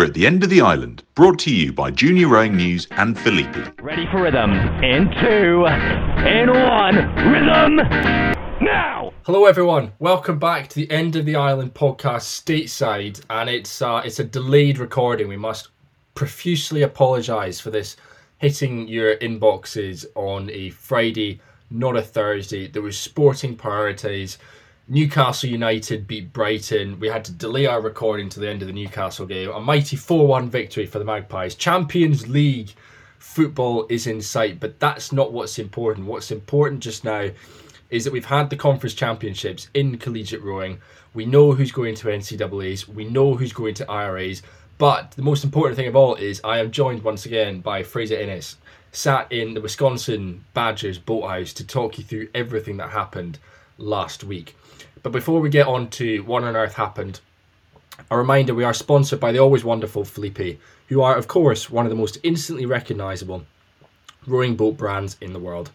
We're 0.00 0.06
at 0.06 0.14
the 0.14 0.26
end 0.26 0.42
of 0.42 0.48
the 0.48 0.62
island, 0.62 1.02
brought 1.14 1.38
to 1.40 1.54
you 1.54 1.74
by 1.74 1.90
Junior 1.90 2.28
Rowing 2.28 2.56
News 2.56 2.86
and 2.92 3.14
Filippi. 3.14 3.70
Ready 3.82 4.06
for 4.10 4.22
rhythm. 4.22 4.52
In 4.82 5.10
two, 5.20 5.66
in 6.26 6.48
one, 6.48 6.96
rhythm 7.30 7.76
now! 8.64 9.12
Hello, 9.24 9.44
everyone. 9.44 9.92
Welcome 9.98 10.38
back 10.38 10.68
to 10.68 10.76
the 10.76 10.90
End 10.90 11.16
of 11.16 11.26
the 11.26 11.36
Island 11.36 11.74
podcast 11.74 12.22
stateside, 12.22 13.22
and 13.28 13.50
it's 13.50 13.82
uh, 13.82 14.00
it's 14.02 14.18
a 14.18 14.24
delayed 14.24 14.78
recording. 14.78 15.28
We 15.28 15.36
must 15.36 15.68
profusely 16.14 16.80
apologise 16.80 17.60
for 17.60 17.68
this 17.68 17.98
hitting 18.38 18.88
your 18.88 19.16
inboxes 19.16 20.06
on 20.14 20.48
a 20.48 20.70
Friday, 20.70 21.42
not 21.70 21.98
a 21.98 22.00
Thursday. 22.00 22.68
There 22.68 22.80
was 22.80 22.98
sporting 22.98 23.54
priorities. 23.54 24.38
Newcastle 24.92 25.48
United 25.48 26.08
beat 26.08 26.32
Brighton. 26.32 26.98
We 26.98 27.06
had 27.06 27.24
to 27.26 27.32
delay 27.32 27.64
our 27.64 27.80
recording 27.80 28.28
to 28.30 28.40
the 28.40 28.48
end 28.48 28.60
of 28.60 28.66
the 28.66 28.74
Newcastle 28.74 29.24
game. 29.24 29.48
A 29.48 29.60
mighty 29.60 29.94
4 29.94 30.26
1 30.26 30.50
victory 30.50 30.84
for 30.84 30.98
the 30.98 31.04
Magpies. 31.04 31.54
Champions 31.54 32.26
League 32.26 32.72
football 33.20 33.86
is 33.88 34.08
in 34.08 34.20
sight, 34.20 34.58
but 34.58 34.80
that's 34.80 35.12
not 35.12 35.32
what's 35.32 35.60
important. 35.60 36.08
What's 36.08 36.32
important 36.32 36.82
just 36.82 37.04
now 37.04 37.30
is 37.90 38.02
that 38.02 38.12
we've 38.12 38.24
had 38.24 38.50
the 38.50 38.56
conference 38.56 38.94
championships 38.94 39.68
in 39.74 39.96
collegiate 39.96 40.42
rowing. 40.42 40.80
We 41.14 41.24
know 41.24 41.52
who's 41.52 41.70
going 41.70 41.94
to 41.94 42.08
NCAAs, 42.08 42.88
we 42.88 43.04
know 43.04 43.36
who's 43.36 43.52
going 43.52 43.74
to 43.74 43.88
IRAs, 43.88 44.42
but 44.76 45.12
the 45.12 45.22
most 45.22 45.44
important 45.44 45.76
thing 45.76 45.86
of 45.86 45.94
all 45.94 46.16
is 46.16 46.40
I 46.42 46.58
am 46.58 46.72
joined 46.72 47.04
once 47.04 47.26
again 47.26 47.60
by 47.60 47.84
Fraser 47.84 48.18
Innes, 48.18 48.56
sat 48.90 49.30
in 49.30 49.54
the 49.54 49.60
Wisconsin 49.60 50.44
Badgers 50.52 50.98
boathouse 50.98 51.52
to 51.52 51.64
talk 51.64 51.96
you 51.96 52.02
through 52.02 52.28
everything 52.34 52.76
that 52.78 52.90
happened 52.90 53.38
last 53.78 54.24
week. 54.24 54.56
But 55.02 55.12
before 55.12 55.40
we 55.40 55.48
get 55.48 55.66
on 55.66 55.88
to 55.90 56.22
what 56.24 56.44
on 56.44 56.56
earth 56.56 56.74
happened, 56.74 57.20
a 58.10 58.18
reminder 58.18 58.54
we 58.54 58.64
are 58.64 58.74
sponsored 58.74 59.20
by 59.20 59.32
the 59.32 59.38
always 59.38 59.64
wonderful 59.64 60.04
Filippi, 60.04 60.58
who 60.88 61.00
are, 61.00 61.16
of 61.16 61.28
course, 61.28 61.70
one 61.70 61.86
of 61.86 61.90
the 61.90 61.96
most 61.96 62.18
instantly 62.22 62.66
recognisable 62.66 63.44
rowing 64.26 64.56
boat 64.56 64.76
brands 64.76 65.16
in 65.20 65.32
the 65.32 65.38
world. 65.38 65.70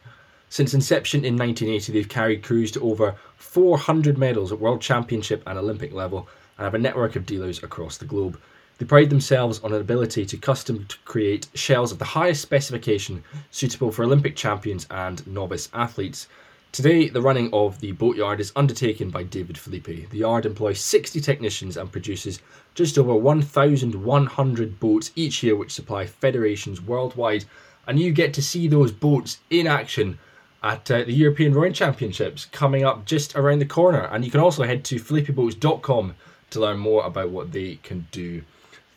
Since 0.50 0.76
inception 0.76 1.26
in 1.26 1.36
1980, 1.36 1.92
they've 1.92 2.08
carried 2.08 2.44
crews 2.44 2.72
to 2.73 2.82
over 2.82 3.16
400 3.38 4.17
medals 4.17 4.52
at 4.52 4.59
World 4.59 4.82
Championship 4.82 5.42
and 5.48 5.58
Olympic 5.58 5.92
level 5.92 6.30
and 6.58 6.66
have 6.66 6.76
a 6.76 6.80
network 6.80 7.16
of 7.16 7.26
dealers 7.26 7.64
across 7.64 7.98
the 7.98 8.06
globe. 8.06 8.39
They 8.78 8.86
pride 8.86 9.10
themselves 9.10 9.60
on 9.62 9.73
an 9.73 9.82
ability 9.82 10.26
to 10.28 10.38
custom 10.38 10.88
create 11.06 11.48
shells 11.56 11.92
of 11.92 11.98
the 11.98 12.06
highest 12.06 12.42
specification 12.42 13.23
suitable 13.50 13.92
for 13.92 14.04
Olympic 14.04 14.36
champions 14.36 14.86
and 14.92 15.26
novice 15.26 15.70
athletes. 15.73 16.28
Today, 16.76 17.08
the 17.08 17.22
running 17.22 17.50
of 17.54 17.80
the 17.80 17.94
boatyard 17.94 18.42
is 18.42 18.52
undertaken 18.54 19.09
by 19.09 19.23
David 19.23 19.56
Filippi. 19.56 20.09
The 20.09 20.18
yard 20.18 20.45
employs 20.45 20.82
60 20.82 21.22
technicians 21.22 21.78
and 21.78 21.90
produces 21.90 22.42
just 22.73 22.98
over 22.98 23.16
1,100 23.16 24.80
boats 24.82 25.12
each 25.16 25.42
year, 25.42 25.56
which 25.56 25.72
supply 25.72 26.06
federations 26.06 26.82
worldwide. 26.82 27.45
And 27.88 27.98
you 27.98 28.12
get 28.12 28.34
to 28.34 28.42
see 28.42 28.67
those 28.67 28.92
boats 28.92 29.40
in 29.50 29.67
action 29.67 30.20
at 30.64 30.92
uh, 30.92 31.06
the 31.06 31.14
European 31.14 31.54
Rowing 31.54 31.72
Championships 31.72 32.44
coming 32.44 32.84
up 32.84 33.06
just 33.06 33.38
around 33.38 33.60
the 33.60 33.66
corner. 33.66 34.10
And 34.12 34.26
you 34.26 34.30
can 34.30 34.42
also 34.42 34.64
head 34.64 34.84
to 34.84 34.98
filippiboats.com 34.98 36.16
to 36.50 36.60
learn 36.60 36.80
more 36.80 37.06
about 37.06 37.30
what 37.30 37.54
they 37.54 37.80
can 37.84 38.06
do 38.12 38.42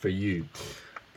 for 0.00 0.08
you. 0.08 0.46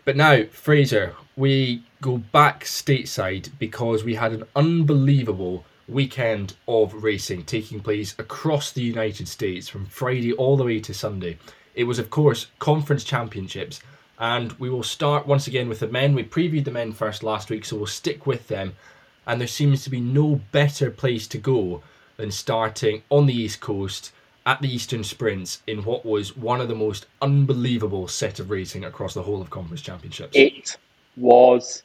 But 0.06 0.16
now, 0.16 0.44
Fraser, 0.52 1.16
we 1.36 1.81
go 2.02 2.20
back 2.20 2.66
stateside 2.66 3.50
because 3.58 4.03
we 4.03 4.14
had 4.14 4.31
an 4.31 4.44
unbelievable 4.56 5.66
weekend 5.88 6.56
of 6.68 7.04
racing 7.04 7.44
taking 7.44 7.80
place 7.80 8.16
across 8.18 8.72
the 8.72 8.82
United 8.82 9.28
States 9.28 9.68
from 9.68 9.86
Friday 9.86 10.34
all 10.34 10.58
the 10.58 10.64
way 10.64 10.80
to 10.80 10.94
Sunday. 10.94 11.38
It 11.76 11.86
was, 11.86 12.00
of 12.00 12.10
course, 12.10 12.48
conference 12.60 13.04
championships, 13.04 13.82
and 14.20 14.54
we 14.54 14.70
will 14.70 14.84
start 14.84 15.28
once 15.28 15.48
again 15.48 15.70
with 15.70 15.80
the 15.80 15.88
men. 15.88 16.14
We 16.14 16.24
previewed 16.24 16.66
the 16.66 16.72
men 16.72 16.92
first 16.92 17.24
last 17.24 17.50
week, 17.50 17.66
so 17.66 17.78
we'll 17.78 17.88
stick 17.88 18.26
with 18.28 18.48
them. 18.48 18.74
And 19.26 19.40
there 19.40 19.48
seems 19.48 19.84
to 19.84 19.90
be 19.90 20.02
no 20.02 20.42
better 20.52 20.92
place 20.92 21.28
to 21.28 21.38
go 21.38 21.82
than 22.18 22.31
starting 22.31 23.03
on 23.09 23.25
the 23.25 23.34
East 23.34 23.62
Coast 23.62 24.12
at 24.46 24.62
the 24.62 24.74
Eastern 24.74 25.03
Sprints 25.03 25.62
in 25.68 25.84
what 25.84 26.06
was 26.06 26.36
one 26.36 26.62
of 26.62 26.68
the 26.68 26.75
most 26.75 27.06
unbelievable 27.22 28.08
set 28.08 28.40
of 28.40 28.50
racing 28.50 28.86
across 28.86 29.14
the 29.14 29.24
whole 29.24 29.41
of 29.41 29.50
conference 29.50 29.81
championships. 29.81 30.36
It 30.36 30.78
was 31.16 31.84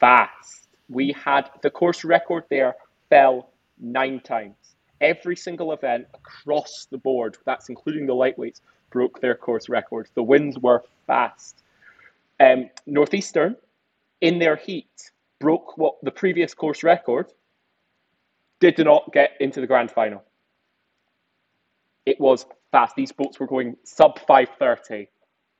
fast. 0.00 0.68
We 0.88 1.12
had 1.12 1.50
the 1.62 1.70
course 1.70 2.04
record 2.04 2.44
there 2.50 2.76
fell 3.14 3.50
nine 3.78 4.18
times. 4.18 4.74
Every 5.00 5.36
single 5.36 5.70
event 5.72 6.06
across 6.14 6.88
the 6.90 6.98
board, 6.98 7.38
that's 7.46 7.68
including 7.68 8.06
the 8.06 8.12
lightweights, 8.12 8.60
broke 8.90 9.20
their 9.20 9.36
course 9.36 9.68
records. 9.68 10.10
The 10.16 10.22
winds 10.24 10.58
were 10.58 10.82
fast. 11.06 11.62
Um, 12.40 12.70
Northeastern, 12.86 13.54
in 14.20 14.40
their 14.40 14.56
heat, 14.56 15.12
broke 15.38 15.78
what 15.78 15.94
the 16.02 16.10
previous 16.10 16.54
course 16.54 16.82
record, 16.82 17.26
did 18.58 18.78
not 18.78 19.12
get 19.12 19.30
into 19.38 19.60
the 19.60 19.66
grand 19.68 19.92
final. 19.92 20.24
It 22.06 22.18
was 22.18 22.46
fast. 22.72 22.96
These 22.96 23.12
boats 23.12 23.38
were 23.38 23.46
going 23.46 23.76
sub 23.84 24.18
530. 24.26 25.08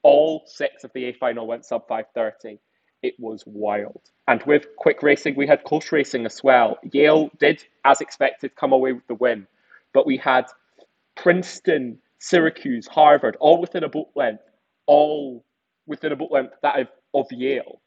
All 0.02 0.42
six 0.46 0.82
of 0.82 0.90
the 0.92 1.04
A 1.04 1.12
final 1.12 1.46
went 1.46 1.64
sub 1.64 1.86
530. 1.86 2.58
It 3.04 3.16
was 3.20 3.44
wild. 3.46 4.00
And 4.28 4.42
with 4.44 4.64
quick 4.78 5.02
racing, 5.02 5.36
we 5.36 5.46
had 5.46 5.62
close 5.64 5.92
racing 5.92 6.24
as 6.24 6.42
well. 6.42 6.78
Yale 6.90 7.30
did, 7.38 7.62
as 7.84 8.00
expected, 8.00 8.56
come 8.56 8.72
away 8.72 8.94
with 8.94 9.06
the 9.08 9.14
win, 9.16 9.46
but 9.92 10.06
we 10.06 10.16
had 10.16 10.46
Princeton, 11.14 11.98
Syracuse, 12.18 12.86
Harvard, 12.86 13.36
all 13.40 13.60
within 13.60 13.84
a 13.84 13.90
boat 13.90 14.08
length, 14.16 14.42
all 14.86 15.44
within 15.86 16.12
a 16.12 16.16
boat 16.16 16.32
length 16.32 16.54
that 16.62 16.80
of, 16.80 16.88
of 17.12 17.26
Yale. 17.30 17.82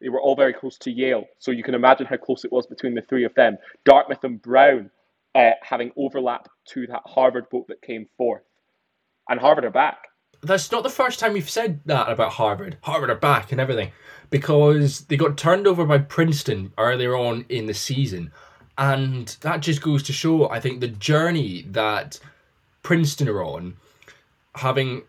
They 0.00 0.08
were 0.08 0.22
all 0.22 0.36
very 0.36 0.54
close 0.54 0.78
to 0.78 0.90
Yale, 0.90 1.26
so 1.38 1.50
you 1.50 1.62
can 1.62 1.74
imagine 1.74 2.06
how 2.06 2.16
close 2.16 2.46
it 2.46 2.50
was 2.50 2.66
between 2.66 2.94
the 2.94 3.02
three 3.02 3.24
of 3.24 3.34
them. 3.34 3.58
Dartmouth 3.84 4.24
and 4.24 4.40
Brown 4.40 4.90
uh, 5.34 5.50
having 5.62 5.92
overlap 5.98 6.48
to 6.70 6.86
that 6.86 7.02
Harvard 7.04 7.50
boat 7.50 7.66
that 7.68 7.82
came 7.82 8.08
fourth. 8.16 8.44
And 9.28 9.38
Harvard 9.38 9.66
are 9.66 9.70
back. 9.70 9.98
That's 10.42 10.72
not 10.72 10.82
the 10.82 10.90
first 10.90 11.20
time 11.20 11.34
we've 11.34 11.48
said 11.48 11.80
that 11.86 12.10
about 12.10 12.32
Harvard. 12.32 12.76
Harvard 12.82 13.10
are 13.10 13.14
back 13.14 13.52
and 13.52 13.60
everything 13.60 13.92
because 14.28 15.04
they 15.04 15.16
got 15.16 15.36
turned 15.36 15.68
over 15.68 15.84
by 15.84 15.98
Princeton 15.98 16.72
earlier 16.78 17.16
on 17.16 17.44
in 17.48 17.66
the 17.66 17.74
season. 17.74 18.32
And 18.76 19.28
that 19.42 19.60
just 19.60 19.82
goes 19.82 20.02
to 20.04 20.12
show, 20.12 20.50
I 20.50 20.58
think, 20.58 20.80
the 20.80 20.88
journey 20.88 21.62
that 21.70 22.18
Princeton 22.82 23.28
are 23.28 23.44
on, 23.44 23.76
having 24.56 25.02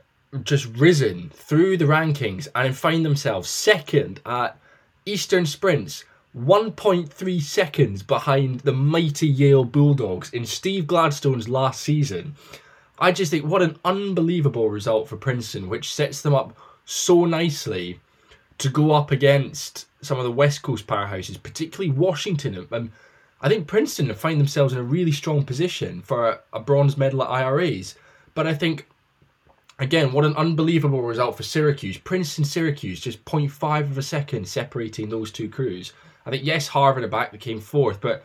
just 0.44 0.66
risen 0.76 1.32
through 1.34 1.78
the 1.78 1.86
rankings 1.86 2.48
and 2.54 2.76
find 2.76 3.06
themselves 3.06 3.50
second 3.50 4.20
at 4.26 4.60
Eastern 5.06 5.46
Sprints, 5.46 6.04
1.3 6.38 7.42
seconds 7.42 8.04
behind 8.04 8.62
the 8.62 8.74
mighty 8.74 9.28
Yale 9.28 9.64
Bulldogs 9.64 10.32
in 10.32 10.46
Steve 10.46 10.86
Gladstone's 10.86 11.50
last 11.50 11.82
season. 11.82 12.36
I 13.00 13.12
just 13.12 13.32
think 13.32 13.46
what 13.46 13.62
an 13.62 13.78
unbelievable 13.84 14.70
result 14.70 15.08
for 15.08 15.18
Princeton, 15.18 15.70
which 15.70 15.94
sets 15.94 16.22
them 16.22 16.36
up 16.36 16.56
so 16.86 17.26
nicely 17.26 18.00
to 18.60 18.70
go 18.70 18.92
up 18.92 19.12
against 19.12 19.88
some 20.02 20.18
of 20.18 20.24
the 20.24 20.32
West 20.32 20.62
Coast 20.62 20.86
powerhouses, 20.86 21.42
particularly 21.42 21.92
Washington. 21.92 22.68
And 22.72 22.92
I 23.42 23.50
think 23.50 23.68
Princeton 23.68 24.14
find 24.14 24.40
themselves 24.40 24.74
in 24.74 24.80
a 24.80 24.84
really 24.84 25.12
strong 25.12 25.44
position 25.44 26.02
for 26.02 26.40
a, 26.54 26.60
bronze 26.60 26.98
medal 26.98 27.24
at 27.24 27.30
IRAs. 27.30 27.96
But 28.36 28.48
I 28.48 28.54
think, 28.54 28.88
again, 29.80 30.12
what 30.12 30.26
an 30.26 30.36
unbelievable 30.36 31.02
result 31.02 31.36
for 31.36 31.44
Syracuse. 31.44 31.98
Princeton, 31.98 32.46
Syracuse, 32.46 33.00
just 33.00 33.24
0.5 33.26 33.82
of 33.82 33.98
a 33.98 34.04
second 34.04 34.48
separating 34.48 35.10
those 35.10 35.32
two 35.32 35.50
crews. 35.50 35.94
I 36.26 36.30
think, 36.30 36.46
yes, 36.46 36.68
Harvard 36.68 37.04
are 37.04 37.10
back, 37.10 37.32
they 37.32 37.38
came 37.38 37.60
fourth, 37.60 38.00
but 38.00 38.24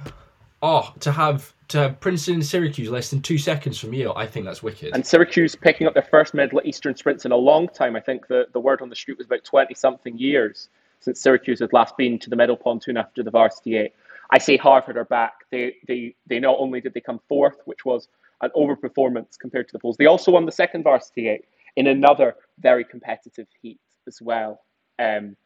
oh, 0.63 0.93
to 1.01 1.13
have 1.13 1.55
to 1.69 1.79
have 1.79 2.01
Princeton 2.01 2.35
and 2.35 2.47
Syracuse 2.47 2.89
less 2.89 3.11
than 3.11 3.21
two 3.21 3.37
seconds 3.37 3.79
from 3.79 3.93
Yale, 3.93 4.15
I 4.17 4.27
think 4.27 4.47
that's 4.47 4.63
wicked. 4.63 4.95
And 4.95 5.07
Syracuse 5.07 5.55
picking 5.55 5.87
up 5.87 5.93
their 5.93 6.03
first 6.03 6.33
medal 6.33 6.59
at 6.61 6.67
Eastern 6.67 6.97
Sprints 6.97 7.27
in 7.27 7.33
a 7.33 7.37
long 7.37 7.69
time. 7.69 7.95
I 7.95 8.01
think 8.01 8.27
the, 8.29 8.47
the 8.53 8.61
word 8.61 8.81
on 8.81 8.89
the 8.89 8.97
street 8.97 9.19
was 9.19 9.27
about 9.27 9.45
20 9.45 9.75
something 9.75 10.17
years 10.17 10.71
since 11.01 11.21
Syracuse 11.21 11.61
had 11.61 11.73
last 11.73 11.97
been 11.97 12.19
to 12.21 12.31
the 12.31 12.37
medal 12.37 12.57
pontoon 12.57 12.97
after 12.97 13.23
the 13.23 13.31
varsity 13.31 13.77
eight. 13.77 13.93
I 14.31 14.39
say 14.39 14.57
Harvard 14.57 14.97
are 14.97 15.05
back. 15.05 15.45
They, 15.51 15.77
they, 15.87 16.15
they 16.27 16.39
not 16.39 16.57
only 16.59 16.81
did 16.81 16.95
they 16.95 17.01
come 17.01 17.21
fourth, 17.29 17.59
which 17.67 17.85
was 17.85 18.09
an 18.41 18.51
overperformance 18.57 19.39
compared 19.39 19.69
to 19.69 19.73
the 19.73 19.79
polls, 19.79 19.97
they 19.97 20.07
also 20.07 20.33
won 20.33 20.47
the 20.47 20.53
second 20.53 20.83
varsity 20.83 21.29
eight 21.29 21.45
in 21.77 21.87
another 21.87 22.35
very 22.59 22.85
competitive 22.85 23.47
heat 23.61 23.81
as 24.07 24.21
well. 24.21 24.61
Um, 24.99 25.37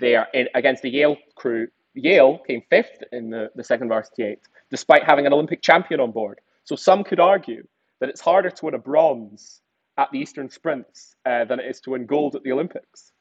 they 0.00 0.16
are 0.16 0.28
in, 0.32 0.48
against 0.54 0.82
the 0.82 0.90
Yale 0.90 1.16
crew. 1.34 1.68
Yale 1.94 2.38
came 2.46 2.62
fifth 2.70 3.02
in 3.12 3.30
the, 3.30 3.50
the 3.54 3.64
second 3.64 3.88
varsity 3.88 4.22
eight 4.22 4.40
despite 4.70 5.04
having 5.04 5.26
an 5.26 5.32
Olympic 5.32 5.62
champion 5.62 6.00
on 6.00 6.12
board. 6.12 6.40
So 6.64 6.76
some 6.76 7.02
could 7.02 7.18
argue 7.18 7.66
that 7.98 8.08
it's 8.08 8.20
harder 8.20 8.50
to 8.50 8.64
win 8.64 8.74
a 8.74 8.78
bronze 8.78 9.60
at 9.98 10.10
the 10.12 10.18
Eastern 10.18 10.48
Sprints 10.48 11.16
uh, 11.26 11.44
than 11.44 11.58
it 11.60 11.66
is 11.66 11.80
to 11.80 11.90
win 11.90 12.06
gold 12.06 12.36
at 12.36 12.42
the 12.44 12.52
Olympics. 12.52 13.12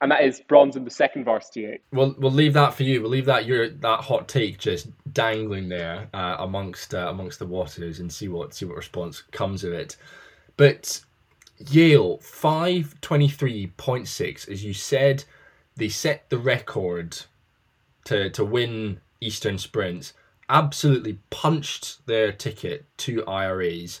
And 0.00 0.12
that 0.12 0.22
is 0.22 0.40
bronze 0.40 0.76
in 0.76 0.84
the 0.84 0.90
second 0.90 1.24
varsity 1.24 1.64
eight. 1.64 1.80
We'll 1.90 2.14
we'll 2.18 2.30
leave 2.30 2.52
that 2.52 2.74
for 2.74 2.82
you. 2.82 3.00
We'll 3.00 3.10
leave 3.10 3.24
that 3.26 3.46
your 3.46 3.70
that 3.70 4.00
hot 4.00 4.28
take 4.28 4.58
just 4.58 4.88
dangling 5.12 5.70
there 5.70 6.08
uh, 6.12 6.36
amongst 6.38 6.94
uh, 6.94 7.08
amongst 7.08 7.38
the 7.38 7.46
waters 7.46 7.98
and 7.98 8.12
see 8.12 8.28
what 8.28 8.54
see 8.54 8.66
what 8.66 8.76
response 8.76 9.22
comes 9.32 9.64
of 9.64 9.72
it. 9.72 9.96
But 10.58 11.00
Yale 11.70 12.18
five 12.18 13.00
twenty 13.00 13.28
three 13.28 13.68
point 13.78 14.06
six. 14.06 14.46
As 14.48 14.62
you 14.62 14.74
said, 14.74 15.24
they 15.76 15.88
set 15.88 16.28
the 16.28 16.38
record 16.38 17.16
to 18.06 18.30
to 18.30 18.44
win 18.44 19.00
Eastern 19.20 19.58
sprints. 19.58 20.14
Absolutely 20.48 21.18
punched 21.30 22.06
their 22.06 22.32
ticket 22.32 22.86
to 22.98 23.24
IRAs. 23.26 24.00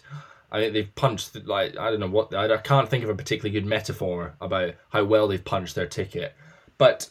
I 0.50 0.60
think 0.60 0.72
they've 0.72 0.94
punched 0.94 1.34
like 1.46 1.76
I 1.76 1.90
don't 1.90 2.00
know 2.00 2.08
what 2.08 2.34
I, 2.34 2.56
can't 2.58 2.88
think 2.88 3.04
of 3.04 3.10
a 3.10 3.14
particularly 3.14 3.58
good 3.58 3.68
metaphor 3.68 4.34
about 4.40 4.74
how 4.90 5.04
well 5.04 5.28
they've 5.28 5.44
punched 5.44 5.74
their 5.74 5.86
ticket, 5.86 6.34
but 6.78 7.10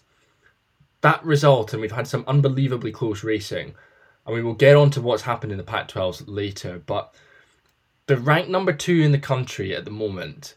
that 1.02 1.24
result 1.24 1.74
and 1.74 1.82
we've 1.82 1.92
had 1.92 2.08
some 2.08 2.24
unbelievably 2.28 2.92
close 2.92 3.24
racing, 3.24 3.76
and 4.26 4.36
we 4.36 4.42
will 4.42 4.54
get 4.54 4.76
on 4.76 4.90
to 4.92 5.02
what's 5.02 5.24
happened 5.24 5.52
in 5.52 5.58
the 5.58 5.64
Pac-12s 5.64 6.24
later. 6.28 6.82
But 6.86 7.14
they're 8.08 8.18
ranked 8.18 8.50
number 8.50 8.74
two 8.74 9.02
in 9.02 9.12
the 9.12 9.20
country 9.20 9.76
at 9.76 9.86
the 9.86 9.92
moment. 9.92 10.56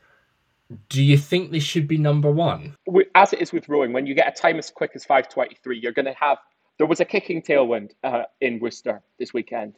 Do 0.89 1.03
you 1.03 1.17
think 1.17 1.51
they 1.51 1.61
should 1.61 1.89
be 1.89 1.97
number 1.97 2.31
one? 2.31 2.77
As 3.15 3.33
it 3.33 3.41
is 3.41 3.53
with 3.53 3.69
rowing, 3.69 3.93
when 3.93 4.07
you 4.07 4.15
get 4.15 4.29
a 4.29 4.41
time 4.41 4.59
as 4.59 4.71
quick 4.71 4.93
as 4.95 5.05
5:23, 5.05 5.83
you're 5.83 5.93
going 5.93 6.07
to 6.07 6.15
have. 6.15 6.39
There 6.77 6.87
was 6.87 7.01
a 7.01 7.05
kicking 7.05 7.43
tailwind 7.43 7.93
uh, 8.05 8.25
in 8.41 8.61
Worcester 8.61 9.03
this 9.19 9.33
weekend. 9.33 9.75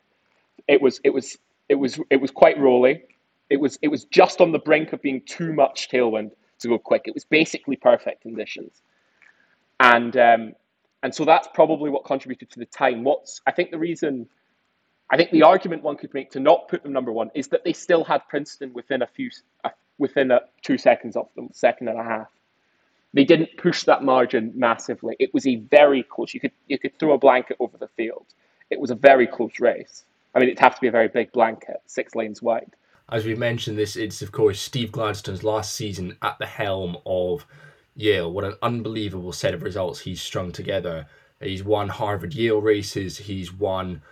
It 0.68 0.82
was 0.82 1.00
it 1.04 1.10
was 1.10 1.38
it 1.68 1.76
was 1.76 1.98
it 2.10 2.16
was 2.16 2.30
quite 2.30 2.58
rolly. 2.58 3.02
It 3.48 3.60
was 3.60 3.78
it 3.82 3.88
was 3.88 4.04
just 4.04 4.40
on 4.40 4.52
the 4.52 4.58
brink 4.58 4.92
of 4.92 5.00
being 5.00 5.22
too 5.26 5.52
much 5.52 5.88
tailwind 5.88 6.32
to 6.58 6.68
go 6.68 6.78
quick. 6.78 7.02
It 7.06 7.14
was 7.14 7.24
basically 7.24 7.76
perfect 7.76 8.22
conditions, 8.22 8.82
and 9.78 10.16
um, 10.16 10.52
and 11.02 11.14
so 11.14 11.24
that's 11.24 11.48
probably 11.54 11.90
what 11.90 12.04
contributed 12.04 12.50
to 12.50 12.58
the 12.58 12.66
time. 12.66 13.04
What's 13.04 13.40
I 13.46 13.52
think 13.52 13.70
the 13.70 13.78
reason, 13.78 14.28
I 15.10 15.16
think 15.16 15.30
the 15.30 15.42
argument 15.42 15.82
one 15.82 15.96
could 15.96 16.12
make 16.12 16.30
to 16.32 16.40
not 16.40 16.68
put 16.68 16.82
them 16.82 16.92
number 16.92 17.12
one 17.12 17.30
is 17.34 17.48
that 17.48 17.64
they 17.64 17.72
still 17.72 18.04
had 18.04 18.22
Princeton 18.28 18.72
within 18.74 19.02
a 19.02 19.06
few 19.06 19.30
uh, 19.64 19.70
within 20.00 20.32
a, 20.32 20.40
two 20.62 20.78
seconds 20.78 21.14
of 21.14 21.28
them, 21.36 21.50
second 21.52 21.88
and 21.88 22.00
a 22.00 22.02
half. 22.02 22.28
They 23.12 23.24
didn't 23.24 23.56
push 23.56 23.84
that 23.84 24.02
margin 24.02 24.52
massively. 24.56 25.14
It 25.20 25.32
was 25.34 25.46
a 25.46 25.56
very 25.56 26.02
close. 26.02 26.32
You 26.34 26.40
could 26.40 26.52
you 26.66 26.78
could 26.78 26.98
throw 26.98 27.12
a 27.12 27.18
blanket 27.18 27.56
over 27.60 27.76
the 27.76 27.88
field. 27.88 28.26
It 28.70 28.80
was 28.80 28.90
a 28.90 28.94
very 28.94 29.26
close 29.26 29.60
race. 29.60 30.04
I 30.34 30.38
mean, 30.38 30.48
it'd 30.48 30.60
have 30.60 30.76
to 30.76 30.80
be 30.80 30.86
a 30.86 30.92
very 30.92 31.08
big 31.08 31.32
blanket, 31.32 31.82
six 31.86 32.14
lanes 32.14 32.40
wide. 32.40 32.72
As 33.10 33.24
we 33.26 33.34
mentioned, 33.34 33.76
this 33.76 33.96
it's 33.96 34.22
of 34.22 34.32
course 34.32 34.60
Steve 34.60 34.92
Gladstone's 34.92 35.44
last 35.44 35.74
season 35.74 36.16
at 36.22 36.38
the 36.38 36.46
helm 36.46 36.96
of 37.04 37.46
Yale. 37.94 38.32
What 38.32 38.44
an 38.44 38.54
unbelievable 38.62 39.32
set 39.32 39.54
of 39.54 39.62
results 39.62 40.00
he's 40.00 40.22
strung 40.22 40.52
together. 40.52 41.06
He's 41.40 41.64
won 41.64 41.88
Harvard 41.88 42.34
Yale 42.34 42.60
races. 42.60 43.18
He's 43.18 43.52
won 43.52 44.02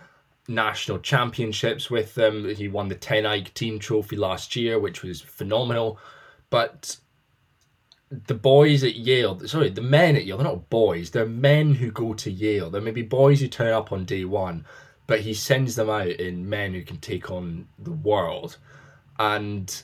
national 0.49 0.99
championships 0.99 1.89
with 1.89 2.15
them. 2.15 2.53
He 2.53 2.67
won 2.67 2.89
the 2.89 2.95
Ten 2.95 3.25
Eyck 3.25 3.53
Team 3.53 3.79
Trophy 3.79 4.15
last 4.15 4.55
year, 4.55 4.79
which 4.79 5.03
was 5.03 5.21
phenomenal. 5.21 5.99
But 6.49 6.97
the 8.09 8.33
boys 8.33 8.83
at 8.83 8.95
Yale, 8.95 9.39
sorry, 9.47 9.69
the 9.69 9.81
men 9.81 10.15
at 10.15 10.25
Yale, 10.25 10.37
they're 10.37 10.47
not 10.47 10.69
boys. 10.69 11.11
They're 11.11 11.25
men 11.25 11.75
who 11.75 11.91
go 11.91 12.13
to 12.15 12.31
Yale. 12.31 12.69
There 12.69 12.81
may 12.81 12.91
be 12.91 13.03
boys 13.03 13.39
who 13.39 13.47
turn 13.47 13.73
up 13.73 13.91
on 13.91 14.05
day 14.05 14.25
one, 14.25 14.65
but 15.07 15.21
he 15.21 15.33
sends 15.33 15.75
them 15.75 15.89
out 15.89 16.07
in 16.07 16.49
men 16.49 16.73
who 16.73 16.83
can 16.83 16.97
take 16.97 17.29
on 17.29 17.67
the 17.77 17.91
world. 17.91 18.57
And 19.19 19.81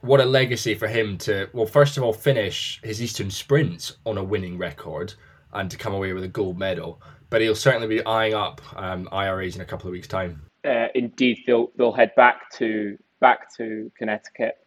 what 0.00 0.20
a 0.20 0.24
legacy 0.24 0.74
for 0.74 0.86
him 0.86 1.18
to, 1.18 1.48
well, 1.52 1.66
first 1.66 1.96
of 1.96 2.04
all, 2.04 2.12
finish 2.12 2.80
his 2.84 3.02
Eastern 3.02 3.30
sprints 3.30 3.96
on 4.06 4.18
a 4.18 4.24
winning 4.24 4.58
record 4.58 5.14
and 5.52 5.70
to 5.70 5.76
come 5.76 5.94
away 5.94 6.12
with 6.12 6.24
a 6.24 6.28
gold 6.28 6.58
medal. 6.58 7.00
But 7.30 7.40
he'll 7.40 7.54
certainly 7.54 7.88
be 7.88 8.04
eyeing 8.04 8.34
up 8.34 8.60
um, 8.76 9.08
IRAs 9.10 9.56
in 9.56 9.62
a 9.62 9.64
couple 9.64 9.88
of 9.88 9.92
weeks' 9.92 10.08
time. 10.08 10.42
Uh, 10.64 10.88
indeed, 10.94 11.38
they'll 11.46 11.70
they'll 11.76 11.92
head 11.92 12.14
back 12.14 12.50
to 12.52 12.96
back 13.20 13.54
to 13.56 13.90
Connecticut 13.96 14.58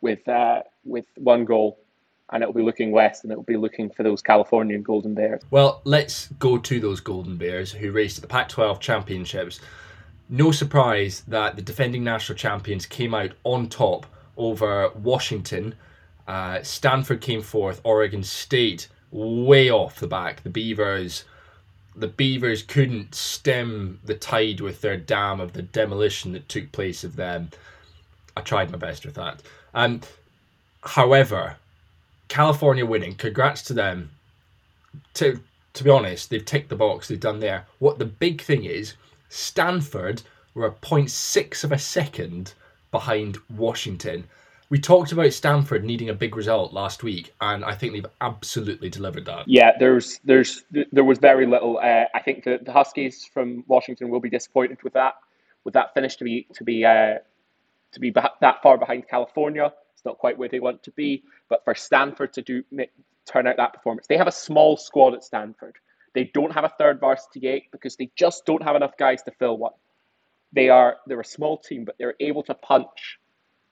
with 0.00 0.26
uh, 0.28 0.62
with 0.84 1.06
one 1.16 1.44
goal 1.44 1.78
and 2.30 2.42
it'll 2.42 2.54
be 2.54 2.62
looking 2.62 2.90
west 2.90 3.24
and 3.24 3.32
it'll 3.32 3.44
be 3.44 3.56
looking 3.56 3.90
for 3.90 4.02
those 4.02 4.22
Californian 4.22 4.82
Golden 4.82 5.14
Bears. 5.14 5.42
Well, 5.50 5.82
let's 5.84 6.28
go 6.38 6.58
to 6.58 6.80
those 6.80 7.00
Golden 7.00 7.36
Bears 7.36 7.72
who 7.72 7.92
raced 7.92 8.18
at 8.18 8.22
the 8.22 8.28
Pac 8.28 8.48
12 8.48 8.80
championships. 8.80 9.60
No 10.28 10.50
surprise 10.50 11.22
that 11.28 11.56
the 11.56 11.62
defending 11.62 12.02
national 12.02 12.36
champions 12.36 12.86
came 12.86 13.14
out 13.14 13.32
on 13.44 13.68
top 13.68 14.06
over 14.36 14.90
Washington. 14.94 15.74
Uh, 16.26 16.62
Stanford 16.62 17.20
came 17.20 17.42
fourth, 17.42 17.80
Oregon 17.84 18.22
State 18.22 18.88
way 19.10 19.70
off 19.70 20.00
the 20.00 20.08
back. 20.08 20.42
The 20.42 20.50
Beavers. 20.50 21.24
The 21.96 22.08
Beavers 22.08 22.62
couldn't 22.62 23.14
stem 23.14 24.00
the 24.04 24.14
tide 24.14 24.60
with 24.60 24.80
their 24.80 24.96
dam 24.96 25.40
of 25.40 25.52
the 25.52 25.62
demolition 25.62 26.32
that 26.32 26.48
took 26.48 26.72
place 26.72 27.04
of 27.04 27.16
them. 27.16 27.50
I 28.36 28.40
tried 28.40 28.70
my 28.70 28.78
best 28.78 29.06
with 29.06 29.14
that. 29.14 29.42
Um, 29.74 30.00
however, 30.82 31.56
California 32.28 32.84
winning, 32.84 33.14
congrats 33.14 33.62
to 33.62 33.74
them. 33.74 34.10
To 35.14 35.40
to 35.74 35.84
be 35.84 35.90
honest, 35.90 36.30
they've 36.30 36.44
ticked 36.44 36.68
the 36.68 36.76
box. 36.76 37.08
They've 37.08 37.18
done 37.18 37.40
there. 37.40 37.66
What 37.80 37.98
the 37.98 38.04
big 38.04 38.40
thing 38.40 38.64
is, 38.64 38.94
Stanford 39.28 40.22
were 40.54 40.66
a 40.66 40.70
0.6 40.70 41.64
of 41.64 41.72
a 41.72 41.78
second 41.78 42.54
behind 42.92 43.38
Washington. 43.50 44.24
We 44.74 44.80
talked 44.80 45.12
about 45.12 45.32
Stanford 45.32 45.84
needing 45.84 46.08
a 46.08 46.14
big 46.14 46.34
result 46.34 46.72
last 46.72 47.04
week, 47.04 47.32
and 47.40 47.64
I 47.64 47.76
think 47.76 47.92
they've 47.92 48.12
absolutely 48.20 48.88
delivered 48.88 49.24
that. 49.26 49.46
Yeah, 49.46 49.70
there's 49.78 50.18
there's 50.24 50.64
there 50.90 51.04
was 51.04 51.20
very 51.20 51.46
little. 51.46 51.78
Uh, 51.78 52.06
I 52.12 52.20
think 52.20 52.42
the, 52.42 52.58
the 52.60 52.72
Huskies 52.72 53.24
from 53.24 53.62
Washington 53.68 54.08
will 54.08 54.18
be 54.18 54.28
disappointed 54.28 54.82
with 54.82 54.94
that 54.94 55.14
with 55.62 55.74
that 55.74 55.94
finish 55.94 56.16
to 56.16 56.24
be 56.24 56.48
to 56.54 56.64
be 56.64 56.84
uh, 56.84 57.18
to 57.92 58.00
be 58.00 58.10
that 58.10 58.62
far 58.64 58.76
behind 58.76 59.06
California 59.06 59.72
It's 59.92 60.04
not 60.04 60.18
quite 60.18 60.36
where 60.36 60.48
they 60.48 60.58
want 60.58 60.82
to 60.82 60.90
be. 60.90 61.22
But 61.48 61.64
for 61.64 61.76
Stanford 61.76 62.32
to 62.32 62.42
do 62.42 62.64
turn 63.26 63.46
out 63.46 63.56
that 63.58 63.74
performance, 63.74 64.08
they 64.08 64.16
have 64.16 64.26
a 64.26 64.32
small 64.32 64.76
squad 64.76 65.14
at 65.14 65.22
Stanford. 65.22 65.76
They 66.14 66.32
don't 66.34 66.52
have 66.52 66.64
a 66.64 66.72
third 66.80 66.98
varsity 66.98 67.46
eight 67.46 67.70
because 67.70 67.94
they 67.94 68.10
just 68.16 68.44
don't 68.44 68.64
have 68.64 68.74
enough 68.74 68.96
guys 68.98 69.22
to 69.22 69.30
fill 69.38 69.56
one. 69.56 69.74
They 70.52 70.68
are 70.68 70.96
they're 71.06 71.20
a 71.20 71.24
small 71.24 71.58
team, 71.58 71.84
but 71.84 71.94
they're 71.96 72.16
able 72.18 72.42
to 72.42 72.54
punch, 72.54 73.20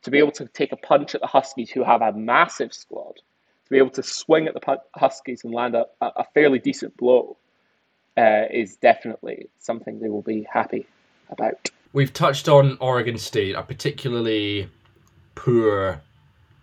to 0.03 0.11
be 0.11 0.19
able 0.19 0.33
to 0.33 0.47
take 0.49 0.73
a 0.73 0.77
punch 0.77 1.15
at 1.15 1.21
the 1.21 1.27
Huskies, 1.27 1.71
who 1.71 1.85
have 1.85 2.03
a 2.03 2.13
massive 2.13 2.73
squad, 2.73 3.17
to 3.17 3.71
be 3.71 3.79
able 3.79 3.91
to 3.91 4.03
swing 4.03 4.47
at 4.47 4.55
the 4.55 4.79
Huskies 4.97 5.45
and 5.45 5.55
land 5.55 5.75
a, 5.75 5.87
a 6.01 6.25
fairly 6.35 6.59
decent 6.59 6.97
blow, 6.97 7.37
uh, 8.17 8.45
is 8.51 8.77
definitely 8.77 9.49
something 9.59 10.01
they 10.01 10.09
will 10.09 10.23
be 10.23 10.47
happy 10.53 10.87
about. 11.31 11.71
We've 11.93 12.13
touched 12.13 12.49
on 12.49 12.77
Oregon 12.81 13.19
State, 13.19 13.55
a 13.55 13.63
particularly 13.63 14.69
poor 15.35 16.01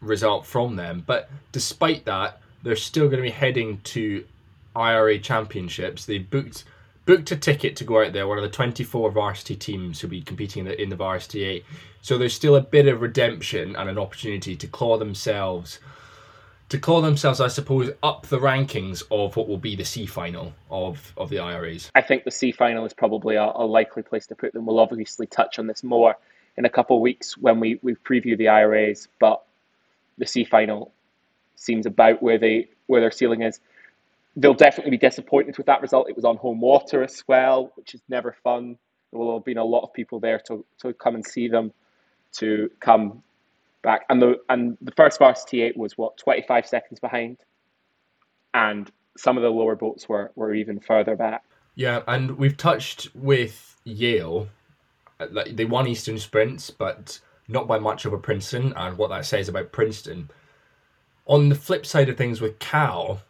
result 0.01 0.45
from 0.45 0.75
them. 0.75 1.03
But 1.05 1.29
despite 1.51 2.05
that, 2.05 2.41
they're 2.63 2.75
still 2.75 3.05
going 3.05 3.17
to 3.17 3.23
be 3.23 3.29
heading 3.29 3.79
to 3.85 4.25
IRA 4.75 5.19
championships. 5.19 6.05
They've 6.05 6.29
booked 6.29 6.65
booked 7.09 7.31
a 7.31 7.35
ticket 7.35 7.75
to 7.75 7.83
go 7.83 8.05
out 8.05 8.13
there. 8.13 8.27
One 8.27 8.37
of 8.37 8.43
the 8.43 8.51
24 8.51 9.09
varsity 9.09 9.55
teams 9.55 9.99
who'll 9.99 10.11
be 10.11 10.21
competing 10.21 10.59
in 10.59 10.67
the, 10.67 10.79
in 10.79 10.89
the 10.89 10.95
varsity 10.95 11.43
eight. 11.43 11.65
So 12.03 12.19
there's 12.19 12.35
still 12.35 12.55
a 12.55 12.61
bit 12.61 12.87
of 12.87 13.01
redemption 13.01 13.75
and 13.75 13.89
an 13.89 13.97
opportunity 13.97 14.55
to 14.55 14.67
claw 14.67 14.99
themselves. 14.99 15.79
To 16.69 16.77
claw 16.77 17.01
themselves, 17.01 17.41
I 17.41 17.47
suppose, 17.47 17.89
up 18.03 18.27
the 18.27 18.37
rankings 18.37 19.01
of 19.09 19.35
what 19.35 19.47
will 19.47 19.57
be 19.57 19.75
the 19.75 19.85
C 19.85 20.05
final 20.05 20.53
of, 20.69 21.11
of 21.17 21.31
the 21.31 21.39
IRAs. 21.39 21.89
I 21.95 22.01
think 22.01 22.25
the 22.25 22.31
C 22.31 22.51
final 22.51 22.85
is 22.85 22.93
probably 22.93 23.37
a, 23.37 23.53
a 23.55 23.65
likely 23.65 24.03
place 24.03 24.27
to 24.27 24.35
put 24.35 24.53
them. 24.53 24.67
We'll 24.67 24.77
obviously 24.77 25.25
touch 25.25 25.57
on 25.57 25.65
this 25.65 25.83
more 25.83 26.15
in 26.57 26.65
a 26.65 26.69
couple 26.69 26.95
of 26.95 27.01
weeks 27.01 27.35
when 27.35 27.59
we, 27.59 27.79
we 27.81 27.95
preview 27.95 28.37
the 28.37 28.49
IRAs, 28.49 29.07
but 29.19 29.41
the 30.19 30.27
C 30.27 30.43
final 30.43 30.91
seems 31.55 31.87
about 31.87 32.21
where 32.21 32.37
they 32.37 32.69
where 32.85 33.01
their 33.01 33.09
ceiling 33.09 33.41
is. 33.41 33.59
They'll 34.39 34.53
definitely 34.53 34.91
be 34.91 34.97
disappointed 34.97 35.57
with 35.57 35.65
that 35.65 35.81
result. 35.81 36.09
It 36.09 36.15
was 36.15 36.25
on 36.25 36.37
home 36.37 36.61
water 36.61 37.03
as 37.03 37.23
well, 37.27 37.71
which 37.75 37.93
is 37.93 38.01
never 38.07 38.35
fun. 38.43 38.77
There 39.11 39.19
will 39.19 39.33
have 39.33 39.45
been 39.45 39.57
a 39.57 39.63
lot 39.63 39.83
of 39.83 39.93
people 39.93 40.19
there 40.19 40.39
to, 40.47 40.65
to 40.81 40.93
come 40.93 41.15
and 41.15 41.25
see 41.25 41.47
them, 41.47 41.73
to 42.33 42.69
come 42.79 43.23
back. 43.81 44.05
And 44.09 44.21
the 44.21 44.37
and 44.47 44.77
the 44.81 44.91
first 44.91 45.19
varsity 45.19 45.61
eight 45.61 45.75
was 45.75 45.97
what 45.97 46.17
twenty 46.17 46.43
five 46.47 46.67
seconds 46.67 46.99
behind, 46.99 47.37
and 48.53 48.89
some 49.17 49.35
of 49.35 49.43
the 49.43 49.49
lower 49.49 49.75
boats 49.75 50.07
were 50.07 50.31
were 50.35 50.53
even 50.53 50.79
further 50.79 51.15
back. 51.15 51.43
Yeah, 51.75 52.03
and 52.07 52.37
we've 52.37 52.57
touched 52.57 53.13
with 53.15 53.75
Yale. 53.83 54.47
They 55.51 55.65
won 55.65 55.87
Eastern 55.87 56.17
sprints, 56.17 56.69
but 56.69 57.19
not 57.47 57.67
by 57.67 57.79
much 57.79 58.05
over 58.05 58.17
Princeton, 58.17 58.73
and 58.75 58.97
what 58.97 59.09
that 59.09 59.25
says 59.25 59.49
about 59.49 59.71
Princeton. 59.71 60.29
On 61.25 61.49
the 61.49 61.55
flip 61.55 61.85
side 61.85 62.09
of 62.09 62.17
things 62.17 62.41
with 62.41 62.59
Cal, 62.59 63.21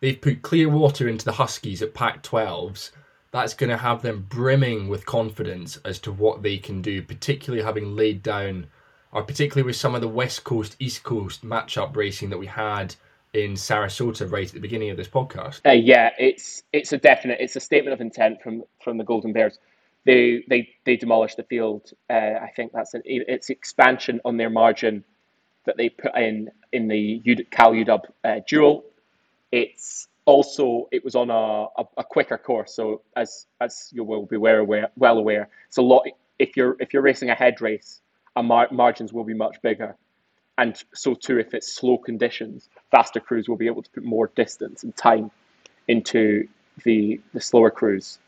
they've 0.00 0.20
put 0.20 0.42
clear 0.42 0.68
water 0.68 1.08
into 1.08 1.24
the 1.24 1.32
Huskies 1.32 1.82
at 1.82 1.94
Pac 1.94 2.22
12s. 2.22 2.90
That's 3.32 3.54
going 3.54 3.70
to 3.70 3.76
have 3.76 4.02
them 4.02 4.26
brimming 4.28 4.88
with 4.88 5.06
confidence 5.06 5.78
as 5.84 5.98
to 6.00 6.12
what 6.12 6.42
they 6.42 6.58
can 6.58 6.82
do, 6.82 7.02
particularly 7.02 7.64
having 7.64 7.94
laid 7.94 8.22
down, 8.22 8.66
or 9.12 9.22
particularly 9.22 9.66
with 9.66 9.76
some 9.76 9.94
of 9.94 10.00
the 10.00 10.08
West 10.08 10.42
Coast 10.42 10.74
East 10.80 11.02
Coast 11.04 11.44
matchup 11.44 11.94
racing 11.94 12.30
that 12.30 12.38
we 12.38 12.46
had 12.46 12.96
in 13.32 13.52
Sarasota 13.52 14.30
right 14.30 14.48
at 14.48 14.52
the 14.52 14.60
beginning 14.60 14.90
of 14.90 14.96
this 14.96 15.06
podcast. 15.06 15.60
Uh, 15.64 15.70
yeah, 15.70 16.10
it's 16.18 16.64
it's 16.72 16.92
a 16.92 16.98
definite, 16.98 17.38
it's 17.40 17.54
a 17.54 17.60
statement 17.60 17.94
of 17.94 18.00
intent 18.00 18.42
from 18.42 18.64
from 18.82 18.98
the 18.98 19.04
Golden 19.04 19.32
Bears 19.32 19.58
they 20.04 20.44
they 20.48 20.68
they 20.84 20.96
demolished 20.96 21.36
the 21.36 21.42
field. 21.44 21.90
Uh, 22.08 22.38
I 22.42 22.50
think 22.56 22.72
that's 22.72 22.94
an, 22.94 23.02
it's 23.04 23.50
expansion 23.50 24.20
on 24.24 24.36
their 24.36 24.50
margin 24.50 25.04
that 25.66 25.76
they 25.76 25.88
put 25.88 26.16
in 26.16 26.50
in 26.72 26.88
the 26.88 27.20
U- 27.24 27.44
Cal 27.50 27.72
UW 27.72 28.00
uh, 28.24 28.40
dual. 28.46 28.84
It's 29.52 30.08
also 30.26 30.88
it 30.92 31.04
was 31.04 31.14
on 31.14 31.30
a, 31.30 31.66
a, 31.76 31.84
a, 31.98 32.04
quicker 32.04 32.38
course, 32.38 32.74
so 32.74 33.02
as 33.16 33.46
as 33.60 33.90
you 33.92 34.04
will 34.04 34.26
be 34.26 34.36
well 34.36 34.56
aware, 34.56 34.90
well 34.96 35.18
aware, 35.18 35.48
it's 35.68 35.78
a 35.78 35.82
lot. 35.82 36.06
If 36.38 36.56
you're 36.56 36.76
if 36.78 36.92
you're 36.92 37.02
racing 37.02 37.30
a 37.30 37.34
head 37.34 37.60
race, 37.60 38.00
our 38.36 38.42
mar- 38.42 38.68
margins 38.70 39.12
will 39.12 39.24
be 39.24 39.34
much 39.34 39.60
bigger, 39.62 39.96
and 40.58 40.80
so 40.94 41.14
too 41.14 41.38
if 41.38 41.52
it's 41.54 41.72
slow 41.72 41.98
conditions, 41.98 42.68
faster 42.90 43.20
crews 43.20 43.48
will 43.48 43.56
be 43.56 43.66
able 43.66 43.82
to 43.82 43.90
put 43.90 44.04
more 44.04 44.30
distance 44.36 44.84
and 44.84 44.94
time 44.96 45.30
into 45.88 46.46
the 46.84 47.20
the 47.34 47.40
slower 47.40 47.70
crews, 47.70 48.18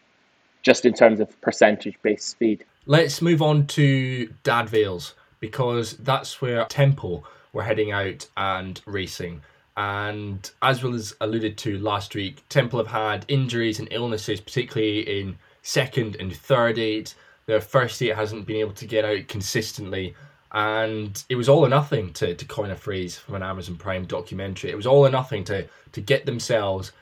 just 0.63 0.85
in 0.85 0.95
terms 0.95 1.21
of 1.21 1.41
percentage 1.41 1.97
based 2.03 2.29
speed. 2.29 2.65
Let's 2.87 3.23
move 3.23 3.41
on 3.41 3.69
to 3.69 4.27
Dad 4.43 4.69
Vails 4.69 5.15
because 5.39 5.97
that's 5.99 6.41
where 6.41 6.65
Temple 6.65 7.25
were 7.53 7.63
heading 7.63 7.93
out 7.93 8.29
and 8.37 8.81
racing. 8.87 9.43
And 9.77 10.51
as 10.61 10.83
well 10.83 10.95
as 10.95 11.15
alluded 11.21 11.57
to 11.59 11.79
last 11.79 12.15
week, 12.15 12.43
Temple 12.49 12.79
have 12.79 12.89
had 12.89 13.25
injuries 13.29 13.79
and 13.79 13.89
illnesses, 13.91 14.41
particularly 14.41 15.21
in 15.21 15.39
second 15.63 16.17
and 16.21 16.35
third 16.35 16.79
eight. 16.79 17.15
Their 17.47 17.61
first 17.61 18.01
eight 18.03 18.15
hasn't 18.15 18.47
been 18.47 18.57
able 18.57 18.75
to 18.75 18.87
get 18.87 19.05
out 19.05 19.29
consistently. 19.29 20.15
And 20.53 21.23
it 21.31 21.37
was 21.37 21.49
all 21.49 21.65
or 21.65 21.69
nothing 21.69 22.13
to, 22.15 22.35
to 22.35 22.45
coin 22.45 22.71
a 22.71 22.77
phrase 22.77 23.17
from 23.17 23.37
an 23.37 23.43
Amazon 23.43 23.77
Prime 23.77 24.05
documentary. 24.05 24.71
It 24.71 24.77
was 24.77 24.87
all 24.87 25.07
or 25.07 25.11
nothing 25.11 25.45
to, 25.45 25.67
to 25.93 26.01
get 26.01 26.27
themselves 26.27 26.93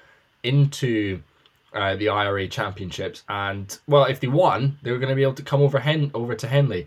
into 0.45 1.21
uh, 1.75 1.97
the 1.97 2.09
IRA 2.09 2.47
championships. 2.47 3.25
And 3.29 3.77
well, 3.89 4.05
if 4.05 4.21
they 4.21 4.29
won, 4.29 4.79
they 4.83 4.93
were 4.93 4.99
going 4.99 5.11
to 5.11 5.17
be 5.17 5.23
able 5.23 5.35
to 5.35 5.43
come 5.43 5.63
over 5.63 5.81
Hen- 5.81 6.13
over 6.15 6.37
to 6.37 6.47
Henley. 6.47 6.87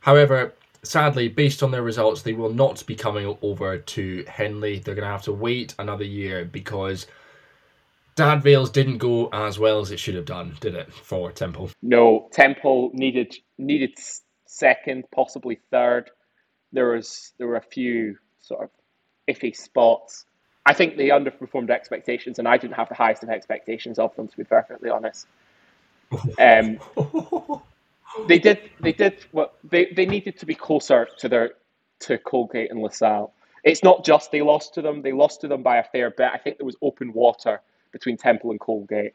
However, 0.00 0.54
sadly, 0.86 1.28
based 1.28 1.62
on 1.62 1.70
their 1.70 1.82
results, 1.82 2.22
they 2.22 2.32
will 2.32 2.52
not 2.52 2.84
be 2.86 2.94
coming 2.94 3.36
over 3.42 3.78
to 3.78 4.24
Henley. 4.28 4.78
They're 4.78 4.94
going 4.94 5.04
to 5.04 5.10
have 5.10 5.22
to 5.22 5.32
wait 5.32 5.74
another 5.78 6.04
year 6.04 6.44
because 6.44 7.06
Dad 8.16 8.42
Vails 8.42 8.70
didn't 8.70 8.98
go 8.98 9.28
as 9.32 9.58
well 9.58 9.80
as 9.80 9.90
it 9.90 10.00
should 10.00 10.14
have 10.14 10.24
done, 10.24 10.56
did 10.60 10.74
it, 10.74 10.92
for 10.92 11.30
Temple? 11.30 11.70
No, 11.82 12.28
Temple 12.32 12.90
needed 12.94 13.36
needed 13.58 13.92
second, 14.46 15.04
possibly 15.14 15.60
third. 15.70 16.10
There 16.72 16.88
was 16.88 17.32
there 17.38 17.46
were 17.46 17.56
a 17.56 17.62
few 17.62 18.16
sort 18.40 18.64
of 18.64 18.70
iffy 19.28 19.54
spots. 19.54 20.24
I 20.64 20.72
think 20.72 20.96
they 20.96 21.08
underperformed 21.08 21.70
expectations, 21.70 22.38
and 22.38 22.48
I 22.48 22.56
didn't 22.56 22.74
have 22.74 22.88
the 22.88 22.94
highest 22.94 23.22
of 23.22 23.28
expectations 23.28 23.98
of 23.98 24.16
them, 24.16 24.28
to 24.28 24.36
be 24.36 24.44
perfectly 24.44 24.90
honest. 24.90 25.26
Um, 26.38 26.78
they 28.28 28.38
did. 28.38 28.70
They 28.80 28.92
did. 28.92 29.24
what 29.32 29.54
they 29.64 29.92
they 29.96 30.06
needed 30.06 30.38
to 30.40 30.46
be 30.46 30.54
closer 30.54 31.08
to 31.18 31.28
their 31.28 31.52
to 32.00 32.18
Colgate 32.18 32.70
and 32.70 32.82
LaSalle. 32.82 33.32
It's 33.64 33.84
not 33.84 34.04
just 34.04 34.32
they 34.32 34.42
lost 34.42 34.74
to 34.74 34.82
them; 34.82 35.02
they 35.02 35.12
lost 35.12 35.42
to 35.42 35.48
them 35.48 35.62
by 35.62 35.78
a 35.78 35.84
fair 35.84 36.10
bit. 36.10 36.30
I 36.32 36.38
think 36.38 36.58
there 36.58 36.66
was 36.66 36.76
open 36.82 37.12
water 37.12 37.60
between 37.92 38.16
Temple 38.16 38.50
and 38.52 38.60
Colgate, 38.60 39.14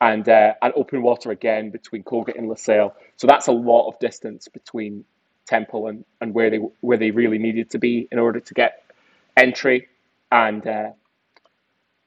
and 0.00 0.28
uh, 0.28 0.54
and 0.62 0.72
open 0.76 1.02
water 1.02 1.30
again 1.32 1.70
between 1.70 2.04
Colgate 2.04 2.36
and 2.36 2.48
LaSalle. 2.48 2.94
So 3.16 3.26
that's 3.26 3.48
a 3.48 3.52
lot 3.52 3.88
of 3.88 3.98
distance 4.00 4.48
between 4.48 5.04
Temple 5.46 5.88
and, 5.88 6.04
and 6.20 6.34
where 6.34 6.50
they 6.50 6.58
where 6.82 6.98
they 6.98 7.10
really 7.12 7.38
needed 7.38 7.70
to 7.70 7.78
be 7.78 8.08
in 8.12 8.18
order 8.18 8.40
to 8.40 8.54
get 8.54 8.84
entry. 9.36 9.88
And 10.32 10.66
uh, 10.66 10.90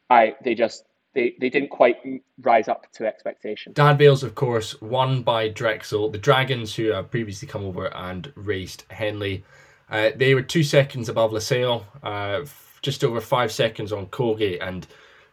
I 0.10 0.36
they 0.44 0.56
just 0.56 0.86
they, 1.18 1.34
they 1.40 1.50
didn't 1.50 1.70
quite 1.70 1.98
rise 2.42 2.68
up 2.68 2.86
to 2.94 3.08
expectation. 3.08 3.74
Dad 3.74 3.98
Vails, 3.98 4.22
of 4.22 4.36
course, 4.36 4.80
won 4.82 5.24
by 5.24 5.50
Drexel. 5.50 6.12
The 6.12 6.20
Dragons, 6.20 6.76
who 6.76 6.92
have 6.92 7.10
previously 7.10 7.48
come 7.48 7.66
over 7.66 7.88
and 7.88 8.32
raced 8.36 8.86
Henley, 8.92 9.44
uh, 9.90 10.12
they 10.16 10.36
were 10.36 10.44
two 10.44 10.62
seconds 10.62 11.10
above 11.10 11.34
LaSalle, 11.34 11.84
uh, 12.04 12.42
just 12.84 13.04
over 13.04 13.20
five 13.20 13.52
seconds 13.52 13.92
on 13.92 14.06
Colgate, 14.08 14.62
and 14.62 14.86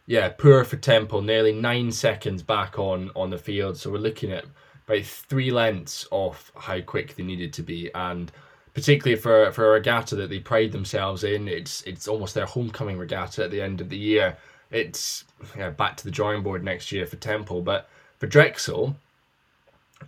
yeah, 0.07 0.29
poor 0.29 0.63
for 0.63 0.77
Temple, 0.77 1.21
nearly 1.21 1.53
nine 1.53 1.91
seconds 1.91 2.41
back 2.41 2.79
on 2.79 3.11
on 3.15 3.29
the 3.29 3.37
field. 3.37 3.77
So 3.77 3.91
we're 3.91 3.99
looking 3.99 4.31
at 4.31 4.45
about 4.87 5.05
three 5.05 5.51
lengths 5.51 6.07
off 6.09 6.51
how 6.57 6.81
quick 6.81 7.15
they 7.15 7.23
needed 7.23 7.53
to 7.53 7.61
be, 7.61 7.91
and 7.93 8.31
particularly 8.73 9.21
for 9.21 9.51
for 9.51 9.67
a 9.67 9.73
regatta 9.73 10.15
that 10.15 10.31
they 10.31 10.39
pride 10.39 10.71
themselves 10.71 11.23
in, 11.23 11.47
it's 11.47 11.83
it's 11.83 12.07
almost 12.07 12.33
their 12.33 12.47
homecoming 12.47 12.97
regatta 12.97 13.43
at 13.43 13.51
the 13.51 13.61
end 13.61 13.81
of 13.81 13.89
the 13.89 13.97
year 13.97 14.35
it's 14.71 15.23
yeah, 15.57 15.69
back 15.69 15.97
to 15.97 16.03
the 16.03 16.11
drawing 16.11 16.43
board 16.43 16.63
next 16.63 16.91
year 16.91 17.05
for 17.05 17.15
Temple. 17.15 17.61
But 17.61 17.87
for 18.17 18.27
Drexel, 18.27 18.95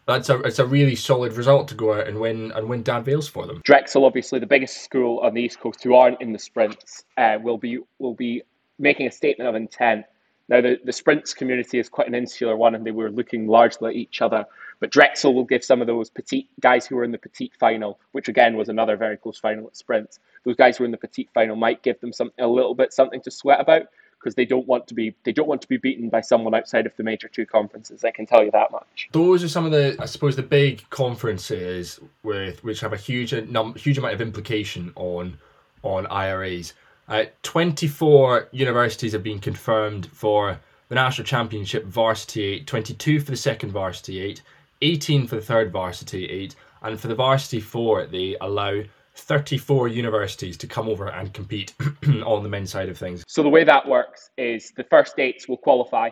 that's 0.06 0.30
a 0.30 0.40
it's 0.42 0.60
a 0.60 0.66
really 0.66 0.96
solid 0.96 1.34
result 1.34 1.68
to 1.70 1.76
go 1.76 1.94
out 1.94 2.08
and 2.08 2.20
win 2.20 2.52
and 2.54 2.68
win 2.68 2.84
Dad 2.84 3.06
Vails 3.06 3.28
for 3.28 3.46
them. 3.46 3.62
Drexel, 3.64 4.06
obviously 4.06 4.40
the 4.40 4.46
biggest 4.46 4.84
school 4.84 5.20
on 5.20 5.34
the 5.34 5.42
East 5.42 5.60
Coast 5.60 5.84
who 5.84 5.96
aren't 5.96 6.22
in 6.22 6.34
the 6.34 6.40
sprints, 6.40 7.06
uh, 7.18 7.38
will 7.42 7.58
be 7.58 7.80
will 8.00 8.14
be 8.14 8.42
making 8.80 9.08
a 9.08 9.12
statement 9.12 9.50
of 9.50 9.56
intent. 9.56 10.06
Now 10.50 10.62
the, 10.62 10.80
the 10.84 10.94
sprints 10.94 11.34
community 11.34 11.78
is 11.78 11.90
quite 11.90 12.08
an 12.08 12.16
insular 12.16 12.56
one 12.56 12.74
and 12.74 12.86
they 12.86 12.92
were 12.92 13.10
looking 13.10 13.48
largely 13.48 13.90
at 13.90 13.96
each 13.96 14.22
other. 14.22 14.46
But 14.80 14.92
Drexel 14.92 15.34
will 15.34 15.44
give 15.44 15.64
some 15.64 15.82
of 15.82 15.88
those 15.88 16.10
petite 16.10 16.48
guys 16.62 16.86
who 16.86 16.96
were 16.96 17.04
in 17.04 17.12
the 17.12 17.18
petite 17.18 17.54
final, 17.60 18.00
which 18.12 18.30
again 18.30 18.56
was 18.56 18.70
another 18.70 18.96
very 18.96 19.18
close 19.18 19.40
final 19.40 19.68
at 19.68 19.76
sprints. 19.76 20.20
Those 20.46 20.56
guys 20.56 20.78
who 20.78 20.84
were 20.84 20.86
in 20.86 20.92
the 20.92 20.98
petite 20.98 21.30
final 21.34 21.56
might 21.56 21.82
give 21.82 22.00
them 22.00 22.14
some 22.14 22.32
a 22.38 22.48
little 22.48 22.76
bit 22.76 22.94
something 22.94 23.22
to 23.22 23.32
sweat 23.32 23.60
about 23.60 23.88
because 24.20 24.36
they 24.36 24.46
don't 24.46 24.68
want 24.68 24.88
to 24.88 24.94
be 24.94 25.16
they 25.24 25.32
don't 25.32 25.48
want 25.48 25.62
to 25.62 25.68
be 25.68 25.78
beaten 25.78 26.10
by 26.10 26.22
someone 26.22 26.54
outside 26.54 26.86
of 26.86 26.96
the 26.98 27.04
major 27.04 27.28
two 27.28 27.46
conferences. 27.46 28.04
I 28.04 28.12
can 28.12 28.26
tell 28.26 28.44
you 28.44 28.52
that 28.52 28.72
much. 28.72 29.10
Those 29.12 29.44
are 29.44 29.48
some 29.48 29.66
of 29.66 29.72
the 29.72 29.96
I 30.00 30.06
suppose 30.06 30.36
the 30.36 30.44
big 30.44 30.90
conferences 30.90 32.00
with 32.24 32.64
which 32.64 32.80
have 32.82 32.94
a 32.94 32.98
huge 32.98 33.34
num- 33.34 33.76
huge 33.76 33.98
amount 33.98 34.14
of 34.14 34.22
implication 34.22 34.92
on 34.96 35.38
on 35.84 36.08
IRAs. 36.08 36.74
Uh, 37.08 37.26
24 37.44 38.50
universities 38.52 39.14
have 39.14 39.24
been 39.24 39.40
confirmed 39.40 40.08
for 40.12 40.60
the 40.90 40.96
national 40.96 41.26
championship 41.26 41.86
varsity 41.86 42.44
8, 42.44 42.68
22 42.68 43.20
for 43.22 43.32
the 43.32 43.38
second 43.38 43.72
varsity 43.72 44.20
8, 44.20 44.42
18 44.82 45.28
for 45.28 45.36
the 45.36 45.42
third 45.42 45.72
varsity 45.72 46.26
8, 46.26 46.56
and 46.82 47.00
for 47.00 47.08
the 47.08 47.16
varsity 47.16 47.62
4 47.62 48.08
they 48.08 48.36
allow 48.42 48.82
34 49.18 49.88
universities 49.88 50.58
to 50.58 50.68
come 50.68 50.88
over 50.88 51.08
and 51.08 51.34
compete 51.34 51.74
on 52.26 52.44
the 52.44 52.50
men's 52.50 52.72
side 52.72 52.90
of 52.90 52.98
things. 52.98 53.24
So 53.28 53.44
the 53.44 53.50
way 53.50 53.64
that 53.64 53.88
works 53.88 54.30
is 54.38 54.72
the 54.78 54.84
first 54.86 55.20
eights 55.20 55.48
will 55.48 55.58
qualify. 55.58 56.10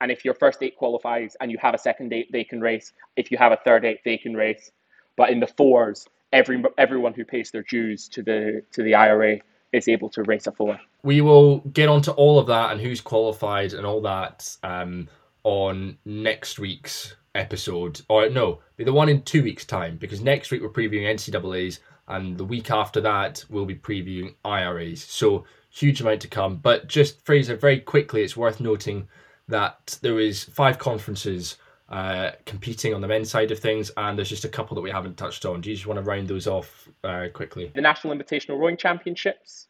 And 0.00 0.10
if 0.10 0.24
your 0.24 0.34
first 0.34 0.62
eight 0.62 0.76
qualifies 0.76 1.36
and 1.40 1.50
you 1.50 1.58
have 1.58 1.74
a 1.74 1.78
second 1.78 2.12
eight, 2.12 2.30
they 2.32 2.44
can 2.44 2.60
race. 2.60 2.92
If 3.16 3.30
you 3.30 3.38
have 3.38 3.52
a 3.52 3.58
third 3.64 3.84
eight, 3.84 4.00
they 4.04 4.18
can 4.18 4.34
race. 4.34 4.70
But 5.16 5.30
in 5.30 5.40
the 5.40 5.46
fours, 5.46 6.06
every 6.32 6.62
everyone 6.78 7.14
who 7.14 7.24
pays 7.24 7.50
their 7.50 7.62
dues 7.62 8.08
to 8.08 8.22
the 8.22 8.62
to 8.72 8.82
the 8.82 8.94
IRA 8.94 9.38
is 9.72 9.88
able 9.88 10.08
to 10.10 10.22
race 10.22 10.46
a 10.46 10.52
four. 10.52 10.78
We 11.02 11.20
will 11.20 11.58
get 11.60 11.88
onto 11.88 12.10
all 12.12 12.38
of 12.38 12.46
that 12.48 12.72
and 12.72 12.80
who's 12.80 13.00
qualified 13.00 13.72
and 13.72 13.86
all 13.86 14.02
that 14.02 14.56
um, 14.62 15.08
on 15.44 15.98
next 16.04 16.58
week's 16.58 17.14
episode. 17.34 18.00
Or 18.08 18.28
no, 18.28 18.60
be 18.76 18.84
the 18.84 18.92
one 18.92 19.08
in 19.08 19.22
two 19.22 19.42
weeks' 19.42 19.64
time 19.64 19.96
because 19.96 20.20
next 20.20 20.50
week 20.50 20.62
we're 20.62 20.68
previewing 20.68 21.06
NCAA's 21.06 21.80
and 22.08 22.36
the 22.36 22.44
week 22.44 22.70
after 22.70 23.00
that 23.00 23.44
we'll 23.48 23.66
be 23.66 23.74
previewing 23.74 24.34
IRAs. 24.44 25.02
So 25.02 25.44
huge 25.70 26.00
amount 26.00 26.20
to 26.22 26.28
come. 26.28 26.56
But 26.56 26.86
just 26.86 27.24
Fraser, 27.24 27.56
very 27.56 27.80
quickly, 27.80 28.22
it's 28.22 28.36
worth 28.36 28.60
noting 28.60 29.08
that 29.48 29.98
there 30.02 30.20
is 30.20 30.44
five 30.44 30.78
conferences 30.78 31.56
uh, 31.88 32.30
competing 32.46 32.94
on 32.94 33.00
the 33.00 33.08
men's 33.08 33.30
side 33.30 33.50
of 33.50 33.58
things, 33.58 33.90
and 33.96 34.16
there's 34.16 34.28
just 34.28 34.44
a 34.44 34.48
couple 34.48 34.74
that 34.74 34.80
we 34.80 34.90
haven't 34.90 35.16
touched 35.16 35.44
on. 35.44 35.60
Do 35.60 35.70
you 35.70 35.76
just 35.76 35.86
want 35.86 35.98
to 35.98 36.04
round 36.04 36.28
those 36.28 36.46
off 36.46 36.88
uh, 37.04 37.26
quickly? 37.32 37.70
The 37.74 37.80
National 37.82 38.14
Invitational 38.14 38.58
Rowing 38.58 38.76
Championships. 38.76 39.68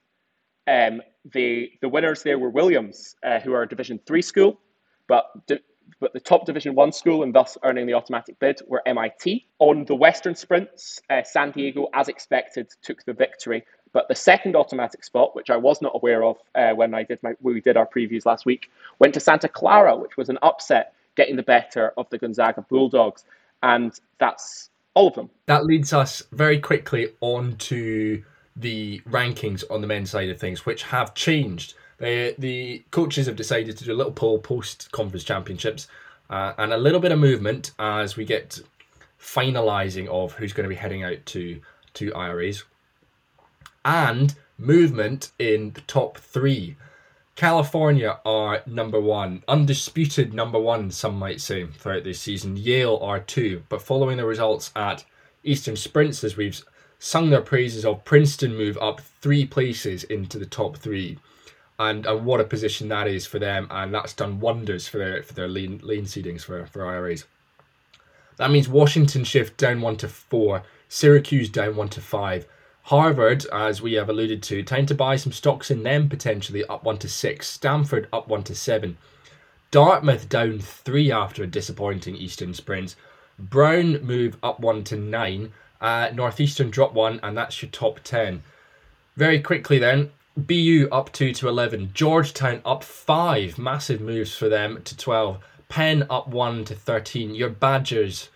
Um, 0.69 1.03
the 1.33 1.71
the 1.81 1.89
winners 1.89 2.23
there 2.23 2.39
were 2.39 2.51
Williams, 2.51 3.17
uh, 3.25 3.41
who 3.41 3.53
are 3.53 3.63
a 3.63 3.69
Division 3.69 3.99
Three 4.07 4.23
school, 4.23 4.61
but 5.09 5.27
but 6.01 6.13
the 6.13 6.21
top 6.21 6.47
Division 6.47 6.75
One 6.75 6.93
school 6.93 7.23
and 7.23 7.35
thus 7.35 7.57
earning 7.63 7.87
the 7.87 7.95
automatic 7.95 8.39
bid 8.39 8.61
were 8.67 8.83
MIT. 8.87 9.47
On 9.59 9.85
the 9.85 9.95
Western 9.95 10.35
sprints, 10.35 11.01
uh, 11.11 11.23
San 11.23 11.51
Diego, 11.51 11.89
as 11.95 12.09
expected, 12.09 12.71
took 12.83 13.05
the 13.05 13.13
victory. 13.13 13.65
But 13.93 14.09
the 14.09 14.15
second 14.15 14.57
automatic 14.57 15.05
spot, 15.05 15.37
which 15.37 15.51
I 15.51 15.57
was 15.57 15.83
not 15.83 15.93
aware 15.95 16.25
of 16.25 16.39
uh, 16.55 16.73
when 16.73 16.95
I 16.95 17.03
did 17.03 17.23
my 17.23 17.35
we 17.41 17.61
did 17.61 17.77
our 17.77 17.87
previews 17.87 18.25
last 18.25 18.47
week, 18.47 18.71
went 18.99 19.15
to 19.15 19.21
Santa 19.21 19.49
Clara, 19.49 19.97
which 19.97 20.17
was 20.17 20.29
an 20.29 20.39
upset, 20.43 20.95
getting 21.15 21.37
the 21.37 21.43
better 21.43 21.93
of 21.97 22.09
the 22.11 22.19
Gonzaga 22.19 22.63
Bulldogs, 22.63 23.25
and 23.63 23.93
that's 24.19 24.71
all 24.95 25.09
of 25.09 25.15
them. 25.15 25.31
That 25.47 25.67
leads 25.67 25.93
us 25.93 26.23
very 26.33 26.59
quickly 26.59 27.09
on 27.21 27.57
to 27.57 28.23
the 28.57 29.01
rankings 29.09 29.65
on 29.71 29.81
the 29.81 29.87
men's 29.87 30.11
side 30.11 30.31
of 30.31 30.39
things, 30.39 30.65
which 30.67 30.83
have 30.85 31.15
changed 31.15 31.75
the 32.03 32.35
the 32.39 32.85
coaches 32.91 33.27
have 33.27 33.37
decided 33.37 33.79
to 33.79 33.85
do 33.85 33.93
a 33.93 33.95
little 33.95 34.13
poll 34.13 34.39
post 34.39 34.91
conference 34.93 35.25
championships 35.25 35.89
uh, 36.29 36.53
and 36.59 36.73
a 36.73 36.77
little 36.77 37.01
bit 37.01 37.13
of 37.13 37.19
movement 37.19 37.73
as 37.79 38.17
we 38.17 38.25
get 38.25 38.61
finalising 39.21 40.09
of 40.09 40.33
who's 40.35 40.53
going 40.53 40.65
to 40.65 40.69
be 40.69 40.75
heading 40.75 41.05
out 41.05 41.25
to 41.27 41.61
to 41.95 42.13
IRAs 42.15 42.65
and 43.85 44.35
movement 44.59 45.31
in 45.39 45.73
the 45.73 45.81
top 45.83 46.19
three. 46.19 46.77
California 47.35 48.19
are 48.27 48.63
number 48.67 49.01
one, 49.01 49.43
undisputed 49.49 50.35
number 50.35 50.59
one, 50.59 50.91
some 50.91 51.19
might 51.19 51.41
say, 51.41 51.67
throughout 51.67 52.05
this 52.05 52.21
season. 52.21 52.57
Yale 52.57 52.99
are 53.03 53.21
two, 53.21 53.63
but 53.69 53.81
following 53.81 54.19
the 54.19 54.27
results 54.27 54.71
at 54.77 55.05
Eastern 55.43 55.75
Sprints, 55.75 56.23
as 56.23 56.37
we've 56.37 56.63
sung 56.99 57.31
their 57.31 57.41
praises 57.41 57.85
of 57.85 58.05
Princeton 58.05 58.55
move 58.55 58.77
up 58.79 59.01
three 59.01 59.47
places 59.47 60.05
into 60.05 60.39
the 60.39 60.47
top 60.47 60.77
three. 60.77 61.19
And, 61.83 62.07
and 62.07 62.25
what 62.25 62.41
a 62.41 62.45
position 62.45 62.89
that 62.89 63.09
is 63.09 63.27
for 63.27 63.41
them, 63.41 63.67
and 63.71 63.93
that's 63.93 64.13
done 64.13 64.39
wonders 64.39 64.87
for 64.87 64.99
their 64.99 65.23
for 65.23 65.35
their 65.35 65.49
lane, 65.49 65.81
lane 65.83 66.05
seedings 66.05 66.43
for, 66.43 66.65
for 66.67 66.87
IRAs. 66.87 67.25
That 68.37 68.53
means 68.53 68.69
Washington 68.69 69.25
shift 69.25 69.57
down 69.57 69.81
one 69.81 69.97
to 69.97 70.09
four, 70.09 70.63
Syracuse 70.89 71.49
down 71.49 71.75
one 71.75 71.89
to 71.89 72.01
five, 72.01 72.47
Harvard, 72.85 73.47
as 73.53 73.83
we 73.83 73.95
have 73.95 74.09
alluded 74.09 74.43
to, 74.45 74.63
time 74.63 74.87
to 74.87 74.95
buy 74.95 75.17
some 75.17 75.33
stocks 75.33 75.71
in 75.71 75.83
them 75.83 76.09
potentially 76.09 76.65
up 76.67 76.85
one 76.85 76.99
to 76.99 77.09
six, 77.09 77.49
Stanford 77.49 78.09
up 78.13 78.29
one 78.29 78.43
to 78.45 78.55
seven, 78.55 78.97
Dartmouth 79.71 80.29
down 80.29 80.59
three 80.59 81.11
after 81.11 81.43
a 81.43 81.47
disappointing 81.47 82.17
Eastern 82.17 82.55
sprint, 82.55 82.95
Brown 83.39 84.05
move 84.05 84.37
up 84.43 84.61
one 84.61 84.85
to 84.85 84.97
nine, 84.97 85.53
uh, 85.81 86.11
Northeastern 86.13 86.71
drop 86.71 86.93
one, 86.93 87.19
and 87.23 87.37
that's 87.37 87.61
your 87.63 87.71
top 87.71 88.01
ten. 88.05 88.43
Very 89.17 89.41
quickly 89.41 89.79
then, 89.79 90.11
BU 90.37 90.89
up 90.91 91.13
two 91.13 91.33
to 91.35 91.49
eleven, 91.49 91.91
Georgetown 91.93 92.63
up 92.65 92.83
five, 92.83 93.59
massive 93.59 94.01
moves 94.01 94.35
for 94.35 94.49
them 94.49 94.81
to 94.85 94.97
twelve. 94.97 95.39
Penn 95.69 96.07
up 96.09 96.29
one 96.29 96.65
to 96.65 96.75
thirteen. 96.75 97.35
Your 97.35 97.51
Badgers 97.51 98.31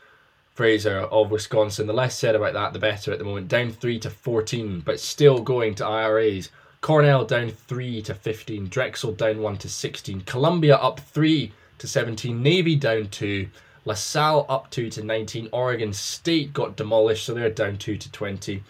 Fraser 0.56 1.00
of 1.00 1.30
Wisconsin. 1.30 1.86
The 1.86 1.92
less 1.92 2.18
said 2.18 2.34
about 2.34 2.54
that, 2.54 2.72
the 2.72 2.78
better 2.78 3.12
at 3.12 3.18
the 3.18 3.26
moment. 3.26 3.48
Down 3.48 3.70
3 3.70 3.98
to 4.00 4.08
14, 4.08 4.80
but 4.80 4.98
still 4.98 5.40
going 5.40 5.74
to 5.74 5.84
IRAs. 5.84 6.50
Cornell 6.80 7.26
down 7.26 7.50
3 7.50 8.00
to 8.00 8.14
15. 8.14 8.68
Drexel 8.68 9.12
down 9.12 9.42
1 9.42 9.58
to 9.58 9.68
16. 9.68 10.22
Columbia 10.22 10.76
up 10.76 11.00
3 11.00 11.52
to 11.76 11.86
17. 11.86 12.42
Navy 12.42 12.74
down 12.74 13.08
2. 13.08 13.48
LaSalle 13.84 14.46
up 14.48 14.70
2 14.70 14.88
to 14.88 15.02
19. 15.04 15.50
Oregon 15.52 15.92
State 15.92 16.54
got 16.54 16.74
demolished, 16.74 17.26
so 17.26 17.34
they're 17.34 17.50
down 17.50 17.76
2 17.76 17.98
to 17.98 18.10
20. 18.10 18.62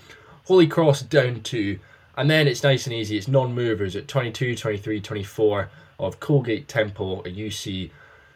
Holy 0.46 0.66
Cross 0.66 1.02
down 1.02 1.40
2. 1.40 1.78
And 2.16 2.30
then 2.30 2.48
it's 2.48 2.62
nice 2.62 2.86
and 2.86 2.94
easy. 2.94 3.16
It's 3.16 3.28
non 3.28 3.54
movers 3.54 3.94
at 3.96 4.08
22, 4.08 4.56
23, 4.56 5.00
24 5.00 5.70
of 5.98 6.20
Colgate 6.20 6.68
Temple, 6.68 7.22
UC 7.26 7.90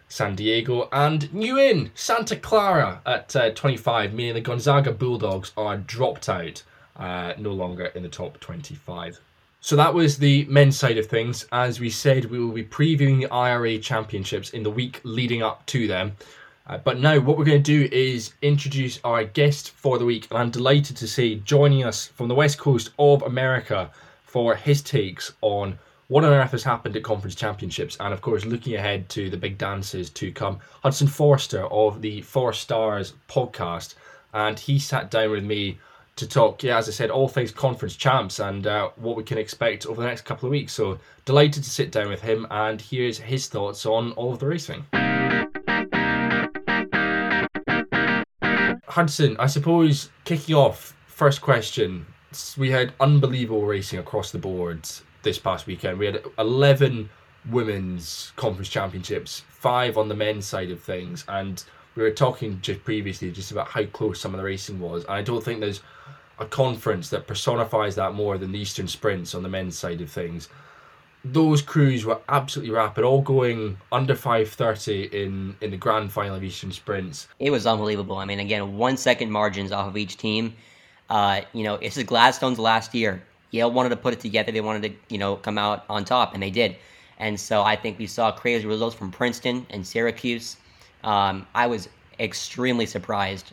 San 0.09 0.35
Diego, 0.35 0.89
and 0.93 1.33
new 1.33 1.59
in 1.59 1.91
Santa 1.95 2.37
Clara 2.37 3.01
at 3.07 3.35
uh, 3.37 3.51
25, 3.51 4.13
meaning 4.13 4.35
the 4.35 4.41
Gonzaga 4.41 4.93
Bulldogs 4.93 5.53
are 5.57 5.77
dropped 5.77 6.29
out, 6.29 6.63
uh, 6.97 7.35
no 7.39 7.53
longer 7.53 7.87
in 7.87 8.03
the 8.03 8.09
top 8.09 8.41
25. 8.41 9.21
So 9.63 9.77
that 9.77 9.95
was 9.95 10.19
the 10.19 10.47
men's 10.47 10.77
side 10.79 10.99
of 10.99 11.07
things. 11.07 11.47
As 11.53 11.81
we 11.81 11.91
said, 11.91 12.25
we 12.25 12.39
will 12.39 12.53
be 12.53 12.65
previewing 12.65 13.21
the 13.21 13.33
IRA 13.33 13.79
championships 13.79 14.51
in 14.51 14.63
the 14.63 14.71
week 14.71 15.01
leading 15.05 15.43
up 15.43 15.65
to 15.67 15.87
them. 15.87 16.17
Uh, 16.67 16.79
but 16.79 17.01
now, 17.01 17.19
what 17.19 17.37
we're 17.37 17.45
going 17.45 17.63
to 17.63 17.89
do 17.89 17.89
is 17.95 18.35
introduce 18.43 19.01
our 19.03 19.25
guest 19.25 19.71
for 19.71 19.99
the 19.99 20.05
week, 20.05 20.29
and 20.31 20.39
I'm 20.39 20.51
delighted 20.51 20.97
to 20.99 21.09
say 21.09 21.37
joining 21.37 21.85
us 21.85 22.07
from 22.07 22.29
the 22.29 22.35
west 22.35 22.59
coast 22.59 22.91
of 22.99 23.23
America 23.23 23.91
for 24.23 24.55
his 24.55 24.83
takes 24.83 25.33
on 25.41 25.79
what 26.11 26.25
on 26.25 26.33
earth 26.33 26.51
has 26.51 26.65
happened 26.65 26.97
at 26.97 27.05
conference 27.05 27.37
championships 27.37 27.97
and 28.01 28.13
of 28.13 28.21
course 28.21 28.45
looking 28.45 28.75
ahead 28.75 29.09
to 29.09 29.31
the 29.31 29.37
big 29.37 29.57
dances 29.59 30.11
to 30.11 30.33
come. 30.33 30.59
Hudson 30.83 31.07
forster 31.07 31.67
of 31.67 32.03
the 32.03 32.21
For 32.23 32.53
Stars 32.53 33.15
podcast 33.29 33.95
and 34.35 34.59
he 34.59 34.81
sat 34.81 35.11
down 35.11 35.31
with 35.31 35.45
me 35.45 35.79
to 36.17 36.27
talk 36.27 36.63
yeah 36.63 36.77
as 36.77 36.89
i 36.89 36.93
said 36.93 37.11
all 37.11 37.29
things 37.29 37.51
conference 37.53 37.97
champs 37.97 38.41
and 38.41 38.67
uh, 38.67 38.91
what 38.97 39.17
we 39.17 39.23
can 39.23 39.39
expect 39.39 39.87
over 39.87 40.03
the 40.03 40.07
next 40.09 40.23
couple 40.25 40.47
of 40.47 40.51
weeks. 40.51 40.73
So 40.73 40.99
delighted 41.25 41.63
to 41.63 41.71
sit 41.71 41.93
down 41.93 42.09
with 42.09 42.23
him 42.23 42.45
and 42.51 42.81
here's 42.81 43.19
his 43.19 43.47
thoughts 43.47 43.87
on 43.87 44.11
all 44.13 44.33
of 44.33 44.41
the 44.41 44.47
racing 44.47 44.85
hudson 48.91 49.37
i 49.39 49.47
suppose 49.47 50.11
kicking 50.25 50.55
off 50.55 50.95
first 51.07 51.41
question 51.41 52.07
we 52.57 52.71
had 52.71 52.93
unbelievable 53.01 53.67
racing 53.67 53.99
across 53.99 54.31
the 54.31 54.39
boards 54.39 55.03
this 55.23 55.39
past 55.39 55.67
weekend. 55.67 55.99
We 55.99 56.07
had 56.07 56.23
11 56.39 57.09
women's 57.51 58.33
conference 58.37 58.69
championships, 58.69 59.43
five 59.49 59.99
on 59.99 60.09
the 60.09 60.15
men's 60.15 60.47
side 60.47 60.71
of 60.71 60.81
things, 60.81 61.25
and 61.29 61.63
we 61.97 62.03
were 62.03 62.11
talking 62.11 62.61
just 62.61 62.85
previously 62.85 63.31
just 63.31 63.51
about 63.51 63.69
how 63.69 63.85
close 63.87 64.21
some 64.21 64.35
of 64.35 64.39
the 64.39 64.45
racing 64.45 64.79
was. 64.79 65.05
And 65.05 65.15
I 65.15 65.23
don't 65.23 65.43
think 65.43 65.61
there's 65.61 65.83
a 66.39 66.47
conference 66.47 67.11
that 67.11 67.27
personifies 67.27 67.97
that 67.97 68.15
more 68.15 68.39
than 68.39 68.53
the 68.53 68.59
Eastern 68.59 68.89
Sprints 68.89 69.35
on 69.35 69.43
the 69.43 69.49
men's 69.49 69.77
side 69.77 70.01
of 70.01 70.11
things. 70.11 70.49
Those 71.25 71.61
crews 71.61 72.05
were 72.05 72.19
absolutely 72.29 72.75
rapid, 72.75 73.05
all 73.05 73.21
going 73.21 73.77
under 73.93 74.15
5:30 74.15 75.13
in 75.13 75.57
in 75.61 75.71
the 75.71 75.77
grand 75.77 76.13
final 76.13 76.37
of 76.37 76.45
Eastern 76.45 76.73
Sprints. 76.73 77.29
It 77.39 77.51
was 77.51 77.67
unbelievable. 77.67 78.17
I 78.17 78.25
mean, 78.25 78.41
again, 78.41 78.77
one 78.77 78.97
second 78.97 79.31
margins 79.31 79.73
off 79.73 79.89
of 79.89 79.97
each 79.97 80.17
team. 80.17 80.55
Uh, 81.11 81.43
you 81.53 81.65
know, 81.65 81.77
this 81.77 81.97
is 81.97 82.05
Gladstone's 82.05 82.59
last 82.59 82.95
year. 82.95 83.23
Yale 83.51 83.71
wanted 83.71 83.91
to 83.91 83.97
put 83.97 84.15
it 84.15 84.21
together. 84.21 84.53
They 84.53 84.61
wanted 84.61 84.83
to, 84.83 85.13
you 85.13 85.19
know, 85.19 85.37
come 85.37 85.59
out 85.59 85.85
on 85.91 86.05
top, 86.05 86.35
and 86.35 86.43
they 86.43 86.51
did. 86.51 86.77
And 87.19 87.39
so 87.39 87.63
I 87.63 87.77
think 87.77 87.99
we 87.99 88.07
saw 88.07 88.33
crazy 88.33 88.67
results 88.67 88.97
from 88.97 89.11
Princeton 89.11 89.67
and 89.71 89.87
Syracuse. 89.87 90.57
Um, 91.05 91.47
I 91.55 91.67
was 91.67 91.89
extremely 92.19 92.87
surprised 92.87 93.53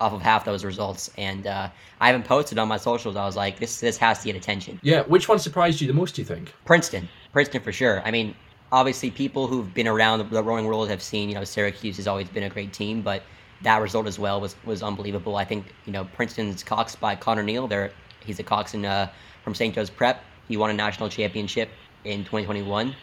off 0.00 0.12
of 0.12 0.22
half 0.22 0.44
those 0.44 0.64
results, 0.64 1.10
and 1.18 1.46
uh, 1.46 1.68
I 2.00 2.06
haven't 2.06 2.24
posted 2.24 2.58
on 2.58 2.68
my 2.68 2.76
socials. 2.76 3.16
I 3.16 3.24
was 3.24 3.36
like, 3.36 3.58
this 3.58 3.80
this 3.80 3.96
has 3.98 4.20
to 4.20 4.26
get 4.26 4.36
attention. 4.36 4.78
Yeah, 4.82 5.02
which 5.02 5.28
one 5.28 5.38
surprised 5.38 5.80
you 5.80 5.86
the 5.86 5.92
most? 5.92 6.14
Do 6.14 6.22
you 6.22 6.26
think? 6.26 6.54
Princeton, 6.64 7.08
Princeton 7.32 7.62
for 7.62 7.72
sure. 7.72 8.02
I 8.04 8.10
mean, 8.10 8.34
obviously, 8.70 9.10
people 9.10 9.46
who've 9.46 9.72
been 9.74 9.88
around 9.88 10.30
the 10.30 10.42
rowing 10.42 10.66
world 10.66 10.88
have 10.88 11.02
seen, 11.02 11.28
you 11.28 11.34
know, 11.34 11.44
Syracuse 11.44 11.96
has 11.96 12.06
always 12.06 12.28
been 12.28 12.44
a 12.44 12.50
great 12.50 12.72
team, 12.72 13.02
but 13.02 13.22
that 13.62 13.82
result 13.82 14.06
as 14.06 14.18
well 14.18 14.40
was 14.40 14.54
was 14.64 14.82
unbelievable. 14.82 15.36
I 15.36 15.44
think 15.44 15.74
you 15.84 15.92
know 15.92 16.04
Princeton's 16.04 16.62
Cox 16.62 16.94
by 16.94 17.16
Connor 17.16 17.42
Neal. 17.42 17.66
They're 17.66 17.90
he's 18.24 18.38
a 18.38 18.44
coxswain 18.44 18.84
uh, 18.84 19.10
from 19.42 19.54
St. 19.54 19.74
Joe's 19.74 19.90
Prep. 19.90 20.22
He 20.46 20.56
won 20.56 20.70
a 20.70 20.74
national 20.74 21.08
championship 21.08 21.68
in 22.04 22.20
2021, 22.20 22.94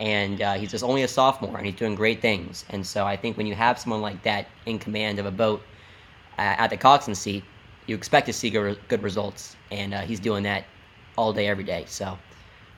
and 0.00 0.42
uh, 0.42 0.54
he's 0.54 0.70
just 0.70 0.84
only 0.84 1.02
a 1.02 1.08
sophomore, 1.08 1.56
and 1.56 1.66
he's 1.66 1.74
doing 1.74 1.94
great 1.94 2.20
things. 2.20 2.64
And 2.70 2.86
so 2.86 3.06
I 3.06 3.16
think 3.16 3.36
when 3.36 3.46
you 3.46 3.54
have 3.54 3.78
someone 3.78 4.02
like 4.02 4.22
that 4.22 4.48
in 4.66 4.78
command 4.78 5.18
of 5.18 5.26
a 5.26 5.30
boat 5.30 5.62
at 6.38 6.68
the 6.68 6.76
coxswain 6.76 7.14
seat, 7.14 7.44
you 7.86 7.94
expect 7.94 8.26
to 8.26 8.32
see 8.32 8.50
good, 8.50 8.78
good 8.88 9.02
results, 9.02 9.56
and 9.70 9.94
uh, 9.94 10.00
he's 10.02 10.20
doing 10.20 10.42
that 10.44 10.64
all 11.16 11.32
day, 11.32 11.46
every 11.46 11.64
day. 11.64 11.84
So 11.86 12.18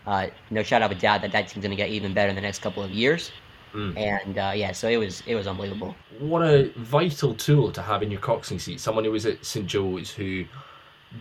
uh, 0.07 0.29
no 0.51 0.63
shout 0.63 0.83
out 0.83 0.93
a 0.93 0.95
doubt 0.95 1.23
that 1.23 1.33
that 1.33 1.49
team's 1.49 1.63
going 1.63 1.71
to 1.71 1.77
get 1.77 1.91
even 1.91 2.13
better 2.13 2.29
in 2.29 2.35
the 2.35 2.43
next 2.43 2.61
couple 2.61 2.83
of 2.83 2.91
years. 2.91 3.33
Mm. 3.75 3.97
And 3.97 4.39
uh, 4.39 4.53
yeah, 4.55 4.73
so 4.73 4.89
it 4.89 4.97
was 4.97 5.23
it 5.27 5.35
was 5.35 5.47
unbelievable. 5.47 5.95
What 6.19 6.43
a 6.43 6.73
vital 6.77 7.35
tool 7.35 7.71
to 7.73 7.83
have 7.83 8.03
in 8.03 8.11
your 8.11 8.21
coxswain 8.21 8.59
seat. 8.59 8.81
Someone 8.81 9.05
who 9.05 9.13
was 9.13 9.27
at 9.27 9.45
St 9.45 9.67
Joe's 9.67 10.11
who 10.11 10.45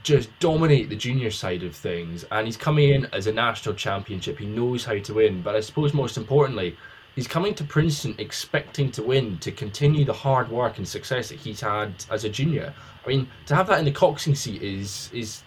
just 0.04 0.30
dominate 0.40 0.90
the 0.90 0.96
junior 0.96 1.32
side 1.32 1.64
of 1.64 1.76
things. 1.76 2.26
And 2.32 2.48
he's 2.48 2.58
coming 2.58 2.90
in 2.90 3.06
as 3.14 3.28
a 3.28 3.34
national 3.34 3.76
championship. 3.76 4.40
He 4.40 4.46
knows 4.46 4.86
how 4.86 4.98
to 4.98 5.14
win. 5.14 5.42
But 5.42 5.56
I 5.56 5.60
suppose 5.62 5.94
most 5.94 6.18
importantly, 6.18 6.78
he's 7.16 7.28
coming 7.28 7.56
to 7.56 7.64
Princeton 7.64 8.16
expecting 8.18 8.92
to 8.92 9.04
win, 9.04 9.38
to 9.40 9.52
continue 9.52 10.06
the 10.06 10.14
hard 10.14 10.50
work 10.50 10.78
and 10.78 10.88
success 10.88 11.30
that 11.30 11.40
he's 11.40 11.62
had 11.62 11.94
as 12.12 12.24
a 12.26 12.30
junior. 12.30 12.74
I 13.04 13.08
mean, 13.08 13.28
to 13.48 13.56
have 13.56 13.68
that 13.68 13.80
in 13.80 13.86
the 13.86 13.92
coxing 13.92 14.36
seat 14.36 14.62
is 14.62 15.10
is, 15.14 15.42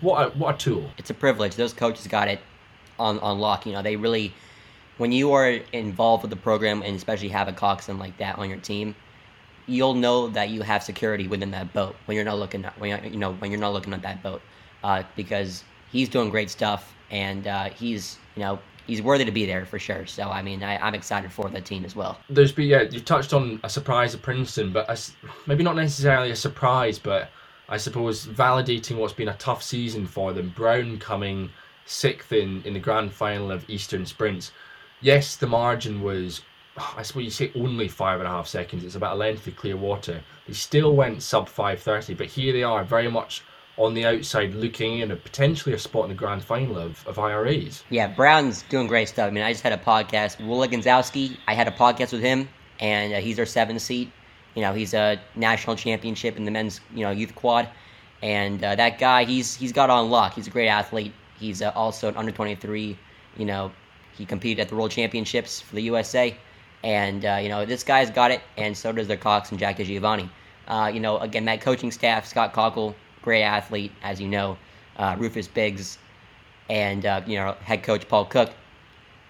what 0.00 0.26
a, 0.26 0.30
what 0.38 0.54
a 0.54 0.58
tool. 0.58 0.90
It's 0.96 1.10
a 1.10 1.14
privilege. 1.14 1.56
Those 1.56 1.72
coaches 1.74 2.06
got 2.06 2.28
it 2.28 2.40
on 2.98 3.18
on 3.18 3.38
lock. 3.38 3.66
You 3.66 3.72
know, 3.72 3.82
they 3.82 3.96
really 3.96 4.32
when 4.96 5.12
you 5.12 5.32
are 5.32 5.60
involved 5.72 6.22
with 6.22 6.30
the 6.30 6.36
program 6.36 6.82
and 6.82 6.96
especially 6.96 7.28
have 7.28 7.48
a 7.48 7.52
coxswain 7.52 7.98
like 7.98 8.16
that 8.18 8.38
on 8.38 8.48
your 8.48 8.58
team, 8.58 8.96
you'll 9.66 9.94
know 9.94 10.28
that 10.28 10.48
you 10.48 10.62
have 10.62 10.82
security 10.82 11.28
within 11.28 11.50
that 11.52 11.72
boat 11.72 11.94
when 12.06 12.16
you're 12.16 12.24
not 12.24 12.38
looking 12.38 12.64
at 12.64 12.78
when 12.80 12.90
you're, 12.90 13.12
you 13.12 13.18
know 13.18 13.34
when 13.34 13.50
you're 13.50 13.60
not 13.60 13.72
looking 13.72 13.92
at 13.92 14.02
that 14.02 14.22
boat 14.22 14.42
uh, 14.82 15.02
because 15.16 15.64
he's 15.92 16.08
doing 16.08 16.30
great 16.30 16.50
stuff 16.50 16.94
and 17.10 17.46
uh, 17.46 17.68
he's 17.70 18.18
you 18.34 18.42
know 18.42 18.58
he's 18.88 19.02
worthy 19.02 19.24
to 19.24 19.30
be 19.30 19.46
there 19.46 19.64
for 19.64 19.78
sure. 19.78 20.06
So 20.06 20.28
I 20.28 20.42
mean 20.42 20.64
I, 20.64 20.88
am 20.88 20.94
excited 20.94 21.30
for 21.30 21.48
the 21.48 21.60
team 21.60 21.84
as 21.84 21.94
well. 21.94 22.18
There's 22.28 22.50
been 22.50 22.66
yeah 22.66 22.82
you 22.82 22.98
touched 22.98 23.32
on 23.32 23.60
a 23.62 23.70
surprise 23.70 24.14
at 24.14 24.22
Princeton, 24.22 24.72
but 24.72 24.90
a, 24.90 24.98
maybe 25.46 25.62
not 25.62 25.76
necessarily 25.76 26.32
a 26.32 26.36
surprise, 26.36 26.98
but 26.98 27.30
I 27.68 27.76
suppose 27.76 28.26
validating 28.26 28.96
what's 28.96 29.12
been 29.12 29.28
a 29.28 29.36
tough 29.36 29.62
season 29.62 30.06
for 30.06 30.32
them. 30.32 30.52
Brown 30.56 30.98
coming 30.98 31.50
sixth 31.86 32.32
in 32.32 32.62
in 32.64 32.74
the 32.74 32.80
grand 32.80 33.12
final 33.12 33.52
of 33.52 33.68
Eastern 33.70 34.04
Sprints. 34.04 34.50
Yes, 35.00 35.36
the 35.36 35.46
margin 35.46 36.02
was 36.02 36.42
I 36.96 37.02
suppose 37.02 37.24
you 37.24 37.30
say 37.30 37.52
only 37.54 37.88
five 37.88 38.20
and 38.20 38.28
a 38.28 38.30
half 38.30 38.46
seconds. 38.46 38.84
It's 38.84 38.94
about 38.94 39.14
a 39.14 39.18
length 39.18 39.46
of 39.46 39.56
clear 39.56 39.76
water. 39.76 40.22
They 40.46 40.52
still 40.54 40.94
went 40.94 41.22
sub 41.22 41.48
530, 41.48 42.14
but 42.14 42.26
here 42.26 42.52
they 42.52 42.62
are, 42.62 42.84
very 42.84 43.10
much 43.10 43.42
on 43.78 43.94
the 43.94 44.04
outside, 44.04 44.54
looking 44.54 44.98
in 44.98 45.10
a 45.10 45.16
potentially 45.16 45.74
a 45.74 45.78
spot 45.78 46.04
in 46.04 46.08
the 46.10 46.14
grand 46.14 46.44
final 46.44 46.78
of, 46.78 47.06
of 47.06 47.18
IRAs. 47.18 47.84
Yeah, 47.90 48.08
Brown's 48.08 48.62
doing 48.68 48.86
great 48.86 49.08
stuff. 49.08 49.28
I 49.28 49.30
mean, 49.30 49.44
I 49.44 49.52
just 49.52 49.62
had 49.62 49.72
a 49.72 49.78
podcast. 49.78 50.44
Willa 50.46 50.68
Gonzowski, 50.68 51.36
I 51.46 51.54
had 51.54 51.68
a 51.68 51.70
podcast 51.70 52.12
with 52.12 52.20
him, 52.20 52.48
and 52.80 53.14
uh, 53.14 53.20
he's 53.20 53.38
our 53.38 53.46
seventh 53.46 53.80
seat. 53.80 54.10
You 54.54 54.62
know, 54.62 54.74
he's 54.74 54.94
a 54.94 55.20
national 55.36 55.76
championship 55.76 56.36
in 56.36 56.44
the 56.44 56.50
men's 56.50 56.80
you 56.94 57.04
know 57.04 57.10
youth 57.10 57.34
quad, 57.34 57.68
and 58.22 58.62
uh, 58.62 58.74
that 58.74 58.98
guy, 58.98 59.24
he's 59.24 59.54
he's 59.54 59.72
got 59.72 59.90
on 59.90 60.10
luck. 60.10 60.34
He's 60.34 60.46
a 60.46 60.50
great 60.50 60.68
athlete. 60.68 61.12
He's 61.38 61.62
uh, 61.62 61.72
also 61.74 62.08
an 62.08 62.16
under 62.16 62.32
23. 62.32 62.98
You 63.36 63.44
know, 63.44 63.70
he 64.16 64.26
competed 64.26 64.60
at 64.60 64.68
the 64.68 64.76
World 64.76 64.90
Championships 64.90 65.60
for 65.60 65.76
the 65.76 65.82
USA 65.82 66.36
and, 66.82 67.24
uh, 67.24 67.38
you 67.42 67.48
know, 67.48 67.64
this 67.64 67.82
guy's 67.82 68.10
got 68.10 68.30
it, 68.30 68.40
and 68.56 68.76
so 68.76 68.92
does 68.92 69.08
their 69.08 69.16
Cox 69.16 69.50
and 69.50 69.58
Jack 69.58 69.78
DeGiovanni. 69.78 70.28
Uh, 70.68 70.90
you 70.92 71.00
know, 71.00 71.18
again, 71.18 71.44
that 71.46 71.60
coaching 71.60 71.90
staff, 71.90 72.26
Scott 72.26 72.52
Cockle, 72.52 72.94
great 73.28 73.42
athlete, 73.42 73.92
as 74.02 74.18
you 74.18 74.26
know, 74.26 74.56
uh, 74.96 75.14
Rufus 75.18 75.46
Biggs, 75.46 75.98
and 76.70 77.04
uh, 77.04 77.20
you 77.26 77.36
know 77.36 77.54
head 77.60 77.82
coach 77.82 78.08
Paul 78.08 78.24
Cooke. 78.24 78.52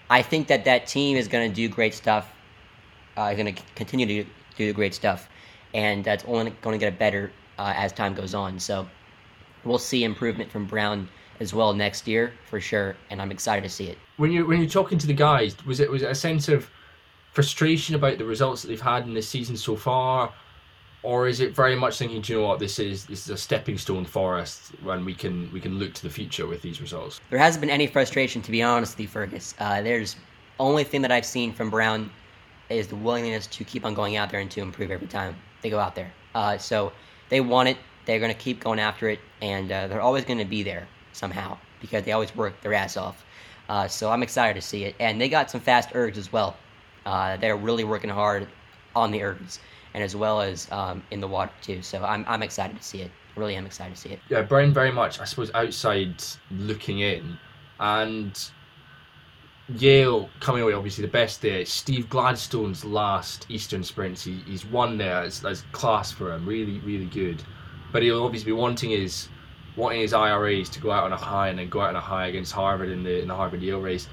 I 0.09 0.21
think 0.21 0.47
that 0.47 0.63
that 0.63 0.87
team 0.87 1.17
is 1.17 1.27
going 1.27 1.49
to 1.49 1.53
do 1.53 1.67
great 1.67 1.93
stuff. 1.93 2.31
Uh, 3.17 3.33
going 3.33 3.53
to 3.53 3.61
continue 3.75 4.23
to 4.23 4.29
do 4.55 4.71
great 4.71 4.95
stuff, 4.95 5.27
and 5.73 6.01
that's 6.01 6.23
only 6.23 6.51
going 6.61 6.79
to 6.79 6.85
get 6.85 6.97
better 6.97 7.29
uh, 7.57 7.73
as 7.75 7.91
time 7.91 8.13
goes 8.13 8.33
on. 8.33 8.57
So 8.57 8.87
we'll 9.65 9.77
see 9.77 10.05
improvement 10.05 10.49
from 10.49 10.65
Brown 10.65 11.09
as 11.41 11.53
well 11.53 11.73
next 11.73 12.07
year 12.07 12.31
for 12.49 12.61
sure, 12.61 12.95
and 13.09 13.21
I'm 13.21 13.31
excited 13.31 13.63
to 13.63 13.69
see 13.69 13.87
it. 13.87 13.97
When 14.15 14.31
you 14.31 14.45
when 14.45 14.59
you're 14.61 14.69
talking 14.69 14.97
to 14.97 15.07
the 15.07 15.13
guys, 15.13 15.57
was 15.65 15.81
it 15.81 15.91
was 15.91 16.03
it 16.03 16.09
a 16.09 16.15
sense 16.15 16.47
of 16.47 16.69
frustration 17.33 17.95
about 17.95 18.17
the 18.17 18.23
results 18.23 18.61
that 18.61 18.69
they've 18.69 18.79
had 18.79 19.03
in 19.03 19.13
this 19.13 19.27
season 19.27 19.57
so 19.57 19.75
far, 19.75 20.31
or 21.01 21.27
is 21.27 21.39
it 21.39 21.55
very 21.55 21.75
much 21.75 21.97
thinking, 21.97 22.21
do 22.21 22.33
you 22.33 22.39
know 22.39 22.47
what, 22.47 22.59
this 22.59 22.77
is 22.77 23.05
this 23.05 23.25
is 23.25 23.29
a 23.29 23.37
stepping 23.37 23.77
stone 23.77 24.03
for 24.03 24.37
us 24.37 24.71
when 24.83 25.05
we 25.05 25.13
can 25.13 25.51
we 25.51 25.61
can 25.61 25.79
look 25.79 25.93
to 25.93 26.03
the 26.03 26.09
future 26.09 26.45
with 26.45 26.61
these 26.61 26.81
results? 26.81 27.21
There 27.29 27.39
hasn't 27.39 27.61
been 27.61 27.69
any 27.69 27.87
frustration, 27.87 28.41
to 28.41 28.51
be 28.51 28.61
honest 28.61 28.95
with 28.95 29.01
you, 29.01 29.07
Fergus. 29.07 29.55
Uh, 29.59 29.81
there's 29.81 30.17
only 30.59 30.83
thing 30.83 31.01
that 31.01 31.11
I've 31.11 31.25
seen 31.25 31.53
from 31.53 31.69
Brown 31.69 32.11
is 32.69 32.87
the 32.87 32.97
willingness 32.97 33.47
to 33.47 33.63
keep 33.63 33.85
on 33.85 33.93
going 33.93 34.17
out 34.17 34.29
there 34.29 34.41
and 34.41 34.51
to 34.51 34.61
improve 34.61 34.91
every 34.91 35.07
time 35.07 35.35
they 35.61 35.69
go 35.69 35.79
out 35.79 35.95
there. 35.95 36.11
Uh, 36.35 36.57
so 36.57 36.91
they 37.29 37.41
want 37.41 37.69
it. 37.69 37.77
They're 38.05 38.19
going 38.19 38.33
to 38.33 38.37
keep 38.37 38.59
going 38.59 38.79
after 38.79 39.09
it, 39.09 39.19
and 39.41 39.71
uh, 39.71 39.87
they're 39.87 40.01
always 40.01 40.25
going 40.25 40.39
to 40.39 40.45
be 40.45 40.63
there 40.63 40.87
somehow 41.13 41.57
because 41.79 42.03
they 42.03 42.11
always 42.11 42.35
work 42.35 42.59
their 42.61 42.73
ass 42.73 42.97
off. 42.97 43.23
Uh, 43.69 43.87
so 43.87 44.11
I'm 44.11 44.23
excited 44.23 44.59
to 44.59 44.67
see 44.67 44.83
it, 44.83 44.95
and 44.99 45.21
they 45.21 45.29
got 45.29 45.49
some 45.49 45.61
fast 45.61 45.89
ergs 45.91 46.17
as 46.17 46.33
well. 46.33 46.57
Uh, 47.05 47.37
they're 47.37 47.55
really 47.55 47.83
working 47.83 48.09
hard 48.09 48.47
on 48.95 49.11
the 49.11 49.19
ergs 49.19 49.59
and 49.93 50.03
as 50.03 50.15
well 50.15 50.41
as 50.41 50.69
um, 50.71 51.03
in 51.11 51.19
the 51.19 51.27
water 51.27 51.51
too. 51.61 51.81
So 51.81 52.03
I'm 52.03 52.25
I'm 52.27 52.43
excited 52.43 52.77
to 52.77 52.83
see 52.83 53.01
it. 53.01 53.11
Really 53.35 53.55
am 53.55 53.65
excited 53.65 53.95
to 53.95 54.01
see 54.01 54.09
it. 54.09 54.19
Yeah, 54.29 54.41
Brian, 54.41 54.73
very 54.73 54.91
much, 54.91 55.19
I 55.19 55.25
suppose, 55.25 55.51
outside 55.53 56.23
looking 56.51 56.99
in, 56.99 57.37
and 57.79 58.37
Yale 59.77 60.29
coming 60.39 60.63
away 60.63 60.73
obviously 60.73 61.03
the 61.03 61.11
best 61.11 61.41
there. 61.41 61.63
Steve 61.65 62.09
Gladstone's 62.09 62.83
last 62.83 63.45
Eastern 63.49 63.83
sprints, 63.83 64.23
he, 64.23 64.37
he's 64.45 64.65
won 64.65 64.97
there. 64.97 65.23
It's, 65.23 65.41
class 65.71 66.11
for 66.11 66.33
him. 66.33 66.45
Really, 66.45 66.79
really 66.79 67.05
good. 67.05 67.43
But 67.91 68.03
he'll 68.03 68.23
obviously 68.23 68.47
be 68.47 68.57
wanting 68.57 68.89
his 68.89 69.29
wanting 69.75 70.01
his 70.01 70.13
IRAs 70.13 70.69
to 70.69 70.79
go 70.79 70.91
out 70.91 71.03
on 71.03 71.13
a 71.13 71.17
high 71.17 71.49
and 71.49 71.59
then 71.59 71.69
go 71.69 71.81
out 71.81 71.89
on 71.89 71.95
a 71.95 72.01
high 72.01 72.27
against 72.27 72.51
Harvard 72.51 72.89
in 72.89 73.03
the 73.03 73.21
in 73.21 73.27
the 73.27 73.35
Harvard 73.35 73.61
Yale 73.61 73.79
race. 73.79 74.07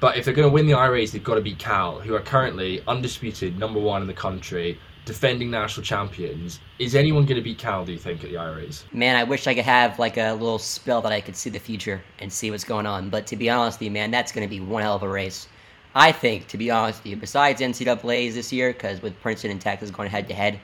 But 0.00 0.16
if 0.16 0.24
they're 0.24 0.34
going 0.34 0.48
to 0.48 0.52
win 0.52 0.66
the 0.66 0.74
IRAs, 0.74 1.12
they've 1.12 1.22
got 1.22 1.36
to 1.36 1.40
beat 1.40 1.58
Cal, 1.58 2.00
who 2.00 2.14
are 2.14 2.20
currently 2.20 2.82
undisputed 2.88 3.56
number 3.56 3.78
one 3.78 4.02
in 4.02 4.08
the 4.08 4.14
country, 4.14 4.78
defending 5.04 5.50
national 5.50 5.84
champions. 5.84 6.60
Is 6.78 6.94
anyone 6.94 7.24
going 7.24 7.36
to 7.36 7.42
beat 7.42 7.58
Cal? 7.58 7.84
Do 7.84 7.92
you 7.92 7.98
think 7.98 8.22
at 8.22 8.30
the 8.30 8.36
IRAs? 8.36 8.84
Man, 8.92 9.16
I 9.16 9.24
wish 9.24 9.46
I 9.46 9.54
could 9.54 9.64
have 9.64 9.98
like 9.98 10.16
a 10.16 10.32
little 10.32 10.58
spell 10.58 11.02
that 11.02 11.12
I 11.12 11.20
could 11.20 11.36
see 11.36 11.50
the 11.50 11.58
future 11.58 12.02
and 12.20 12.32
see 12.32 12.50
what's 12.50 12.64
going 12.64 12.86
on. 12.86 13.10
But 13.10 13.26
to 13.28 13.36
be 13.36 13.50
honest 13.50 13.80
with 13.80 13.86
you, 13.86 13.90
man, 13.90 14.10
that's 14.10 14.32
going 14.32 14.46
to 14.46 14.50
be 14.50 14.60
one 14.60 14.82
hell 14.82 14.96
of 14.96 15.02
a 15.02 15.08
race. 15.08 15.48
I 15.94 16.12
think, 16.12 16.46
to 16.48 16.56
be 16.56 16.70
honest 16.70 17.02
with 17.02 17.10
you, 17.10 17.16
besides 17.16 17.60
NCAA's 17.60 18.34
this 18.34 18.52
year, 18.52 18.72
because 18.72 19.02
with 19.02 19.20
Princeton 19.20 19.50
and 19.50 19.60
Texas 19.60 19.90
going 19.90 20.08
head 20.08 20.26
to 20.28 20.34
head, 20.34 20.58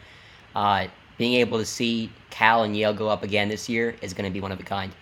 uh, 0.54 0.86
being 1.18 1.34
able 1.34 1.58
to 1.58 1.66
see 1.66 2.10
Cal 2.30 2.62
and 2.62 2.76
Yale 2.76 2.94
go 2.94 3.08
up 3.08 3.22
again 3.22 3.48
this 3.48 3.68
year 3.68 3.94
is 4.00 4.14
going 4.14 4.24
to 4.24 4.32
be 4.32 4.40
one 4.40 4.52
of 4.52 4.60
a 4.60 4.62
kind. 4.62 4.92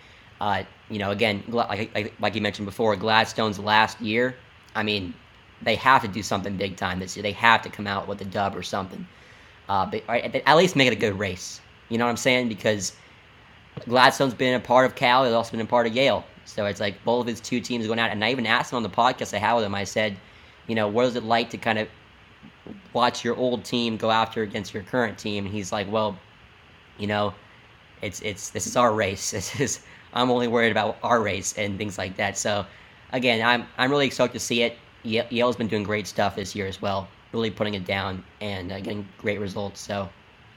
Uh, 0.40 0.64
you 0.90 0.98
know, 0.98 1.10
again, 1.10 1.44
like, 1.46 2.12
like 2.20 2.34
you 2.34 2.40
mentioned 2.40 2.66
before, 2.66 2.96
Gladstone's 2.96 3.58
last 3.58 4.00
year. 4.00 4.34
I 4.74 4.82
mean, 4.82 5.14
they 5.62 5.76
have 5.76 6.02
to 6.02 6.08
do 6.08 6.22
something 6.22 6.56
big 6.56 6.76
time 6.76 6.98
this 6.98 7.16
year. 7.16 7.22
They 7.22 7.32
have 7.32 7.62
to 7.62 7.70
come 7.70 7.86
out 7.86 8.08
with 8.08 8.20
a 8.20 8.24
dub 8.24 8.56
or 8.56 8.62
something. 8.62 9.06
Uh, 9.68 9.86
but 9.86 10.02
at 10.08 10.56
least 10.56 10.76
make 10.76 10.86
it 10.86 10.92
a 10.92 10.96
good 10.96 11.18
race. 11.18 11.60
You 11.88 11.98
know 11.98 12.04
what 12.04 12.10
I'm 12.10 12.16
saying? 12.16 12.48
Because 12.48 12.92
Gladstone's 13.88 14.34
been 14.34 14.54
a 14.54 14.60
part 14.60 14.86
of 14.86 14.94
Cal. 14.94 15.24
He's 15.24 15.32
also 15.32 15.52
been 15.52 15.60
a 15.60 15.66
part 15.66 15.86
of 15.86 15.94
Yale. 15.94 16.24
So 16.44 16.66
it's 16.66 16.80
like 16.80 17.02
both 17.04 17.22
of 17.22 17.26
his 17.26 17.40
two 17.40 17.60
teams 17.60 17.86
going 17.86 17.98
out. 17.98 18.10
And 18.10 18.24
I 18.24 18.30
even 18.30 18.46
asked 18.46 18.72
him 18.72 18.76
on 18.76 18.82
the 18.82 18.88
podcast 18.88 19.34
I 19.34 19.38
had 19.38 19.54
with 19.54 19.64
him. 19.64 19.74
I 19.74 19.84
said, 19.84 20.16
you 20.66 20.74
know, 20.74 20.88
what 20.88 21.06
is 21.06 21.16
it 21.16 21.24
like 21.24 21.50
to 21.50 21.58
kind 21.58 21.78
of 21.78 21.88
watch 22.92 23.24
your 23.24 23.36
old 23.36 23.64
team 23.64 23.96
go 23.96 24.10
after 24.10 24.42
against 24.42 24.72
your 24.72 24.82
current 24.84 25.18
team? 25.18 25.46
And 25.46 25.54
he's 25.54 25.72
like, 25.72 25.90
well, 25.90 26.18
you 26.98 27.06
know, 27.06 27.34
it's 28.02 28.20
it's 28.20 28.50
this 28.50 28.66
is 28.66 28.76
our 28.76 28.94
race. 28.94 29.32
This 29.32 29.60
is 29.60 29.80
I'm 30.14 30.30
only 30.30 30.48
worried 30.48 30.70
about 30.70 30.96
our 31.02 31.20
race 31.20 31.58
and 31.58 31.76
things 31.76 31.98
like 31.98 32.16
that. 32.16 32.38
So 32.38 32.64
again, 33.12 33.44
I'm 33.46 33.66
I'm 33.78 33.90
really 33.90 34.06
excited 34.06 34.32
to 34.32 34.40
see 34.40 34.62
it. 34.62 34.78
Yale's 35.02 35.56
been 35.56 35.68
doing 35.68 35.84
great 35.84 36.06
stuff 36.06 36.34
this 36.36 36.54
year 36.54 36.66
as 36.66 36.80
well 36.82 37.08
really 37.36 37.50
putting 37.50 37.74
it 37.74 37.84
down 37.84 38.24
and 38.40 38.72
uh, 38.72 38.80
getting 38.80 39.06
great 39.18 39.38
results. 39.38 39.80
So 39.80 40.08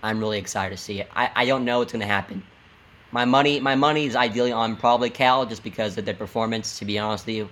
I'm 0.01 0.19
really 0.19 0.39
excited 0.39 0.75
to 0.75 0.81
see 0.81 1.01
it. 1.01 1.09
I, 1.15 1.29
I 1.35 1.45
don't 1.45 1.65
know 1.65 1.79
what's 1.79 1.91
going 1.91 2.01
to 2.01 2.07
happen. 2.07 2.41
My 3.11 3.25
money 3.25 3.59
my 3.59 3.75
money 3.75 4.05
is 4.05 4.15
ideally 4.15 4.51
on 4.51 4.75
probably 4.75 5.09
Cal 5.09 5.45
just 5.45 5.63
because 5.63 5.97
of 5.97 6.05
their 6.05 6.13
performance. 6.13 6.79
To 6.79 6.85
be 6.85 6.97
honest 6.99 7.25
with 7.25 7.35
you, 7.35 7.49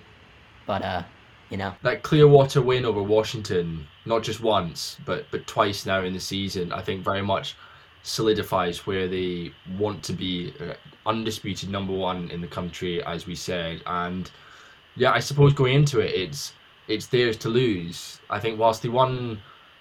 but 0.66 0.82
uh, 0.82 1.02
you 1.50 1.56
know 1.56 1.74
that 1.82 2.02
Clearwater 2.02 2.62
win 2.62 2.84
over 2.84 3.02
Washington, 3.02 3.86
not 4.06 4.22
just 4.22 4.40
once 4.40 4.96
but 5.04 5.26
but 5.32 5.46
twice 5.46 5.84
now 5.84 6.02
in 6.02 6.12
the 6.12 6.20
season, 6.20 6.72
I 6.72 6.80
think 6.80 7.04
very 7.04 7.22
much 7.22 7.56
solidifies 8.04 8.86
where 8.86 9.08
they 9.08 9.52
want 9.76 10.02
to 10.04 10.12
be 10.12 10.54
uh, 10.60 10.74
undisputed 11.06 11.70
number 11.70 11.92
one 11.92 12.30
in 12.30 12.40
the 12.40 12.46
country, 12.46 13.02
as 13.04 13.26
we 13.26 13.34
said. 13.34 13.82
And 13.86 14.30
yeah, 14.96 15.12
I 15.12 15.18
suppose 15.18 15.52
going 15.52 15.74
into 15.74 16.00
it, 16.00 16.14
it's 16.14 16.52
it's 16.88 17.06
theirs 17.06 17.36
to 17.38 17.48
lose. 17.48 18.18
I 18.30 18.40
think 18.40 18.58
whilst 18.58 18.82
they 18.82 18.88
won, 18.88 19.40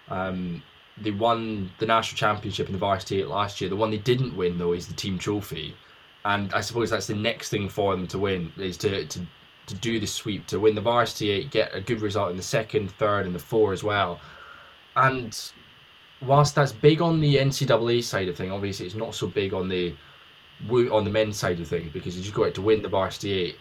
um, 0.10 0.62
they 0.98 1.12
won 1.12 1.72
the 1.80 1.86
national 1.86 2.18
championship 2.18 2.68
in 2.68 2.74
the 2.74 2.80
varsity 2.80 3.24
last 3.24 3.62
year. 3.62 3.70
The 3.70 3.76
one 3.76 3.92
they 3.92 3.98
didn't 3.98 4.36
win 4.36 4.58
though 4.58 4.74
is 4.74 4.88
the 4.88 4.94
team 4.94 5.18
trophy, 5.18 5.76
and 6.26 6.54
I 6.54 6.62
suppose 6.62 6.90
that's 6.90 7.08
the 7.08 7.16
next 7.16 7.50
thing 7.50 7.70
for 7.70 7.96
them 7.96 8.08
to 8.08 8.20
win 8.20 8.52
is 8.58 8.78
to 8.78 9.06
to, 9.06 9.22
to 9.68 9.76
do 9.76 10.00
the 10.00 10.08
sweep 10.08 10.46
to 10.48 10.60
win 10.60 10.76
the 10.76 10.82
varsity, 10.82 11.46
get 11.46 11.74
a 11.74 11.82
good 11.82 12.02
result 12.02 12.32
in 12.32 12.38
the 12.38 12.44
second, 12.44 12.92
third, 12.92 13.26
and 13.26 13.34
the 13.34 13.40
four 13.40 13.74
as 13.74 13.84
well. 13.84 14.20
And 14.96 15.38
whilst 16.22 16.56
that's 16.56 16.72
big 16.72 17.02
on 17.02 17.20
the 17.20 17.36
NCAA 17.36 18.04
side 18.04 18.28
of 18.28 18.36
thing, 18.36 18.52
obviously 18.52 18.86
it's 18.86 18.96
not 18.96 19.16
so 19.16 19.28
big 19.28 19.54
on 19.54 19.70
the 19.70 19.96
on 20.70 21.04
the 21.04 21.12
men's 21.12 21.38
side 21.38 21.60
of 21.60 21.68
things 21.68 21.92
because 21.94 22.18
you 22.18 22.24
just 22.24 22.34
go 22.34 22.46
out 22.46 22.56
to 22.56 22.64
win 22.64 22.82
the 22.82 22.90
varsity 22.90 23.32
eight 23.32 23.58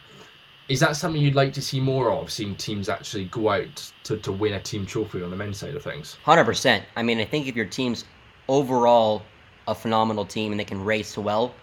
is 0.69 0.81
that 0.81 0.97
something 0.97 1.21
you'd 1.21 1.37
like 1.37 1.53
to 1.53 1.63
see 1.63 1.79
more 1.79 2.11
of, 2.11 2.31
seeing 2.31 2.57
teams 2.57 2.89
actually 2.89 3.27
go 3.27 3.51
out 3.51 3.93
to, 4.03 4.17
to 4.17 4.33
win 4.33 4.55
a 4.55 4.61
team 4.61 4.85
trophy 4.85 5.23
on 5.23 5.31
the 5.31 5.37
men's 5.37 5.59
side 5.59 5.75
of 5.75 5.83
things? 5.83 6.17
100%. 6.25 6.83
I 6.97 7.03
mean, 7.03 7.21
I 7.21 7.25
think 7.25 7.47
if 7.47 7.55
your 7.55 7.67
team's 7.67 8.05
overall 8.49 9.23
a 9.69 9.75
phenomenal 9.75 10.25
team 10.25 10.53
and 10.53 10.59
they 10.59 10.65
can 10.65 10.85
race 10.85 11.17
well, 11.17 11.55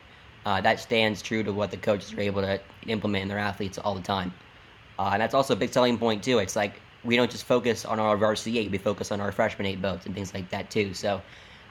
uh, 0.45 0.61
that 0.61 0.79
stands 0.79 1.21
true 1.21 1.43
to 1.43 1.51
what 1.51 1.71
the 1.71 1.77
coaches 1.77 2.13
are 2.13 2.21
able 2.21 2.41
to 2.41 2.59
implement 2.87 3.23
in 3.23 3.27
their 3.27 3.39
athletes 3.39 3.77
all 3.77 3.95
the 3.95 4.01
time. 4.01 4.33
Uh, 4.97 5.09
and 5.13 5.21
that's 5.21 5.33
also 5.33 5.53
a 5.53 5.57
big 5.57 5.71
selling 5.71 5.97
point, 5.97 6.23
too. 6.23 6.39
It's 6.39 6.55
like 6.55 6.81
we 7.03 7.17
don't 7.17 7.31
just 7.31 7.43
focus 7.43 7.85
on 7.85 7.99
our 7.99 8.15
varsity 8.15 8.59
eight, 8.59 8.71
we 8.71 8.77
focus 8.77 9.11
on 9.11 9.19
our 9.19 9.31
freshman 9.31 9.65
eight 9.65 9.81
boats 9.81 10.05
and 10.05 10.15
things 10.15 10.33
like 10.33 10.49
that, 10.49 10.69
too. 10.69 10.93
So 10.93 11.21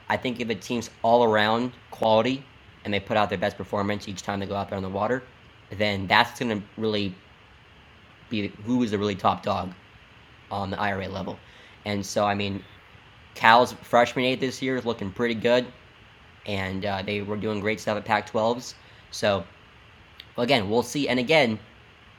I 0.09 0.17
think 0.17 0.39
if 0.39 0.49
a 0.49 0.55
team's 0.55 0.89
all 1.01 1.23
around 1.23 1.71
quality 1.89 2.43
and 2.85 2.93
they 2.93 2.99
put 2.99 3.17
out 3.17 3.29
their 3.29 3.37
best 3.37 3.57
performance 3.57 4.07
each 4.07 4.21
time 4.21 4.39
they 4.39 4.45
go 4.45 4.55
out 4.55 4.69
there 4.69 4.77
on 4.77 4.83
the 4.83 4.89
water, 4.89 5.23
then 5.71 6.05
that's 6.07 6.39
going 6.39 6.59
to 6.59 6.67
really 6.77 7.15
be 8.33 8.47
who 8.65 8.83
is 8.83 8.91
the 8.91 8.97
really 8.97 9.15
top 9.15 9.43
dog 9.43 9.71
on 10.51 10.69
the 10.69 10.79
IRA 10.79 11.07
level. 11.07 11.37
And 11.85 12.05
so, 12.05 12.25
I 12.25 12.33
mean, 12.33 12.63
Cal's 13.35 13.73
freshman 13.73 14.25
eight 14.25 14.39
this 14.39 14.61
year 14.61 14.75
is 14.75 14.85
looking 14.85 15.11
pretty 15.11 15.35
good, 15.35 15.65
and 16.45 16.85
uh, 16.85 17.01
they 17.01 17.21
were 17.21 17.37
doing 17.37 17.59
great 17.59 17.79
stuff 17.79 17.97
at 17.97 18.05
Pac-12s. 18.05 18.73
So, 19.11 19.43
again, 20.37 20.69
we'll 20.69 20.83
see. 20.83 21.07
And 21.07 21.19
again, 21.19 21.59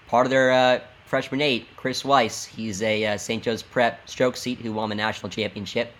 part 0.07 0.27
of 0.27 0.31
their 0.31 0.53
uh, 0.53 0.81
freshman 1.07 1.41
eight, 1.41 1.67
Chris 1.77 2.05
Weiss, 2.05 2.45
he's 2.45 2.83
a 2.83 3.07
uh, 3.07 3.17
St. 3.17 3.43
Joe's 3.43 3.63
Prep 3.63 4.09
stroke 4.09 4.37
seat 4.37 4.59
who 4.59 4.73
won 4.73 4.89
the 4.89 4.95
national 4.95 5.31
championship. 5.31 5.93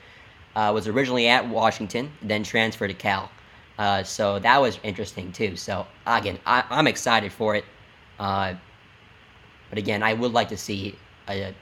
Uh, 0.57 0.71
was 0.73 0.87
originally 0.87 1.27
at 1.27 1.49
Washington, 1.49 2.13
then 2.23 2.45
transferred 2.45 2.89
to 2.89 2.95
Cal. 2.95 3.29
Uh, 3.77 4.05
so 4.05 4.39
that 4.39 4.61
was 4.61 4.79
interesting 4.85 5.33
too. 5.33 5.57
So 5.57 5.85
again, 6.07 6.39
I, 6.47 6.63
am 6.71 6.87
excited 6.87 7.33
for 7.33 7.57
it. 7.57 7.65
But 9.75 9.81
again, 9.81 10.05
I 10.05 10.13
would 10.15 10.33
like 10.33 10.51
to 10.51 10.57
see 10.57 10.95
a, 11.29 11.53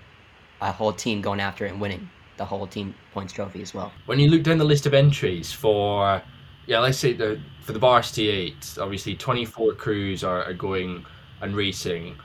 a 0.61 0.71
whole 0.71 0.93
team 0.93 1.23
going 1.23 1.41
after 1.41 1.65
it 1.65 1.71
and 1.71 1.81
winning 1.81 2.11
the 2.37 2.45
whole 2.45 2.67
team 2.67 2.95
points 3.15 3.33
trophy 3.33 3.63
as 3.63 3.73
well. 3.73 3.91
When 4.05 4.19
you 4.19 4.29
look 4.29 4.43
down 4.43 4.59
the 4.59 4.67
list 4.67 4.85
of 4.85 4.93
entries 4.93 5.51
for, 5.51 6.21
yeah, 6.67 6.81
let's 6.81 6.99
say 6.99 7.15
the 7.15 7.41
for 7.63 7.73
the 7.73 7.79
varsity 7.79 8.29
eight, 8.29 8.77
obviously 8.79 9.15
24 9.15 9.73
crews 9.77 10.23
are, 10.25 10.45
are 10.45 10.53
going 10.53 11.07
and 11.41 11.57
racing. 11.57 12.17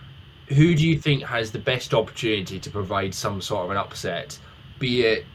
Who 0.50 0.76
do 0.76 0.86
you 0.86 1.00
think 1.00 1.24
has 1.24 1.54
the 1.54 1.60
best 1.60 1.94
opportunity 1.94 2.60
to 2.60 2.70
provide 2.70 3.16
some 3.16 3.40
sort 3.40 3.64
of 3.64 3.72
an 3.72 3.78
upset? 3.78 4.38
Be 4.80 5.04
it 5.04 5.26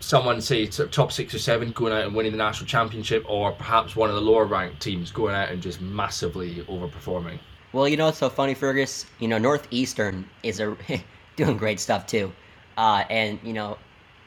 someone 0.00 0.42
say 0.42 0.66
top 0.66 1.10
six 1.10 1.32
or 1.32 1.38
seven 1.38 1.70
going 1.70 1.94
out 1.94 2.04
and 2.04 2.14
winning 2.14 2.32
the 2.32 2.36
national 2.38 2.66
championship, 2.66 3.24
or 3.26 3.52
perhaps 3.52 3.96
one 3.96 4.10
of 4.10 4.14
the 4.14 4.20
lower 4.20 4.44
ranked 4.44 4.82
teams 4.82 5.10
going 5.10 5.34
out 5.34 5.48
and 5.48 5.62
just 5.62 5.80
massively 5.80 6.56
overperforming. 6.68 7.38
Well, 7.72 7.88
you 7.88 7.96
know 7.96 8.06
what's 8.06 8.18
so 8.18 8.28
funny, 8.28 8.52
Fergus? 8.52 9.06
You 9.18 9.28
know, 9.28 9.38
Northeastern 9.38 10.28
is 10.42 10.60
a 10.60 10.76
doing 11.36 11.56
great 11.56 11.80
stuff 11.80 12.06
too, 12.06 12.30
uh, 12.76 13.04
and 13.08 13.38
you 13.42 13.54
know, 13.54 13.78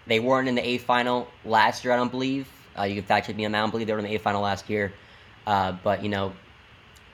they 0.08 0.20
weren't 0.20 0.48
in 0.48 0.56
the 0.56 0.66
A 0.66 0.78
final 0.80 1.28
last 1.44 1.84
year. 1.84 1.94
I 1.94 1.98
don't 1.98 2.10
believe. 2.10 2.50
Uh, 2.78 2.84
you 2.84 2.96
can 2.96 3.04
fact 3.04 3.28
check 3.28 3.36
me 3.36 3.46
on 3.46 3.52
that. 3.52 3.60
I 3.60 3.62
don't 3.62 3.70
believe 3.70 3.86
they 3.86 3.94
were 3.94 4.00
in 4.00 4.06
the 4.06 4.16
A 4.16 4.18
final 4.18 4.42
last 4.42 4.68
year. 4.68 4.94
Uh, 5.46 5.74
but 5.84 6.02
you 6.02 6.10
know, 6.10 6.34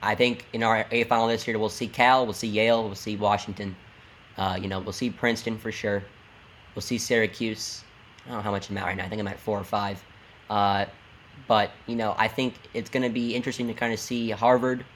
I 0.00 0.14
think 0.14 0.46
in 0.54 0.62
our 0.62 0.86
A 0.90 1.04
final 1.04 1.26
this 1.28 1.46
year, 1.46 1.58
we'll 1.58 1.68
see 1.68 1.86
Cal, 1.86 2.24
we'll 2.24 2.32
see 2.32 2.48
Yale, 2.48 2.82
we'll 2.82 2.94
see 2.94 3.16
Washington. 3.16 3.76
Uh, 4.38 4.58
you 4.60 4.68
know, 4.68 4.80
we'll 4.80 4.94
see 4.94 5.10
Princeton 5.10 5.58
for 5.58 5.70
sure. 5.70 6.02
We'll 6.74 6.82
see 6.82 6.96
Syracuse. 6.96 7.84
I 8.24 8.28
don't 8.28 8.38
know 8.38 8.42
how 8.42 8.50
much 8.52 8.70
I'm 8.70 8.78
at 8.78 8.86
right 8.86 8.96
now. 8.96 9.04
I 9.04 9.08
think 9.10 9.20
I'm 9.20 9.28
at 9.28 9.38
four 9.38 9.58
or 9.58 9.64
five. 9.64 10.02
Uh, 10.48 10.86
but 11.46 11.72
you 11.86 11.96
know, 11.96 12.14
I 12.16 12.28
think 12.28 12.54
it's 12.72 12.88
going 12.88 13.02
to 13.02 13.10
be 13.10 13.34
interesting 13.34 13.66
to 13.66 13.74
kind 13.74 13.92
of 13.92 14.00
see 14.00 14.30
Harvard 14.30 14.86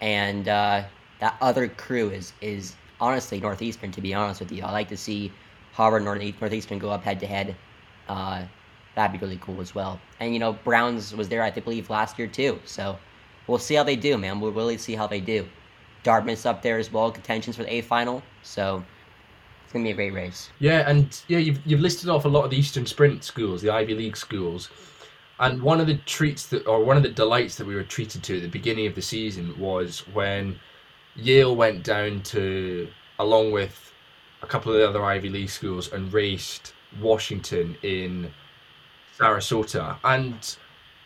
and 0.00 0.48
uh, 0.48 0.84
that 1.20 1.36
other 1.40 1.68
crew 1.68 2.10
is 2.10 2.32
is 2.40 2.74
honestly 3.00 3.40
Northeastern. 3.40 3.92
To 3.92 4.00
be 4.00 4.14
honest 4.14 4.40
with 4.40 4.52
you, 4.52 4.62
I 4.62 4.72
like 4.72 4.88
to 4.88 4.96
see 4.96 5.32
Harvard 5.72 6.02
and 6.02 6.34
Northeastern 6.40 6.78
go 6.78 6.90
up 6.90 7.02
head 7.02 7.20
to 7.20 7.26
head. 7.26 7.56
Uh, 8.08 8.44
that'd 8.94 9.18
be 9.18 9.24
really 9.24 9.38
cool 9.40 9.60
as 9.60 9.74
well. 9.74 10.00
And 10.20 10.32
you 10.32 10.38
know, 10.38 10.52
Browns 10.52 11.14
was 11.14 11.28
there, 11.28 11.42
I 11.42 11.50
believe, 11.50 11.90
last 11.90 12.18
year 12.18 12.28
too. 12.28 12.58
So 12.64 12.98
we'll 13.46 13.58
see 13.58 13.74
how 13.74 13.84
they 13.84 13.96
do, 13.96 14.18
man. 14.18 14.40
We'll 14.40 14.52
really 14.52 14.78
see 14.78 14.94
how 14.94 15.06
they 15.06 15.20
do. 15.20 15.46
Dartmouth's 16.02 16.46
up 16.46 16.62
there 16.62 16.78
as 16.78 16.92
well, 16.92 17.10
contentions 17.10 17.56
for 17.56 17.64
the 17.64 17.74
A 17.74 17.80
final. 17.82 18.22
So 18.42 18.84
it's 19.64 19.72
gonna 19.72 19.84
be 19.84 19.90
a 19.90 19.94
great 19.94 20.14
race. 20.14 20.50
Yeah, 20.58 20.88
and 20.88 21.20
yeah, 21.28 21.38
you've 21.38 21.60
you've 21.66 21.80
listed 21.80 22.08
off 22.08 22.24
a 22.24 22.28
lot 22.28 22.44
of 22.44 22.50
the 22.50 22.56
Eastern 22.56 22.86
Sprint 22.86 23.22
schools, 23.22 23.62
the 23.62 23.70
Ivy 23.70 23.94
League 23.94 24.16
schools. 24.16 24.70
And 25.40 25.62
one 25.62 25.80
of 25.80 25.86
the 25.86 25.96
treats 25.98 26.46
that, 26.46 26.66
or 26.66 26.84
one 26.84 26.96
of 26.96 27.02
the 27.02 27.10
delights 27.10 27.56
that 27.56 27.66
we 27.66 27.74
were 27.74 27.84
treated 27.84 28.22
to 28.24 28.36
at 28.36 28.42
the 28.42 28.48
beginning 28.48 28.86
of 28.86 28.94
the 28.94 29.02
season 29.02 29.58
was 29.58 30.00
when 30.08 30.58
Yale 31.14 31.54
went 31.54 31.84
down 31.84 32.22
to, 32.22 32.88
along 33.18 33.52
with 33.52 33.92
a 34.42 34.46
couple 34.46 34.72
of 34.72 34.78
the 34.78 34.88
other 34.88 35.04
Ivy 35.04 35.28
League 35.28 35.50
schools, 35.50 35.92
and 35.92 36.12
raced 36.12 36.74
Washington 37.00 37.76
in 37.82 38.30
Sarasota. 39.18 39.96
And 40.04 40.56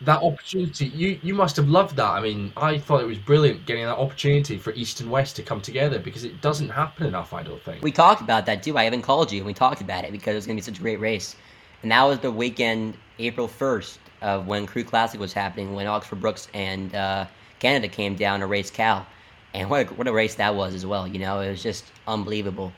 that 0.01 0.21
opportunity, 0.21 0.87
you, 0.87 1.19
you 1.23 1.33
must 1.33 1.55
have 1.55 1.69
loved 1.69 1.95
that. 1.95 2.09
I 2.09 2.21
mean, 2.21 2.51
I 2.57 2.77
thought 2.77 3.01
it 3.01 3.07
was 3.07 3.17
brilliant 3.17 3.65
getting 3.65 3.85
that 3.85 3.97
opportunity 3.97 4.57
for 4.57 4.73
East 4.73 4.99
and 5.01 5.09
West 5.09 5.35
to 5.37 5.43
come 5.43 5.61
together 5.61 5.99
because 5.99 6.23
it 6.23 6.41
doesn't 6.41 6.69
happen 6.69 7.07
enough, 7.07 7.33
I 7.33 7.43
don't 7.43 7.61
think. 7.63 7.83
We 7.83 7.91
talked 7.91 8.21
about 8.21 8.45
that 8.45 8.63
too. 8.63 8.77
I 8.77 8.85
even 8.85 9.01
called 9.01 9.31
you 9.31 9.39
and 9.39 9.47
we 9.47 9.53
talked 9.53 9.81
about 9.81 10.03
it 10.03 10.11
because 10.11 10.33
it 10.33 10.35
was 10.35 10.45
going 10.45 10.57
to 10.57 10.61
be 10.61 10.65
such 10.65 10.79
a 10.79 10.81
great 10.81 10.99
race. 10.99 11.35
And 11.83 11.91
that 11.91 12.03
was 12.03 12.19
the 12.19 12.31
weekend, 12.31 12.97
April 13.19 13.47
1st, 13.47 13.97
of 14.21 14.47
when 14.47 14.65
Crew 14.65 14.85
Classic 14.85 15.19
was 15.19 15.33
happening, 15.33 15.73
when 15.73 15.85
Oxford 15.85 16.21
Brookes 16.21 16.47
and 16.53 16.95
uh, 16.95 17.25
Canada 17.59 17.89
came 17.89 18.15
down 18.15 18.39
to 18.39 18.47
race 18.47 18.71
Cal. 18.71 19.05
And 19.53 19.69
what 19.69 19.91
a, 19.91 19.93
what 19.93 20.07
a 20.07 20.13
race 20.13 20.35
that 20.35 20.55
was 20.55 20.73
as 20.73 20.85
well. 20.85 21.07
You 21.07 21.19
know, 21.19 21.41
it 21.41 21.49
was 21.49 21.61
just 21.61 21.85
unbelievable. 22.07 22.71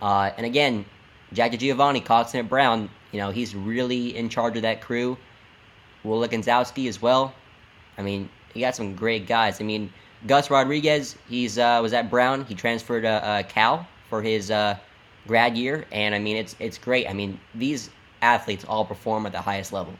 Uh, 0.00 0.30
and 0.36 0.46
again, 0.46 0.84
Jack 1.32 1.58
Giovanni, 1.58 2.00
Coxon 2.00 2.40
at 2.40 2.48
Brown, 2.48 2.88
you 3.10 3.18
know, 3.18 3.30
he's 3.30 3.54
really 3.54 4.16
in 4.16 4.28
charge 4.28 4.56
of 4.56 4.62
that 4.62 4.80
crew. 4.80 5.18
Will 6.04 6.26
Ganzowski 6.26 6.88
as 6.88 7.02
well. 7.02 7.34
I 7.98 8.02
mean, 8.02 8.28
he 8.54 8.60
got 8.60 8.76
some 8.76 8.94
great 8.94 9.26
guys. 9.26 9.60
I 9.60 9.64
mean, 9.64 9.92
Gus 10.26 10.50
Rodriguez, 10.50 11.16
he's 11.28 11.58
uh, 11.58 11.80
was 11.82 11.92
at 11.92 12.10
Brown. 12.10 12.44
He 12.44 12.54
transferred 12.54 13.02
to 13.02 13.08
uh, 13.08 13.42
Cal 13.42 13.86
for 14.08 14.22
his 14.22 14.50
uh, 14.50 14.76
grad 15.26 15.56
year, 15.56 15.84
and 15.90 16.14
I 16.14 16.18
mean, 16.18 16.36
it's 16.36 16.54
it's 16.58 16.78
great. 16.78 17.08
I 17.08 17.12
mean, 17.12 17.38
these 17.54 17.90
athletes 18.22 18.64
all 18.64 18.84
perform 18.84 19.26
at 19.26 19.32
the 19.32 19.40
highest 19.40 19.72
level 19.72 19.94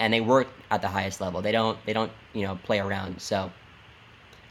and 0.00 0.12
they 0.12 0.20
work 0.22 0.48
at 0.70 0.80
the 0.80 0.88
highest 0.88 1.20
level. 1.20 1.40
They 1.42 1.52
don't 1.52 1.78
they 1.84 1.92
don't 1.92 2.10
you 2.32 2.42
know 2.42 2.58
play 2.64 2.80
around. 2.80 3.20
So 3.20 3.52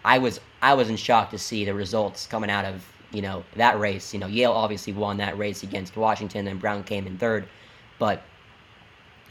I 0.05 0.19
was 0.19 0.39
I 0.61 0.75
was 0.75 0.89
in 0.89 0.95
shock 0.95 1.31
to 1.31 1.37
see 1.37 1.65
the 1.65 1.73
results 1.73 2.27
coming 2.27 2.49
out 2.51 2.63
of 2.63 2.85
you 3.11 3.21
know 3.21 3.43
that 3.55 3.77
race. 3.79 4.13
You 4.13 4.19
know 4.19 4.27
Yale 4.27 4.51
obviously 4.51 4.93
won 4.93 5.17
that 5.17 5.37
race 5.37 5.63
against 5.63 5.97
Washington, 5.97 6.47
and 6.47 6.61
Brown 6.61 6.83
came 6.83 7.07
in 7.07 7.17
third. 7.17 7.49
But 7.97 8.21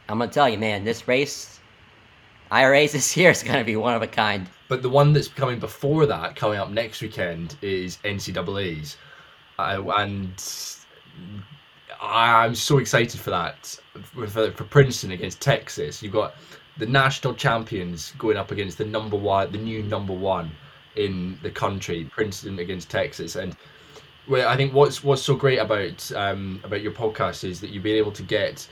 I'm 0.08 0.18
gonna 0.18 0.30
tell 0.30 0.48
you, 0.48 0.58
man, 0.58 0.84
this 0.84 1.06
race, 1.06 1.60
IRAs 2.50 2.92
this 2.98 3.16
year 3.16 3.30
is 3.30 3.44
gonna 3.44 3.64
be 3.64 3.76
one 3.76 3.94
of 3.94 4.02
a 4.02 4.08
kind. 4.08 4.48
But 4.68 4.82
the 4.82 4.90
one 4.90 5.12
that's 5.12 5.28
coming 5.28 5.60
before 5.60 6.04
that, 6.06 6.34
coming 6.34 6.58
up 6.58 6.70
next 6.70 7.00
weekend, 7.00 7.56
is 7.62 7.98
NCAA's, 7.98 8.96
uh, 9.58 9.82
and 9.96 10.34
I'm 12.00 12.54
so 12.54 12.78
excited 12.78 13.20
for 13.20 13.30
that. 13.30 13.78
For, 14.02 14.26
for 14.26 14.64
Princeton 14.64 15.12
against 15.12 15.40
Texas, 15.40 16.02
you've 16.02 16.12
got 16.12 16.34
the 16.76 16.86
national 16.86 17.34
champions 17.34 18.12
going 18.18 18.36
up 18.36 18.50
against 18.50 18.78
the 18.78 18.84
number 18.84 19.16
one, 19.16 19.50
the 19.50 19.58
new 19.58 19.82
number 19.82 20.12
one 20.12 20.50
in 20.96 21.38
the 21.42 21.50
country, 21.50 22.04
Princeton 22.04 22.58
against 22.58 22.90
Texas, 22.90 23.36
and 23.36 23.56
well, 24.28 24.48
I 24.48 24.56
think 24.56 24.74
what's 24.74 25.02
what's 25.02 25.22
so 25.22 25.34
great 25.34 25.58
about 25.58 26.10
um, 26.12 26.60
about 26.64 26.82
your 26.82 26.92
podcast 26.92 27.44
is 27.44 27.60
that 27.60 27.70
you've 27.70 27.82
been 27.82 27.96
able 27.96 28.12
to 28.12 28.22
get 28.22 28.68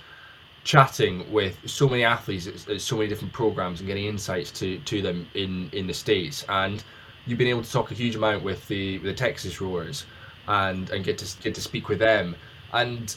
chatting 0.65 1.31
with 1.33 1.57
so 1.65 1.89
many 1.89 2.03
athletes 2.05 2.47
at, 2.47 2.69
at, 2.69 2.81
so 2.81 2.97
many 2.97 3.09
different 3.09 3.33
programs 3.33 3.81
and 3.81 3.87
getting 3.87 4.05
insights 4.05 4.51
to 4.53 4.79
to 4.81 5.01
them 5.03 5.27
in 5.35 5.71
in 5.73 5.87
the 5.87 5.95
states, 5.95 6.45
and 6.49 6.85
you've 7.27 7.39
been 7.39 7.49
able 7.49 7.63
to 7.63 7.73
talk 7.73 7.91
a 7.91 7.95
huge 7.95 8.17
amount 8.17 8.43
with 8.43 8.67
the 8.69 8.99
with 8.99 9.07
the 9.07 9.15
Texas 9.15 9.61
Roars, 9.61 10.05
and 10.47 10.91
and 10.91 11.05
get 11.05 11.19
to 11.19 11.43
get 11.43 11.55
to 11.55 11.61
speak 11.61 11.89
with 11.89 11.99
them 11.99 12.37
and 12.73 13.17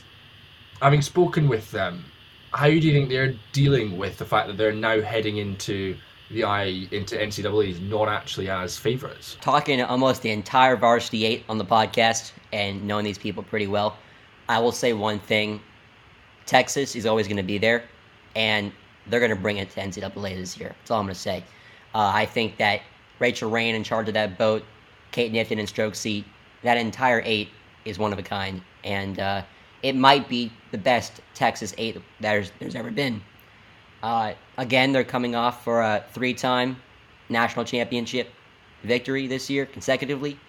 having 0.82 1.02
spoken 1.02 1.48
with 1.48 1.72
them, 1.72 2.06
how 2.52 2.68
do 2.68 2.76
you 2.76 2.92
think 2.92 3.10
they're 3.10 3.36
dealing 3.52 3.98
with 3.98 4.18
the 4.18 4.26
fact 4.26 4.48
that 4.48 4.58
they're 4.58 4.74
now 4.74 5.02
heading 5.02 5.38
into 5.38 5.96
the 6.32 6.44
I 6.44 6.88
into 6.92 7.16
NCAA's 7.16 7.80
not 7.80 8.08
actually 8.08 8.50
as 8.50 8.78
favourites? 8.78 9.38
Talking 9.42 9.82
almost 9.82 10.22
the 10.22 10.32
entire 10.32 10.76
varsity 10.76 11.26
eight 11.26 11.44
on 11.50 11.58
the 11.58 11.66
podcast 11.66 12.32
and 12.52 12.86
knowing 12.86 13.06
these 13.06 13.18
people 13.18 13.44
pretty 13.44 13.68
well, 13.68 13.98
I 14.48 14.60
will 14.60 14.72
say 14.72 14.94
one 14.94 15.20
thing: 15.20 15.62
Texas 16.46 16.96
is 16.96 17.06
always 17.06 17.28
going 17.28 17.38
to 17.38 17.44
be 17.44 17.58
there, 17.58 17.84
and 18.36 18.72
they're 19.08 19.20
going 19.20 19.36
to 19.36 19.42
bring 19.42 19.58
it 19.58 19.70
to 19.72 19.80
NCAA 19.80 20.36
this 20.36 20.58
year. 20.58 20.76
That's 20.80 20.92
all 20.92 21.00
I'm 21.00 21.06
going 21.06 21.16
to 21.16 21.20
say. 21.20 21.44
Uh, 21.94 22.12
I 22.14 22.26
think 22.26 22.58
that 22.58 22.82
Rachel 23.20 23.50
Rain 23.50 23.76
in 23.76 23.84
charge 23.84 24.08
of 24.08 24.14
that 24.14 24.38
boat, 24.38 24.64
Kate 25.12 25.32
Nifton 25.34 25.58
in 25.58 25.68
stroke 25.68 25.96
seat, 25.96 26.26
that 26.64 26.78
entire 26.78 27.22
eight 27.26 27.50
is 27.86 27.98
one 27.98 28.14
of 28.14 28.20
a 28.20 28.24
kind 28.24 28.62
and 28.84 29.20
uh, 29.20 29.42
it 29.84 29.96
might 29.96 30.28
be 30.30 30.52
the 30.72 30.78
best 30.78 31.22
Texas 31.34 31.74
eight 31.78 31.98
there's 32.20 32.52
there's 32.60 32.76
ever 32.76 32.92
been. 32.92 33.22
Uh, 34.02 34.34
again, 34.58 34.92
they're 34.92 35.04
coming 35.04 35.36
off 35.36 35.64
for 35.64 35.82
a 35.82 36.04
three-time 36.14 36.78
national 37.28 37.66
championship 37.66 38.30
victory 38.84 39.28
this 39.28 39.50
year 39.50 39.66
consecutively, 39.66 40.40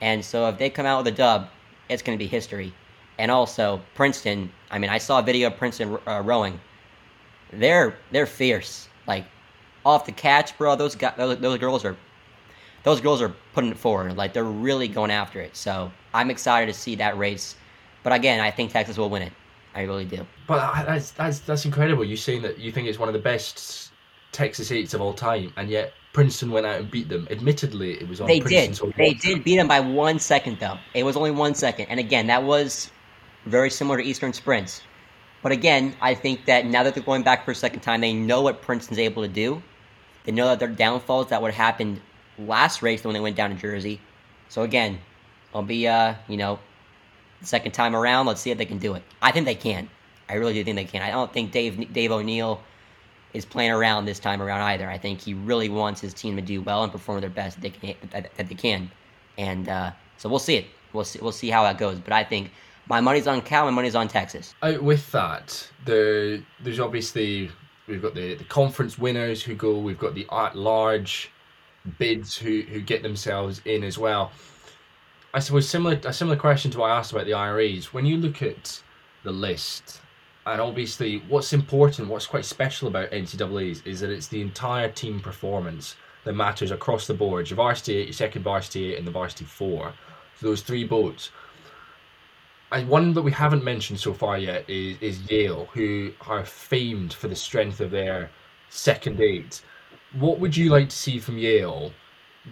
and 0.00 0.24
so 0.24 0.48
if 0.48 0.58
they 0.58 0.70
come 0.70 0.86
out 0.86 1.04
with 1.04 1.12
a 1.12 1.16
dub, 1.16 1.48
it's 1.88 2.02
going 2.02 2.18
to 2.18 2.22
be 2.22 2.28
history. 2.28 2.72
And 3.18 3.30
also 3.30 3.80
Princeton. 3.94 4.50
I 4.70 4.78
mean, 4.78 4.90
I 4.90 4.98
saw 4.98 5.20
a 5.20 5.22
video 5.22 5.46
of 5.46 5.56
Princeton 5.56 5.98
uh, 6.06 6.20
rowing. 6.24 6.58
They're 7.52 7.96
they're 8.10 8.26
fierce. 8.26 8.88
Like 9.06 9.24
off 9.84 10.04
the 10.06 10.12
catch, 10.12 10.56
bro. 10.58 10.74
Those 10.74 10.96
guys, 10.96 11.14
those, 11.16 11.38
those 11.38 11.58
girls 11.58 11.84
are 11.84 11.96
those 12.82 13.00
girls 13.00 13.22
are 13.22 13.32
putting 13.52 13.70
it 13.70 13.78
forward. 13.78 14.16
Like 14.16 14.32
they're 14.32 14.44
really 14.44 14.88
going 14.88 15.10
after 15.10 15.40
it. 15.40 15.56
So 15.56 15.92
I'm 16.12 16.30
excited 16.30 16.72
to 16.72 16.78
see 16.78 16.96
that 16.96 17.16
race 17.16 17.56
but 18.04 18.12
again, 18.12 18.38
I 18.38 18.52
think 18.52 18.70
Texas 18.70 18.96
will 18.96 19.10
win 19.10 19.22
it. 19.22 19.32
I 19.74 19.82
really 19.82 20.04
do. 20.04 20.24
But 20.46 20.84
that's 20.86 21.10
that's 21.10 21.40
that's 21.40 21.64
incredible. 21.64 22.04
You're 22.04 22.16
saying 22.16 22.42
that 22.42 22.58
you 22.60 22.70
think 22.70 22.86
it's 22.86 22.98
one 22.98 23.08
of 23.08 23.12
the 23.12 23.18
best 23.20 23.90
Texas 24.30 24.70
eights 24.70 24.94
of 24.94 25.00
all 25.00 25.12
time, 25.12 25.52
and 25.56 25.68
yet 25.68 25.94
Princeton 26.12 26.52
went 26.52 26.64
out 26.64 26.80
and 26.80 26.90
beat 26.90 27.08
them. 27.08 27.26
Admittedly, 27.30 27.94
it 27.94 28.08
was 28.08 28.20
on 28.20 28.28
they 28.28 28.40
Princeton's 28.40 28.78
did. 28.78 28.94
They 28.96 29.14
did 29.14 29.42
beat 29.42 29.56
them 29.56 29.66
by 29.66 29.80
one 29.80 30.20
second, 30.20 30.58
though. 30.60 30.78
It 30.94 31.02
was 31.02 31.16
only 31.16 31.32
one 31.32 31.56
second, 31.56 31.86
and 31.86 31.98
again, 31.98 32.28
that 32.28 32.44
was 32.44 32.92
very 33.46 33.70
similar 33.70 33.98
to 33.98 34.04
Eastern 34.04 34.32
sprints. 34.32 34.82
But 35.42 35.52
again, 35.52 35.94
I 36.00 36.14
think 36.14 36.46
that 36.46 36.66
now 36.66 36.84
that 36.84 36.94
they're 36.94 37.02
going 37.02 37.22
back 37.22 37.44
for 37.44 37.50
a 37.50 37.54
second 37.54 37.80
time, 37.80 38.00
they 38.00 38.14
know 38.14 38.42
what 38.42 38.62
Princeton's 38.62 38.98
able 38.98 39.22
to 39.22 39.28
do. 39.28 39.62
They 40.24 40.32
know 40.32 40.46
that 40.46 40.58
their 40.58 40.68
downfalls 40.68 41.28
that 41.28 41.42
would 41.42 41.52
have 41.52 41.66
happened 41.66 42.00
last 42.38 42.80
race 42.80 43.04
when 43.04 43.12
they 43.12 43.20
went 43.20 43.36
down 43.36 43.50
to 43.50 43.56
Jersey. 43.56 44.00
So 44.48 44.62
again, 44.62 44.98
I'll 45.54 45.62
be 45.62 45.86
uh, 45.86 46.14
you 46.28 46.36
know, 46.36 46.58
second 47.46 47.72
time 47.72 47.94
around. 47.94 48.26
Let's 48.26 48.40
see 48.40 48.50
if 48.50 48.58
they 48.58 48.64
can 48.64 48.78
do 48.78 48.94
it. 48.94 49.02
I 49.22 49.32
think 49.32 49.46
they 49.46 49.54
can. 49.54 49.88
I 50.28 50.34
really 50.34 50.54
do 50.54 50.64
think 50.64 50.76
they 50.76 50.84
can. 50.84 51.02
I 51.02 51.10
don't 51.10 51.32
think 51.32 51.52
Dave 51.52 51.92
Dave 51.92 52.10
O'Neill 52.10 52.60
is 53.34 53.44
playing 53.44 53.72
around 53.72 54.04
this 54.04 54.18
time 54.18 54.40
around 54.40 54.62
either. 54.62 54.88
I 54.88 54.96
think 54.96 55.20
he 55.20 55.34
really 55.34 55.68
wants 55.68 56.00
his 56.00 56.14
team 56.14 56.36
to 56.36 56.42
do 56.42 56.62
well 56.62 56.82
and 56.82 56.92
perform 56.92 57.20
their 57.20 57.30
best 57.30 57.60
that 57.60 57.62
they 57.62 57.70
can. 57.70 58.08
That, 58.10 58.30
they 58.36 58.54
can. 58.54 58.90
And 59.36 59.68
uh, 59.68 59.90
so 60.16 60.28
we'll 60.28 60.38
see 60.38 60.56
it. 60.56 60.66
We'll 60.92 61.04
see. 61.04 61.18
We'll 61.20 61.32
see 61.32 61.50
how 61.50 61.64
that 61.64 61.76
goes. 61.76 61.98
But 61.98 62.12
I 62.12 62.24
think 62.24 62.52
my 62.88 63.00
money's 63.00 63.26
on 63.26 63.42
Cal. 63.42 63.64
My 63.64 63.70
money's 63.70 63.94
on 63.94 64.08
Texas. 64.08 64.54
Out 64.62 64.82
with 64.82 65.10
that, 65.12 65.68
the 65.84 66.42
there's 66.60 66.80
obviously 66.80 67.50
we've 67.88 68.02
got 68.02 68.14
the, 68.14 68.34
the 68.34 68.44
conference 68.44 68.98
winners 68.98 69.42
who 69.42 69.54
go. 69.54 69.78
We've 69.78 69.98
got 69.98 70.14
the 70.14 70.26
at 70.30 70.56
large 70.56 71.30
bids 71.98 72.36
who 72.36 72.62
who 72.62 72.80
get 72.80 73.02
themselves 73.02 73.60
in 73.64 73.82
as 73.82 73.98
well. 73.98 74.30
I 75.34 75.40
suppose 75.40 75.68
similar 75.68 75.98
a 76.04 76.12
similar 76.12 76.36
question 76.36 76.70
to 76.70 76.78
what 76.78 76.92
I 76.92 76.96
asked 76.96 77.10
about 77.10 77.26
the 77.26 77.34
IRAs. 77.34 77.92
When 77.92 78.06
you 78.06 78.18
look 78.18 78.40
at 78.40 78.80
the 79.24 79.32
list, 79.32 80.00
and 80.46 80.60
obviously 80.60 81.24
what's 81.28 81.52
important, 81.52 82.06
what's 82.06 82.26
quite 82.26 82.44
special 82.44 82.86
about 82.86 83.10
NCAA's 83.10 83.82
is 83.84 83.98
that 83.98 84.10
it's 84.10 84.28
the 84.28 84.40
entire 84.40 84.88
team 84.88 85.18
performance 85.18 85.96
that 86.22 86.34
matters 86.34 86.70
across 86.70 87.08
the 87.08 87.14
board. 87.14 87.50
Your 87.50 87.56
varsity 87.56 87.96
eight, 87.96 88.06
your 88.06 88.12
second 88.12 88.44
varsity 88.44 88.92
eight, 88.92 88.98
and 88.98 89.04
the 89.04 89.10
varsity 89.10 89.44
four. 89.44 89.92
So 90.38 90.46
those 90.46 90.62
three 90.62 90.84
boats. 90.84 91.32
And 92.70 92.88
one 92.88 93.12
that 93.14 93.22
we 93.22 93.32
haven't 93.32 93.64
mentioned 93.64 93.98
so 93.98 94.14
far 94.14 94.38
yet 94.38 94.64
is, 94.70 94.96
is 95.00 95.28
Yale, 95.28 95.68
who 95.72 96.12
are 96.28 96.44
famed 96.44 97.12
for 97.12 97.26
the 97.26 97.34
strength 97.34 97.80
of 97.80 97.90
their 97.90 98.30
second 98.68 99.20
eight. 99.20 99.62
what 100.12 100.38
would 100.38 100.56
you 100.56 100.70
like 100.70 100.90
to 100.90 100.96
see 100.96 101.18
from 101.18 101.38
Yale 101.38 101.92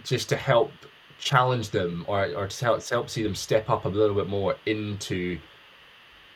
just 0.03 0.27
to 0.29 0.35
help 0.35 0.71
challenge 1.19 1.69
them 1.69 2.05
or, 2.07 2.25
or 2.35 2.47
to 2.47 2.65
help, 2.65 2.81
to 2.81 2.93
help 2.93 3.09
see 3.09 3.23
them 3.23 3.35
step 3.35 3.69
up 3.69 3.85
a 3.85 3.89
little 3.89 4.15
bit 4.15 4.27
more 4.27 4.55
into 4.65 5.39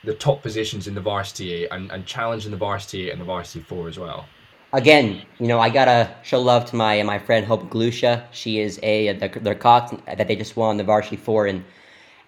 the 0.03 0.13
top 0.13 0.41
positions 0.41 0.87
in 0.87 0.93
the 0.93 1.01
varsity 1.01 1.67
and, 1.67 1.91
and 1.91 2.05
challenging 2.05 2.51
the 2.51 2.57
varsity 2.57 3.09
and 3.09 3.19
the 3.19 3.25
varsity 3.25 3.63
four 3.63 3.87
as 3.87 3.99
well? 3.99 4.25
Again, 4.73 5.21
you 5.39 5.47
know, 5.47 5.59
I 5.59 5.69
gotta 5.69 6.13
show 6.23 6.41
love 6.41 6.65
to 6.65 6.75
my 6.75 7.01
my 7.03 7.17
friend 7.17 7.45
Hope 7.45 7.69
Glusha. 7.69 8.25
She 8.31 8.59
is 8.59 8.79
a 8.83 9.13
the, 9.13 9.39
their 9.39 9.55
cox 9.55 9.93
that 10.05 10.27
they 10.27 10.35
just 10.35 10.57
won 10.57 10.75
the 10.75 10.83
varsity 10.83 11.15
four, 11.15 11.47
and 11.47 11.63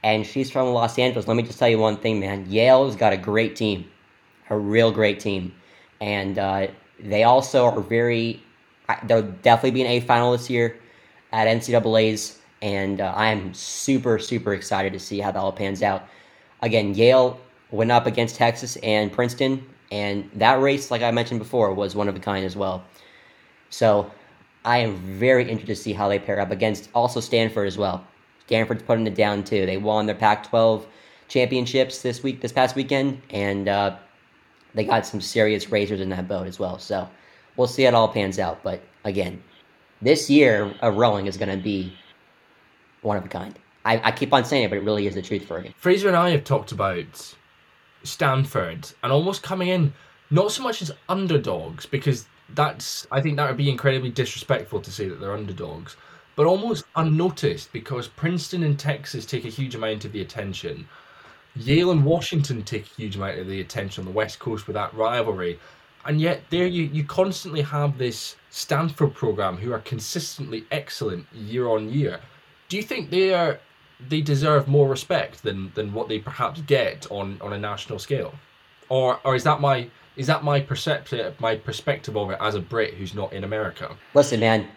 and 0.03 0.25
she's 0.25 0.49
from 0.49 0.67
Los 0.69 0.97
Angeles. 0.97 1.27
Let 1.27 1.35
me 1.35 1.43
just 1.43 1.59
tell 1.59 1.67
you 1.67 1.79
one 1.79 1.97
thing, 1.97 2.19
man. 2.19 2.45
Yale's 2.49 2.95
got 2.95 3.11
a 3.11 3.17
great 3.17 3.57
team, 3.57 3.85
a 4.49 4.57
real 4.57 4.89
great 4.89 5.19
team, 5.19 5.53
and 5.99 6.39
uh, 6.39 6.67
they 6.99 7.23
also 7.23 7.65
are 7.65 7.81
very. 7.81 8.41
They'll 9.05 9.21
definitely 9.21 9.71
be 9.71 9.81
an 9.81 9.87
A 9.87 9.99
final 9.99 10.31
this 10.31 10.49
year 10.49 10.79
at 11.31 11.47
NCAA's, 11.47 12.38
and 12.61 13.01
uh, 13.01 13.13
I 13.15 13.27
am 13.27 13.53
super 13.53 14.19
super 14.19 14.53
excited 14.53 14.93
to 14.93 14.99
see 14.99 15.19
how 15.19 15.31
that 15.31 15.39
all 15.39 15.51
pans 15.51 15.81
out. 15.83 16.07
Again, 16.61 16.93
Yale 16.93 17.39
went 17.71 17.91
up 17.91 18.05
against 18.05 18.35
Texas 18.35 18.75
and 18.77 19.11
Princeton, 19.11 19.65
and 19.91 20.29
that 20.35 20.59
race, 20.59 20.91
like 20.91 21.01
I 21.01 21.11
mentioned 21.11 21.39
before, 21.39 21.73
was 21.73 21.95
one 21.95 22.07
of 22.07 22.15
a 22.15 22.19
kind 22.19 22.45
as 22.45 22.55
well. 22.55 22.83
So 23.69 24.11
I 24.65 24.79
am 24.79 24.95
very 24.95 25.43
interested 25.43 25.67
to 25.67 25.75
see 25.75 25.93
how 25.93 26.09
they 26.09 26.19
pair 26.19 26.39
up 26.39 26.51
against 26.51 26.89
also 26.93 27.19
Stanford 27.19 27.67
as 27.67 27.77
well. 27.77 28.05
Stanford's 28.45 28.83
putting 28.83 29.07
it 29.07 29.15
down 29.15 29.43
too. 29.43 29.65
They 29.65 29.77
won 29.77 30.05
their 30.05 30.15
Pac-12 30.15 30.85
championships 31.27 32.01
this 32.01 32.23
week, 32.23 32.41
this 32.41 32.51
past 32.51 32.75
weekend, 32.75 33.21
and 33.29 33.69
uh, 33.69 33.95
they 34.73 34.83
got 34.83 35.05
some 35.05 35.21
serious 35.21 35.69
racers 35.69 36.01
in 36.01 36.09
that 36.09 36.27
boat 36.27 36.47
as 36.47 36.59
well. 36.59 36.79
So 36.79 37.07
we'll 37.55 37.67
see 37.67 37.83
how 37.83 37.89
it 37.89 37.93
all 37.93 38.07
pans 38.07 38.39
out. 38.39 38.63
But 38.63 38.81
again, 39.03 39.41
this 40.01 40.29
year 40.29 40.73
of 40.81 40.97
rowing 40.97 41.27
is 41.27 41.37
going 41.37 41.55
to 41.55 41.63
be 41.63 41.93
one 43.01 43.17
of 43.17 43.25
a 43.25 43.29
kind. 43.29 43.57
I, 43.85 44.09
I 44.09 44.11
keep 44.11 44.33
on 44.33 44.45
saying 44.45 44.65
it, 44.65 44.69
but 44.69 44.77
it 44.77 44.83
really 44.83 45.07
is 45.07 45.15
the 45.15 45.21
truth 45.21 45.45
for 45.45 45.61
me. 45.61 45.73
Fraser 45.77 46.07
and 46.07 46.17
I 46.17 46.29
have 46.31 46.43
talked 46.43 46.71
about 46.71 47.35
Stanford 48.03 48.91
and 49.03 49.11
almost 49.11 49.43
coming 49.43 49.69
in 49.69 49.93
not 50.29 50.51
so 50.51 50.63
much 50.63 50.81
as 50.81 50.91
underdogs 51.07 51.85
because 51.85 52.27
that's 52.55 53.07
I 53.11 53.21
think 53.21 53.37
that 53.37 53.47
would 53.47 53.57
be 53.57 53.69
incredibly 53.69 54.09
disrespectful 54.09 54.81
to 54.81 54.91
say 54.91 55.07
that 55.07 55.19
they're 55.19 55.33
underdogs, 55.33 55.95
but 56.35 56.45
almost 56.45 56.85
unnoticed 56.95 57.71
because 57.71 58.07
Princeton 58.07 58.63
and 58.63 58.77
Texas 58.77 59.25
take 59.25 59.45
a 59.45 59.49
huge 59.49 59.75
amount 59.75 60.05
of 60.05 60.11
the 60.11 60.21
attention. 60.21 60.87
Yale 61.55 61.91
and 61.91 62.05
Washington 62.05 62.63
take 62.63 62.85
a 62.85 62.95
huge 62.95 63.15
amount 63.15 63.39
of 63.39 63.47
the 63.47 63.61
attention 63.61 64.01
on 64.01 64.05
the 64.05 64.15
West 64.15 64.39
Coast 64.39 64.67
with 64.67 64.75
that 64.75 64.93
rivalry. 64.93 65.59
And 66.05 66.21
yet 66.21 66.43
there 66.49 66.67
you, 66.67 66.83
you 66.83 67.03
constantly 67.03 67.61
have 67.61 67.97
this 67.97 68.35
Stanford 68.49 69.13
program 69.13 69.57
who 69.57 69.73
are 69.73 69.79
consistently 69.79 70.65
excellent 70.71 71.25
year 71.33 71.67
on 71.67 71.89
year. 71.89 72.19
Do 72.69 72.77
you 72.77 72.83
think 72.83 73.09
they 73.09 73.33
are 73.33 73.59
they 74.07 74.21
deserve 74.21 74.67
more 74.67 74.87
respect 74.87 75.43
than 75.43 75.71
than 75.75 75.93
what 75.93 76.07
they 76.07 76.19
perhaps 76.19 76.61
get 76.61 77.07
on 77.11 77.37
on 77.41 77.51
a 77.53 77.57
national 77.57 77.99
scale, 77.99 78.33
or 78.87 79.19
or 79.25 79.35
is 79.35 79.43
that 79.43 79.59
my 79.59 79.89
is 80.15 80.27
that 80.27 80.43
my 80.43 80.59
perception 80.59 81.33
my 81.39 81.55
perspective 81.55 82.15
of 82.15 82.29
it 82.29 82.37
as 82.39 82.55
a 82.55 82.61
Brit 82.61 82.93
who's 82.93 83.13
not 83.13 83.33
in 83.33 83.43
America? 83.43 83.95
Listen, 84.13 84.39
man, 84.39 84.67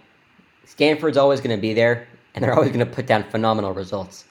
Stanford's 0.65 1.17
always 1.17 1.41
going 1.41 1.55
to 1.57 1.61
be 1.61 1.75
there, 1.75 2.09
and 2.35 2.43
they're 2.43 2.55
always 2.59 2.73
going 2.73 2.87
to 2.87 2.93
put 2.93 3.07
down 3.07 3.25
phenomenal 3.25 3.73
results. 3.73 4.25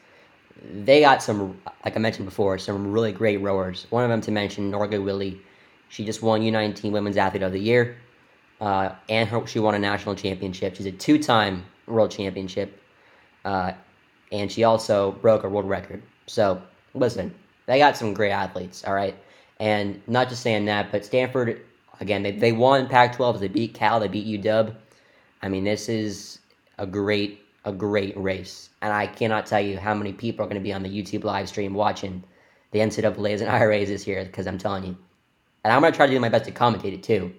They 0.73 1.01
got 1.01 1.23
some, 1.23 1.59
like 1.85 1.95
I 1.95 1.99
mentioned 1.99 2.25
before, 2.25 2.57
some 2.57 2.91
really 2.91 3.11
great 3.11 3.37
rowers. 3.37 3.87
One 3.89 4.03
of 4.03 4.09
them 4.09 4.21
to 4.21 4.31
mention, 4.31 4.71
Norga 4.71 5.03
Willie. 5.03 5.41
She 5.89 6.05
just 6.05 6.21
won 6.21 6.41
U19 6.41 6.91
Women's 6.91 7.17
Athlete 7.17 7.43
of 7.43 7.51
the 7.51 7.59
Year, 7.59 7.97
uh, 8.61 8.91
and 9.09 9.27
her, 9.27 9.45
she 9.45 9.59
won 9.59 9.75
a 9.75 9.79
national 9.79 10.15
championship. 10.15 10.75
She's 10.75 10.85
a 10.85 10.91
two-time 10.91 11.65
world 11.87 12.11
championship. 12.11 12.80
Uh, 13.45 13.73
and 14.31 14.51
she 14.51 14.63
also 14.63 15.11
broke 15.13 15.43
a 15.43 15.49
world 15.49 15.67
record. 15.67 16.01
So 16.27 16.61
listen, 16.93 17.33
they 17.65 17.79
got 17.79 17.97
some 17.97 18.13
great 18.13 18.31
athletes, 18.31 18.83
all 18.85 18.93
right. 18.93 19.15
And 19.59 20.01
not 20.07 20.29
just 20.29 20.41
saying 20.41 20.65
that, 20.65 20.91
but 20.91 21.05
Stanford 21.05 21.61
again, 22.01 22.23
they, 22.23 22.31
they 22.31 22.51
won 22.51 22.87
Pac-12. 22.87 23.39
They 23.39 23.47
beat 23.47 23.73
Cal. 23.73 23.99
They 23.99 24.07
beat 24.09 24.43
UW. 24.43 24.75
I 25.41 25.47
mean, 25.47 25.63
this 25.63 25.87
is 25.87 26.39
a 26.77 26.85
great 26.85 27.37
a 27.63 27.71
great 27.71 28.17
race, 28.17 28.71
and 28.81 28.91
I 28.91 29.05
cannot 29.05 29.45
tell 29.45 29.61
you 29.61 29.77
how 29.77 29.93
many 29.93 30.13
people 30.13 30.43
are 30.43 30.47
going 30.47 30.59
to 30.59 30.63
be 30.63 30.73
on 30.73 30.81
the 30.81 30.89
YouTube 30.89 31.23
live 31.23 31.47
stream 31.47 31.75
watching 31.75 32.23
the 32.71 32.79
NCAA's 32.79 33.41
and 33.41 33.49
IRAs 33.51 33.87
this 33.87 34.07
year 34.07 34.25
because 34.25 34.47
I'm 34.47 34.57
telling 34.57 34.83
you, 34.85 34.97
and 35.63 35.71
I'm 35.71 35.79
going 35.81 35.93
to 35.93 35.95
try 35.95 36.07
to 36.07 36.11
do 36.11 36.19
my 36.19 36.29
best 36.29 36.45
to 36.45 36.51
commentate 36.51 36.93
it 36.93 37.03
too. 37.03 37.31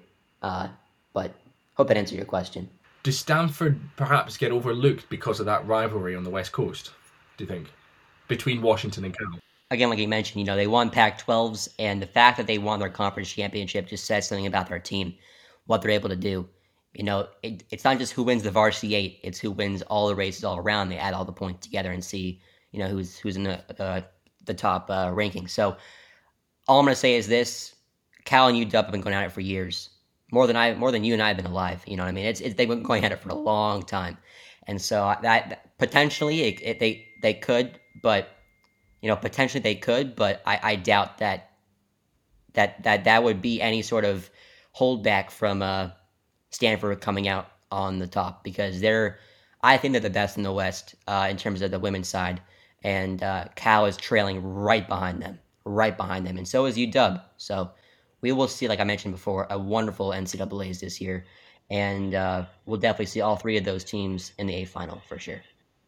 Uh, 0.43 0.69
but 1.13 1.35
hope 1.75 1.89
that 1.89 1.97
answered 1.97 2.17
your 2.17 2.25
question. 2.25 2.71
Does 3.03 3.19
Stanford 3.19 3.81
perhaps 3.97 4.37
get 4.37 4.53
overlooked 4.53 5.09
because 5.09 5.41
of 5.41 5.47
that 5.47 5.67
rivalry 5.67 6.15
on 6.15 6.23
the 6.23 6.31
West 6.31 6.53
Coast? 6.53 6.93
Do 7.37 7.43
you 7.43 7.49
think 7.49 7.69
between 8.29 8.63
Washington 8.63 9.05
and 9.05 9.17
Cal? 9.17 9.41
Again, 9.73 9.91
like 9.91 9.99
you 9.99 10.07
mentioned, 10.07 10.39
you 10.39 10.47
know 10.47 10.55
they 10.55 10.69
won 10.69 10.89
Pac-12s, 10.89 11.69
and 11.81 12.01
the 12.01 12.07
fact 12.07 12.37
that 12.37 12.47
they 12.47 12.59
won 12.59 12.79
their 12.79 12.91
conference 12.91 13.33
championship 13.33 13.89
just 13.89 14.05
says 14.05 14.29
something 14.29 14.47
about 14.47 14.69
their 14.69 14.79
team, 14.79 15.15
what 15.67 15.83
they're 15.83 15.91
able 15.91 16.11
to 16.11 16.17
do. 16.17 16.49
You 16.95 17.03
know, 17.03 17.27
it, 17.43 17.65
it's 17.71 17.83
not 17.83 17.99
just 17.99 18.13
who 18.13 18.23
wins 18.23 18.45
the 18.45 18.53
varsity 18.53 18.95
eight; 18.95 19.19
it's 19.25 19.41
who 19.41 19.51
wins 19.51 19.83
all 19.83 20.07
the 20.07 20.15
races 20.15 20.45
all 20.45 20.59
around. 20.59 20.89
They 20.89 20.99
add 20.99 21.15
all 21.15 21.25
the 21.25 21.33
points 21.33 21.67
together 21.67 21.91
and 21.91 22.05
see, 22.05 22.41
you 22.71 22.79
know, 22.79 22.89
who's 22.89 23.19
who's 23.19 23.37
in 23.37 23.43
the 23.43 23.83
uh, 23.83 24.03
the 24.45 24.55
top 24.55 24.91
uh, 24.91 25.11
ranking. 25.13 25.49
So, 25.49 25.77
all 26.69 26.79
I'm 26.79 26.85
going 26.85 26.95
to 26.95 27.01
say 27.01 27.17
is 27.17 27.27
this: 27.27 27.75
Cal 28.25 28.47
and 28.47 28.57
UW 28.57 28.73
have 28.73 28.93
been 28.93 29.01
going 29.01 29.15
at 29.15 29.25
it 29.25 29.33
for 29.33 29.41
years 29.41 29.89
more 30.33 30.49
than 30.49 30.57
I, 30.57 30.75
more 30.75 30.91
than 30.91 31.05
you 31.05 31.13
and 31.13 31.23
I 31.23 31.29
have 31.29 31.37
been 31.37 31.47
alive. 31.47 31.85
You 31.87 31.97
know 31.97 32.03
what 32.03 32.09
I 32.09 32.13
mean? 32.13 32.25
It's, 32.27 32.41
it's 32.41 32.57
they've 32.57 32.67
been 32.67 32.83
going 32.83 33.05
at 33.05 33.13
it 33.13 33.21
for 33.21 33.29
a 33.29 33.35
long 33.35 33.85
time, 33.85 34.19
and 34.67 34.83
so 34.83 35.15
that, 35.23 35.79
potentially 35.79 36.43
it, 36.43 36.61
it, 36.63 36.81
they 36.81 37.07
they 37.21 37.35
could, 37.35 37.79
but 38.03 38.29
you 39.01 39.09
know 39.09 39.17
potentially 39.17 39.61
they 39.61 39.77
could, 39.77 40.17
but 40.17 40.43
I, 40.45 40.59
I 40.63 40.77
doubt 40.77 41.19
that 41.19 41.51
that 42.55 42.83
that 42.83 43.05
that 43.05 43.23
would 43.23 43.41
be 43.43 43.61
any 43.61 43.83
sort 43.83 44.05
of 44.05 44.29
holdback 44.77 45.31
from 45.31 45.63
uh, 45.63 45.91
Stanford 46.51 47.01
coming 47.01 47.29
out 47.29 47.49
on 47.71 47.99
the 47.99 48.07
top 48.07 48.43
because 48.43 48.81
they're 48.81 49.19
I 49.61 49.77
think 49.77 49.93
they're 49.93 50.01
the 50.01 50.11
best 50.11 50.39
in 50.39 50.43
the 50.43 50.53
West 50.53 50.95
uh, 51.07 51.29
in 51.31 51.37
terms 51.37 51.61
of 51.61 51.71
the 51.71 51.79
women's 51.79 52.09
side, 52.09 52.41
and 52.83 53.23
uh, 53.23 53.45
Cal 53.55 53.85
is 53.85 53.99
trailing 53.99 54.43
right 54.43 54.89
behind 54.89 55.21
them, 55.21 55.39
right 55.67 55.97
behind 55.97 56.27
them, 56.27 56.39
and 56.39 56.49
so 56.49 56.65
is 56.65 56.79
UW. 56.79 57.21
So 57.37 57.71
we 58.23 58.33
will 58.33 58.49
see, 58.49 58.69
like 58.69 58.81
I 58.81 58.85
mentioned 58.85 59.13
before, 59.13 59.47
a 59.51 59.59
wonderful 59.59 60.11
NCAA's 60.11 60.81
this 60.81 61.01
year, 61.01 61.27
and 61.71 62.15
uh, 62.15 62.45
we'll 62.65 62.81
definitely 62.81 63.07
see 63.07 63.21
all 63.21 63.37
three 63.37 63.57
of 63.57 63.65
those 63.65 63.85
teams 63.85 64.33
in 64.39 64.47
the 64.47 64.55
A 64.55 64.65
final 64.65 65.03
for 65.09 65.19
sure. 65.19 65.43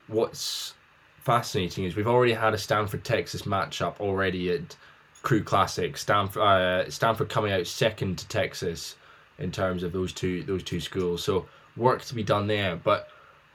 What's 0.08 0.74
fascinating 1.20 1.84
is 1.84 1.96
we've 1.96 2.06
already 2.06 2.34
had 2.34 2.52
a 2.52 2.58
Stanford 2.58 3.04
Texas 3.04 3.42
matchup 3.42 4.00
already 4.00 4.50
at 4.50 4.76
Crew 5.22 5.42
Classic. 5.42 5.96
Stanford, 5.96 6.42
uh, 6.42 6.90
Stanford 6.90 7.28
coming 7.28 7.52
out 7.52 7.66
second 7.66 8.18
to 8.18 8.28
Texas 8.28 8.96
in 9.38 9.50
terms 9.50 9.82
of 9.82 9.92
those 9.92 10.12
two 10.12 10.42
those 10.42 10.62
two 10.62 10.80
schools. 10.80 11.24
So 11.24 11.46
work 11.76 12.02
to 12.04 12.14
be 12.14 12.22
done 12.22 12.46
there. 12.46 12.76
But 12.76 13.08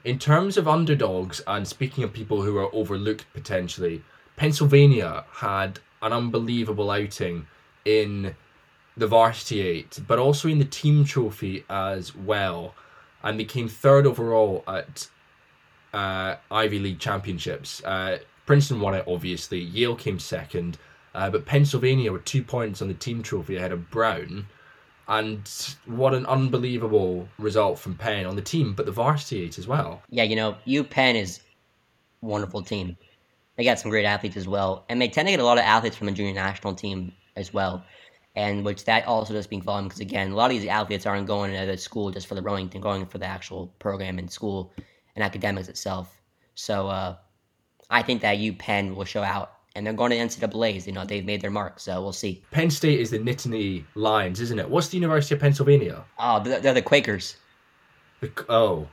in 0.04 0.18
terms 0.18 0.56
of 0.56 0.66
underdogs, 0.66 1.40
and 1.46 1.66
speaking 1.68 2.02
of 2.02 2.12
people 2.12 2.42
who 2.42 2.56
are 2.56 2.74
overlooked 2.74 3.26
potentially, 3.34 4.02
Pennsylvania 4.36 5.24
had 5.32 5.78
an 6.02 6.12
unbelievable 6.12 6.90
outing 6.90 7.46
in 7.84 8.34
the 9.00 9.06
varsity 9.06 9.60
eight, 9.60 9.98
but 10.06 10.18
also 10.18 10.46
in 10.46 10.58
the 10.58 10.64
team 10.64 11.04
trophy 11.04 11.64
as 11.68 12.14
well, 12.14 12.74
and 13.24 13.40
they 13.40 13.44
came 13.44 13.66
third 13.66 14.06
overall 14.06 14.62
at 14.68 15.08
uh, 15.92 16.36
Ivy 16.50 16.78
League 16.78 16.98
championships. 16.98 17.82
Uh, 17.82 18.18
Princeton 18.44 18.78
won 18.78 18.94
it, 18.94 19.04
obviously. 19.08 19.58
Yale 19.58 19.96
came 19.96 20.18
second, 20.18 20.76
uh, 21.14 21.30
but 21.30 21.46
Pennsylvania 21.46 22.12
were 22.12 22.18
two 22.18 22.42
points 22.42 22.82
on 22.82 22.88
the 22.88 22.94
team 22.94 23.22
trophy 23.22 23.56
ahead 23.56 23.72
of 23.72 23.90
Brown. 23.90 24.46
And 25.08 25.50
what 25.86 26.14
an 26.14 26.26
unbelievable 26.26 27.26
result 27.38 27.78
from 27.78 27.96
Penn 27.96 28.26
on 28.26 28.36
the 28.36 28.42
team, 28.42 28.74
but 28.74 28.86
the 28.86 28.92
varsity 28.92 29.42
eight 29.42 29.58
as 29.58 29.66
well. 29.66 30.02
Yeah, 30.10 30.24
you 30.24 30.36
know, 30.36 30.56
U 30.66 30.84
Penn 30.84 31.16
is 31.16 31.40
wonderful 32.20 32.62
team. 32.62 32.96
They 33.56 33.64
got 33.64 33.78
some 33.78 33.90
great 33.90 34.04
athletes 34.04 34.36
as 34.36 34.46
well, 34.46 34.84
and 34.90 35.00
they 35.00 35.08
tend 35.08 35.26
to 35.26 35.32
get 35.32 35.40
a 35.40 35.44
lot 35.44 35.58
of 35.58 35.64
athletes 35.64 35.96
from 35.96 36.06
the 36.06 36.12
junior 36.12 36.34
national 36.34 36.74
team 36.74 37.12
as 37.34 37.52
well 37.52 37.82
and 38.36 38.64
which 38.64 38.84
that 38.84 39.06
also 39.06 39.34
does 39.34 39.44
speak 39.44 39.64
volume 39.64 39.88
because 39.88 40.00
again, 40.00 40.32
a 40.32 40.34
lot 40.34 40.50
of 40.50 40.58
these 40.58 40.68
athletes 40.68 41.06
aren't 41.06 41.26
going 41.26 41.52
to 41.52 41.66
the 41.66 41.76
school 41.76 42.10
just 42.10 42.26
for 42.26 42.34
the 42.34 42.42
rowing; 42.42 42.68
they're 42.68 42.80
going 42.80 43.06
for 43.06 43.18
the 43.18 43.26
actual 43.26 43.68
program 43.78 44.18
in 44.18 44.28
school 44.28 44.72
and 45.16 45.24
academics 45.24 45.68
itself. 45.68 46.20
So 46.54 46.88
uh, 46.88 47.16
I 47.90 48.02
think 48.02 48.22
that 48.22 48.38
U 48.38 48.52
Penn 48.52 48.94
will 48.94 49.04
show 49.04 49.22
out, 49.22 49.52
and 49.74 49.84
they're 49.84 49.92
going 49.92 50.10
to 50.10 50.16
the 50.16 50.22
NCAA's. 50.22 50.86
You 50.86 50.92
know, 50.92 51.04
they've 51.04 51.24
made 51.24 51.40
their 51.40 51.50
mark, 51.50 51.80
so 51.80 52.00
we'll 52.00 52.12
see. 52.12 52.42
Penn 52.50 52.70
State 52.70 53.00
is 53.00 53.10
the 53.10 53.18
Nittany 53.18 53.84
Lions, 53.94 54.40
isn't 54.40 54.58
it? 54.58 54.68
What's 54.68 54.88
the 54.88 54.96
University 54.96 55.34
of 55.34 55.40
Pennsylvania? 55.40 56.04
Oh, 56.18 56.42
they're, 56.42 56.60
they're 56.60 56.74
the 56.74 56.82
Quakers. 56.82 57.36
The, 58.20 58.30
oh, 58.48 58.86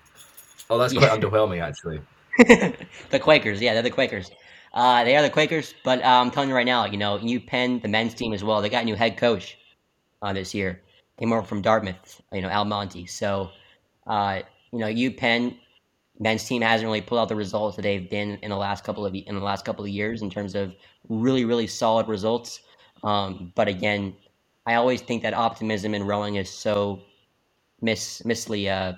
oh, 0.69 0.77
that's 0.77 0.93
quite 0.93 1.11
underwhelming, 1.11 1.61
actually. 1.61 1.99
the 3.09 3.19
Quakers, 3.19 3.61
yeah, 3.61 3.73
they're 3.73 3.83
the 3.83 3.89
Quakers. 3.89 4.31
Uh, 4.73 5.03
they 5.03 5.15
are 5.17 5.23
the 5.23 5.29
Quakers, 5.29 5.73
but 5.83 6.03
uh, 6.03 6.21
I'm 6.21 6.31
telling 6.31 6.49
you 6.49 6.55
right 6.55 6.65
now, 6.65 6.85
you 6.85 6.97
know, 6.97 7.17
U 7.19 7.39
Penn, 7.39 7.79
the 7.81 7.87
men's 7.89 8.13
team 8.13 8.33
as 8.33 8.43
well, 8.43 8.61
they 8.61 8.69
got 8.69 8.83
a 8.83 8.85
new 8.85 8.95
head 8.95 9.17
coach 9.17 9.57
uh, 10.21 10.33
this 10.33 10.53
year. 10.53 10.81
Came 11.19 11.33
over 11.33 11.43
from 11.43 11.61
Dartmouth, 11.61 12.21
you 12.33 12.41
know, 12.41 12.49
Al 12.49 12.65
Monty. 12.65 13.05
So 13.07 13.51
Uh, 14.07 14.41
you 14.71 14.79
know, 14.79 14.87
UPenn 14.87 15.57
men's 16.19 16.45
team 16.45 16.61
hasn't 16.61 16.87
really 16.87 17.01
pulled 17.01 17.21
out 17.21 17.29
the 17.29 17.35
results 17.35 17.75
that 17.75 17.83
they've 17.83 18.09
been 18.09 18.37
in 18.43 18.49
the 18.49 18.57
last 18.57 18.83
couple 18.83 19.05
of 19.05 19.13
in 19.15 19.35
the 19.35 19.41
last 19.41 19.65
couple 19.65 19.83
of 19.85 19.89
years 19.91 20.21
in 20.21 20.29
terms 20.29 20.55
of 20.55 20.75
really 21.09 21.45
really 21.45 21.67
solid 21.67 22.07
results. 22.07 22.61
Um, 23.03 23.51
but 23.55 23.67
again, 23.67 24.15
I 24.65 24.75
always 24.75 25.01
think 25.01 25.23
that 25.23 25.33
optimism 25.33 25.93
in 25.95 26.03
rowing 26.03 26.35
is 26.35 26.49
so 26.49 27.01
miss 27.81 28.23
missly. 28.25 28.69
Uh, 28.69 28.93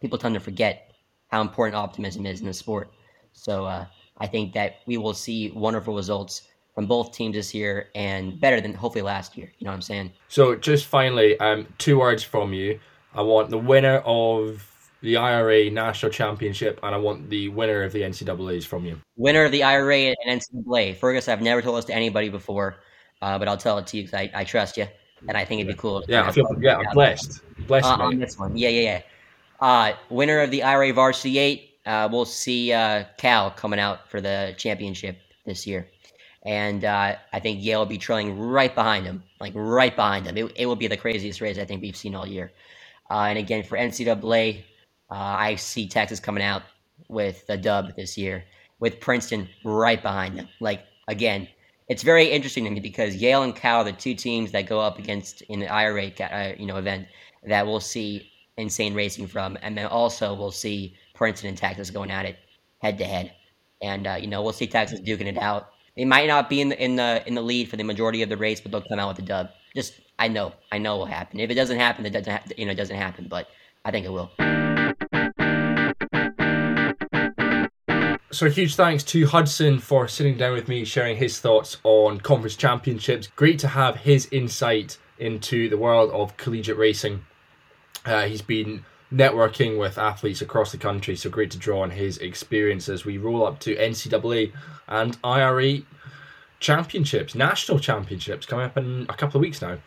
people 0.00 0.18
tend 0.18 0.34
to 0.34 0.40
forget 0.40 0.92
how 1.28 1.40
important 1.42 1.76
optimism 1.76 2.26
is 2.26 2.40
in 2.40 2.46
the 2.46 2.54
sport. 2.54 2.92
So 3.32 3.64
uh, 3.66 3.86
I 4.18 4.26
think 4.26 4.52
that 4.54 4.76
we 4.86 4.96
will 4.96 5.14
see 5.14 5.50
wonderful 5.50 5.94
results 5.94 6.48
from 6.74 6.86
both 6.86 7.12
teams 7.12 7.34
this 7.34 7.54
year 7.54 7.88
and 7.94 8.38
better 8.40 8.60
than 8.60 8.74
hopefully 8.74 9.02
last 9.02 9.36
year. 9.36 9.50
You 9.58 9.64
know 9.64 9.70
what 9.70 9.76
I'm 9.76 9.82
saying? 9.82 10.12
So 10.28 10.54
just 10.54 10.86
finally, 10.86 11.38
um, 11.40 11.66
two 11.78 11.98
words 11.98 12.22
from 12.22 12.52
you. 12.52 12.78
I 13.14 13.22
want 13.22 13.48
the 13.48 13.58
winner 13.58 13.98
of 14.04 14.62
the 15.00 15.16
IRA 15.16 15.70
National 15.70 16.12
Championship, 16.12 16.78
and 16.82 16.94
I 16.94 16.98
want 16.98 17.30
the 17.30 17.48
winner 17.48 17.82
of 17.82 17.92
the 17.92 18.02
NCAA's 18.02 18.66
from 18.66 18.84
you. 18.84 19.00
Winner 19.16 19.44
of 19.44 19.52
the 19.52 19.62
IRA 19.62 20.14
and 20.24 20.42
NCAA. 20.42 20.96
Fergus, 20.96 21.28
I've 21.28 21.40
never 21.40 21.62
told 21.62 21.78
this 21.78 21.84
to 21.86 21.94
anybody 21.94 22.28
before, 22.28 22.76
uh, 23.22 23.38
but 23.38 23.48
I'll 23.48 23.56
tell 23.56 23.78
it 23.78 23.86
to 23.88 23.96
you 23.96 24.02
because 24.02 24.18
I, 24.18 24.30
I, 24.34 24.44
trust 24.44 24.76
you, 24.76 24.86
and 25.28 25.36
I 25.36 25.44
think 25.44 25.60
it'd 25.60 25.74
be 25.74 25.78
cool. 25.78 26.04
Yeah, 26.08 26.26
I 26.26 26.32
feel 26.32 26.46
yeah, 26.60 26.76
I'm 26.76 26.92
blessed. 26.92 27.40
Blessed 27.66 27.86
uh, 27.86 27.96
on 28.02 28.18
this 28.18 28.38
one. 28.38 28.56
Yeah, 28.56 28.68
yeah, 28.68 28.80
yeah. 28.82 29.02
Uh, 29.60 29.92
winner 30.10 30.40
of 30.40 30.50
the 30.50 30.62
IRA 30.62 30.92
Varsity 30.92 31.38
Eight. 31.38 31.75
Uh, 31.86 32.08
we'll 32.10 32.24
see 32.24 32.72
uh, 32.72 33.04
Cal 33.16 33.50
coming 33.50 33.78
out 33.78 34.10
for 34.10 34.20
the 34.20 34.54
championship 34.58 35.18
this 35.44 35.66
year. 35.66 35.88
And 36.44 36.84
uh, 36.84 37.16
I 37.32 37.40
think 37.40 37.62
Yale 37.62 37.80
will 37.80 37.86
be 37.86 37.98
trailing 37.98 38.38
right 38.38 38.74
behind 38.74 39.06
him, 39.06 39.22
like 39.40 39.52
right 39.54 39.94
behind 39.94 40.26
him. 40.26 40.36
It, 40.36 40.52
it 40.56 40.66
will 40.66 40.76
be 40.76 40.86
the 40.86 40.96
craziest 40.96 41.40
race 41.40 41.58
I 41.58 41.64
think 41.64 41.82
we've 41.82 41.96
seen 41.96 42.14
all 42.14 42.26
year. 42.26 42.52
Uh, 43.10 43.22
and 43.22 43.38
again, 43.38 43.62
for 43.62 43.78
NCAA, 43.78 44.62
uh, 45.10 45.14
I 45.14 45.54
see 45.56 45.88
Texas 45.88 46.20
coming 46.20 46.42
out 46.42 46.62
with 47.08 47.44
a 47.48 47.56
dub 47.56 47.94
this 47.96 48.18
year, 48.18 48.44
with 48.80 49.00
Princeton 49.00 49.48
right 49.64 50.02
behind 50.02 50.38
them. 50.38 50.48
Like 50.60 50.84
again, 51.08 51.48
it's 51.88 52.02
very 52.02 52.26
interesting 52.26 52.64
to 52.64 52.70
me 52.70 52.80
because 52.80 53.16
Yale 53.16 53.42
and 53.42 53.54
Cal 53.54 53.78
are 53.80 53.84
the 53.84 53.92
two 53.92 54.14
teams 54.14 54.52
that 54.52 54.66
go 54.66 54.80
up 54.80 54.98
against 54.98 55.42
in 55.42 55.60
the 55.60 55.68
IRA 55.68 56.10
uh, 56.20 56.52
you 56.58 56.66
know 56.66 56.76
event 56.76 57.06
that 57.44 57.66
we'll 57.66 57.80
see 57.80 58.30
insane 58.56 58.94
racing 58.94 59.26
from, 59.28 59.56
and 59.62 59.76
then 59.76 59.86
also 59.86 60.34
we'll 60.34 60.50
see 60.50 60.94
Princeton 61.16 61.48
and 61.48 61.58
Texas 61.58 61.90
going 61.90 62.10
at 62.10 62.24
it 62.26 62.36
head 62.78 62.98
to 62.98 63.04
head, 63.04 63.32
and 63.82 64.06
uh, 64.06 64.14
you 64.14 64.26
know 64.26 64.42
we'll 64.42 64.52
see 64.52 64.66
Texas 64.66 65.00
duking 65.00 65.26
it 65.26 65.38
out. 65.38 65.70
They 65.96 66.04
might 66.04 66.28
not 66.28 66.48
be 66.48 66.60
in 66.60 66.68
the 66.68 66.82
in 66.82 66.96
the 66.96 67.22
in 67.26 67.34
the 67.34 67.42
lead 67.42 67.68
for 67.68 67.76
the 67.76 67.84
majority 67.84 68.22
of 68.22 68.28
the 68.28 68.36
race, 68.36 68.60
but 68.60 68.70
they'll 68.70 68.82
come 68.82 68.98
out 68.98 69.08
with 69.08 69.24
a 69.24 69.26
dub. 69.26 69.50
Just 69.74 70.00
I 70.18 70.28
know, 70.28 70.52
I 70.70 70.78
know 70.78 70.98
will 70.98 71.06
happen. 71.06 71.40
If 71.40 71.50
it 71.50 71.54
doesn't 71.54 71.78
happen, 71.78 72.06
it 72.06 72.10
doesn't 72.10 72.32
ha- 72.32 72.42
you 72.56 72.66
know 72.66 72.72
it 72.72 72.76
doesn't 72.76 72.96
happen, 72.96 73.26
but 73.28 73.48
I 73.84 73.90
think 73.90 74.06
it 74.06 74.10
will. 74.10 74.30
So, 78.32 78.50
huge 78.50 78.74
thanks 78.74 79.02
to 79.04 79.26
Hudson 79.26 79.78
for 79.78 80.06
sitting 80.08 80.36
down 80.36 80.52
with 80.52 80.68
me, 80.68 80.84
sharing 80.84 81.16
his 81.16 81.40
thoughts 81.40 81.78
on 81.84 82.20
conference 82.20 82.54
championships. 82.54 83.28
Great 83.28 83.58
to 83.60 83.68
have 83.68 83.96
his 83.96 84.28
insight 84.30 84.98
into 85.18 85.70
the 85.70 85.78
world 85.78 86.10
of 86.10 86.36
collegiate 86.36 86.76
racing. 86.76 87.24
Uh, 88.04 88.26
he's 88.26 88.42
been 88.42 88.84
networking 89.12 89.78
with 89.78 89.98
athletes 89.98 90.42
across 90.42 90.72
the 90.72 90.78
country, 90.78 91.16
so 91.16 91.30
great 91.30 91.50
to 91.52 91.58
draw 91.58 91.82
on 91.82 91.90
his 91.90 92.18
experience 92.18 92.88
as 92.88 93.04
we 93.04 93.18
roll 93.18 93.46
up 93.46 93.60
to 93.60 93.76
NCAA 93.76 94.52
and 94.88 95.16
IRA 95.22 95.82
championships, 96.60 97.34
national 97.34 97.78
championships 97.78 98.46
coming 98.46 98.66
up 98.66 98.76
in 98.76 99.06
a 99.08 99.14
couple 99.14 99.38
of 99.38 99.42
weeks 99.42 99.62
now. 99.62 99.78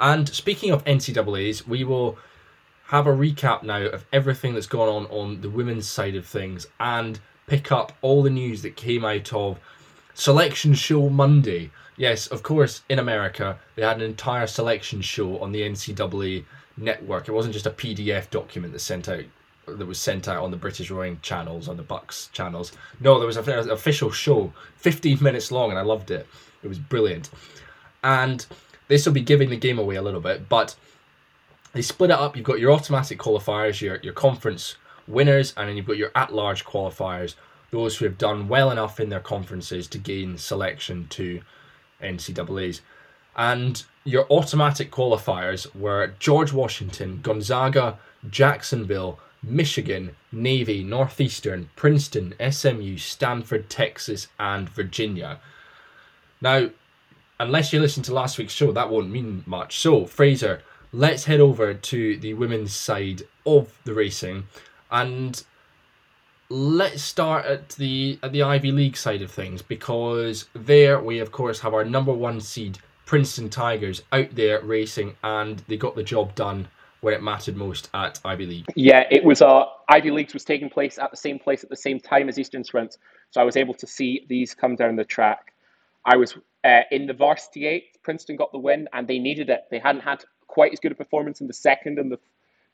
And 0.00 0.28
speaking 0.28 0.70
of 0.70 0.84
NCAAs, 0.84 1.66
we 1.66 1.84
will 1.84 2.18
have 2.86 3.06
a 3.06 3.12
recap 3.12 3.62
now 3.62 3.82
of 3.82 4.04
everything 4.12 4.54
that's 4.54 4.66
gone 4.66 4.88
on 4.88 5.06
on 5.06 5.40
the 5.40 5.50
women's 5.50 5.88
side 5.88 6.16
of 6.16 6.26
things 6.26 6.66
and 6.80 7.20
pick 7.46 7.72
up 7.72 7.92
all 8.02 8.22
the 8.22 8.30
news 8.30 8.62
that 8.62 8.76
came 8.76 9.04
out 9.04 9.32
of 9.32 9.58
Selection 10.14 10.74
Show 10.74 11.08
Monday. 11.08 11.70
Yes, 11.96 12.26
of 12.26 12.42
course, 12.42 12.82
in 12.88 12.98
America, 12.98 13.58
they 13.76 13.82
had 13.82 13.96
an 13.96 14.02
entire 14.02 14.46
selection 14.46 15.02
show 15.02 15.38
on 15.40 15.52
the 15.52 15.62
NCAA 15.62 16.44
network. 16.76 17.28
It 17.28 17.32
wasn't 17.32 17.54
just 17.54 17.66
a 17.66 17.70
PDF 17.70 18.30
document 18.30 18.72
that 18.72 18.80
sent 18.80 19.08
out 19.08 19.24
that 19.66 19.86
was 19.86 19.98
sent 19.98 20.26
out 20.26 20.42
on 20.42 20.50
the 20.50 20.56
British 20.56 20.90
rowing 20.90 21.20
channels, 21.22 21.68
on 21.68 21.76
the 21.76 21.84
BUCS 21.84 22.32
channels. 22.32 22.72
No, 23.00 23.18
there 23.18 23.26
was 23.26 23.36
an 23.36 23.70
official 23.70 24.10
show, 24.10 24.52
15 24.78 25.22
minutes 25.22 25.52
long, 25.52 25.70
and 25.70 25.78
I 25.78 25.82
loved 25.82 26.10
it. 26.10 26.26
It 26.64 26.68
was 26.68 26.80
brilliant. 26.80 27.30
And 28.02 28.44
this 28.88 29.06
will 29.06 29.12
be 29.12 29.20
giving 29.20 29.50
the 29.50 29.56
game 29.56 29.78
away 29.78 29.94
a 29.94 30.02
little 30.02 30.20
bit, 30.20 30.48
but 30.48 30.74
they 31.72 31.82
split 31.82 32.10
it 32.10 32.18
up. 32.18 32.36
You've 32.36 32.44
got 32.44 32.58
your 32.58 32.72
automatic 32.72 33.18
qualifiers, 33.18 33.80
your, 33.80 33.96
your 33.96 34.12
conference 34.12 34.76
winners, 35.06 35.54
and 35.56 35.68
then 35.68 35.76
you've 35.76 35.86
got 35.86 35.96
your 35.96 36.10
at 36.14 36.34
large 36.34 36.64
qualifiers, 36.64 37.34
those 37.70 37.96
who 37.96 38.04
have 38.04 38.18
done 38.18 38.48
well 38.48 38.70
enough 38.70 39.00
in 39.00 39.08
their 39.08 39.20
conferences 39.20 39.86
to 39.88 39.98
gain 39.98 40.36
selection 40.36 41.06
to 41.10 41.40
NCAAs. 42.02 42.80
And 43.36 43.82
your 44.04 44.26
automatic 44.30 44.90
qualifiers 44.90 45.74
were 45.74 46.14
George 46.18 46.52
Washington, 46.52 47.20
Gonzaga, 47.22 47.98
Jacksonville, 48.28 49.18
Michigan, 49.42 50.16
Navy, 50.30 50.84
Northeastern, 50.84 51.70
Princeton, 51.76 52.34
SMU, 52.50 52.96
Stanford, 52.96 53.68
Texas, 53.68 54.28
and 54.38 54.68
Virginia. 54.68 55.40
Now, 56.40 56.70
unless 57.38 57.72
you 57.72 57.80
listened 57.80 58.04
to 58.06 58.14
last 58.14 58.38
week's 58.38 58.52
show, 58.52 58.72
that 58.72 58.90
won't 58.90 59.10
mean 59.10 59.42
much. 59.46 59.78
So, 59.78 60.06
Fraser, 60.06 60.62
let's 60.92 61.24
head 61.24 61.40
over 61.40 61.74
to 61.74 62.16
the 62.18 62.34
women's 62.34 62.72
side 62.72 63.22
of 63.46 63.78
the 63.84 63.94
racing 63.94 64.44
and 64.90 65.42
let's 66.50 67.02
start 67.02 67.46
at 67.46 67.70
the 67.70 68.18
at 68.22 68.30
the 68.32 68.42
Ivy 68.42 68.72
League 68.72 68.96
side 68.96 69.22
of 69.22 69.30
things 69.30 69.62
because 69.62 70.46
there 70.52 71.00
we 71.00 71.18
of 71.18 71.32
course 71.32 71.60
have 71.60 71.72
our 71.72 71.84
number 71.84 72.12
one 72.12 72.42
seed 72.42 72.78
Princeton 73.04 73.50
Tigers 73.50 74.02
out 74.12 74.34
there 74.34 74.60
racing 74.62 75.16
and 75.22 75.58
they 75.68 75.76
got 75.76 75.94
the 75.94 76.02
job 76.02 76.34
done 76.34 76.68
when 77.00 77.14
it 77.14 77.22
mattered 77.22 77.56
most 77.56 77.90
at 77.94 78.20
Ivy 78.24 78.46
League. 78.46 78.66
Yeah, 78.76 79.04
it 79.10 79.24
was 79.24 79.42
uh 79.42 79.64
Ivy 79.88 80.10
Leagues 80.10 80.34
was 80.34 80.44
taking 80.44 80.70
place 80.70 80.98
at 80.98 81.10
the 81.10 81.16
same 81.16 81.38
place 81.38 81.62
at 81.62 81.70
the 81.70 81.76
same 81.76 82.00
time 82.00 82.28
as 82.28 82.38
Eastern 82.38 82.64
Sprints, 82.64 82.98
so 83.30 83.40
I 83.40 83.44
was 83.44 83.56
able 83.56 83.74
to 83.74 83.86
see 83.86 84.24
these 84.28 84.54
come 84.54 84.76
down 84.76 84.96
the 84.96 85.04
track. 85.04 85.52
I 86.04 86.16
was 86.16 86.36
uh, 86.64 86.80
in 86.90 87.06
the 87.06 87.12
varsity 87.12 87.66
eight. 87.66 87.98
Princeton 88.02 88.36
got 88.36 88.52
the 88.52 88.58
win, 88.58 88.88
and 88.92 89.06
they 89.06 89.18
needed 89.18 89.50
it. 89.50 89.64
They 89.70 89.78
hadn't 89.78 90.02
had 90.02 90.24
quite 90.46 90.72
as 90.72 90.80
good 90.80 90.92
a 90.92 90.94
performance 90.94 91.40
in 91.40 91.46
the 91.46 91.52
second 91.52 91.98
and 91.98 92.10
the 92.10 92.18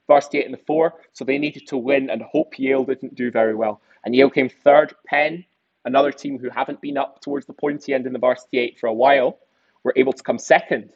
varsity 0.07 0.39
eight 0.39 0.47
and 0.47 0.55
the 0.55 0.65
four, 0.67 0.95
so 1.13 1.25
they 1.25 1.39
needed 1.39 1.67
to 1.69 1.77
win 1.77 2.11
and 2.11 2.23
hope 2.23 2.59
Yale 2.59 2.85
didn't 2.85 3.15
do 3.15 3.31
very 3.31 3.55
well. 3.55 3.81
And 4.05 4.15
Yale 4.15 4.31
came 4.31 4.49
third. 4.49 4.95
Penn, 5.07 5.45
another 5.85 6.13
team 6.13 6.39
who 6.39 6.51
haven't 6.51 6.81
been 6.81 6.97
up 6.97 7.21
towards 7.21 7.47
the 7.47 7.53
pointy 7.53 7.93
end 7.95 8.07
in 8.07 8.13
the 8.13 8.19
varsity 8.19 8.59
eight 8.59 8.79
for 8.79 8.87
a 8.87 8.93
while, 8.93 9.39
were 9.89 9.95
able 9.97 10.13
to 10.13 10.23
come 10.23 10.39
second 10.39 10.91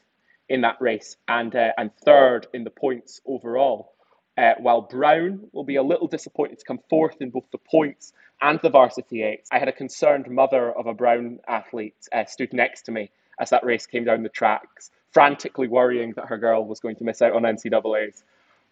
in 0.51 0.61
that 0.61 0.76
race 0.78 1.16
and 1.26 1.57
uh, 1.57 1.70
and 1.78 1.90
third 2.05 2.47
in 2.53 2.62
the 2.62 2.70
points 2.70 3.22
overall. 3.26 3.95
Uh, 4.36 4.53
while 4.59 4.82
Brown 4.82 5.49
will 5.53 5.64
be 5.64 5.76
a 5.76 5.82
little 5.82 6.07
disappointed 6.07 6.59
to 6.59 6.64
come 6.64 6.80
fourth 6.90 7.20
in 7.20 7.30
both 7.30 7.45
the 7.53 7.59
points 7.59 8.12
and 8.40 8.59
the 8.62 8.70
varsity 8.70 9.22
eight. 9.22 9.43
I 9.51 9.59
had 9.59 9.68
a 9.68 9.72
concerned 9.72 10.26
mother 10.30 10.72
of 10.72 10.86
a 10.86 10.95
Brown 10.95 11.38
athlete 11.49 11.97
uh, 12.12 12.24
stood 12.24 12.53
next 12.53 12.82
to 12.82 12.93
me 12.93 13.11
as 13.40 13.51
that 13.51 13.64
race 13.64 13.86
came 13.86 14.05
down 14.05 14.22
the 14.22 14.28
tracks, 14.28 14.90
frantically 15.11 15.68
worrying 15.68 16.12
that 16.16 16.26
her 16.26 16.38
girl 16.38 16.64
was 16.64 16.80
going 16.80 16.97
to 16.97 17.05
miss 17.05 17.22
out 17.22 17.32
on 17.32 17.43
NCAA's. 17.43 18.24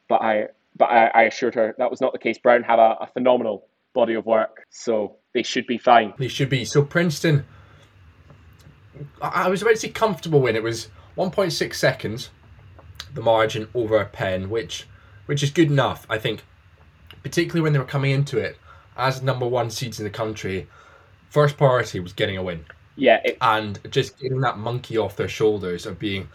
But 0.08 0.22
I, 0.22 0.48
but 0.76 0.86
I, 0.86 1.06
I 1.08 1.22
assured 1.24 1.54
her 1.54 1.74
that 1.78 1.90
was 1.90 2.00
not 2.00 2.12
the 2.12 2.18
case. 2.18 2.38
Brown 2.38 2.62
have 2.62 2.78
a, 2.78 2.96
a 3.00 3.06
phenomenal 3.12 3.66
body 3.94 4.14
of 4.14 4.26
work, 4.26 4.66
so 4.70 5.16
they 5.34 5.42
should 5.42 5.66
be 5.66 5.78
fine. 5.78 6.12
They 6.18 6.28
should 6.28 6.50
be. 6.50 6.64
So 6.64 6.82
Princeton, 6.82 7.44
I 9.20 9.48
was 9.48 9.62
about 9.62 9.72
to 9.72 9.76
say 9.76 9.88
comfortable 9.88 10.40
win. 10.40 10.56
It 10.56 10.62
was 10.62 10.88
1.6 11.16 11.74
seconds, 11.74 12.30
the 13.14 13.22
margin 13.22 13.68
over 13.74 14.04
Penn, 14.04 14.50
which 14.50 14.86
which 15.26 15.42
is 15.42 15.50
good 15.50 15.70
enough, 15.70 16.06
I 16.08 16.18
think. 16.18 16.42
Particularly 17.22 17.60
when 17.60 17.72
they 17.72 17.78
were 17.78 17.84
coming 17.84 18.10
into 18.10 18.38
it 18.38 18.56
as 18.96 19.22
number 19.22 19.46
one 19.46 19.70
seeds 19.70 19.98
in 20.00 20.04
the 20.04 20.10
country, 20.10 20.68
first 21.28 21.56
priority 21.56 22.00
was 22.00 22.12
getting 22.12 22.36
a 22.36 22.42
win. 22.42 22.64
Yeah, 22.96 23.20
it, 23.24 23.38
and 23.40 23.78
just 23.90 24.18
getting 24.18 24.40
that 24.40 24.58
monkey 24.58 24.98
off 24.98 25.16
their 25.16 25.28
shoulders 25.28 25.86
of 25.86 25.98
being 25.98 26.28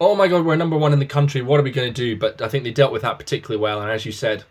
oh 0.00 0.14
my 0.14 0.28
god, 0.28 0.44
we're 0.44 0.56
number 0.56 0.76
one 0.76 0.92
in 0.92 0.98
the 0.98 1.06
country. 1.06 1.42
What 1.42 1.60
are 1.60 1.62
we 1.62 1.70
going 1.70 1.92
to 1.92 1.94
do? 1.94 2.18
But 2.18 2.42
I 2.42 2.48
think 2.48 2.64
they 2.64 2.70
dealt 2.70 2.92
with 2.92 3.02
that 3.02 3.18
particularly 3.18 3.60
well. 3.60 3.80
And 3.80 3.90
as 3.90 4.04
you 4.04 4.12
said, 4.12 4.44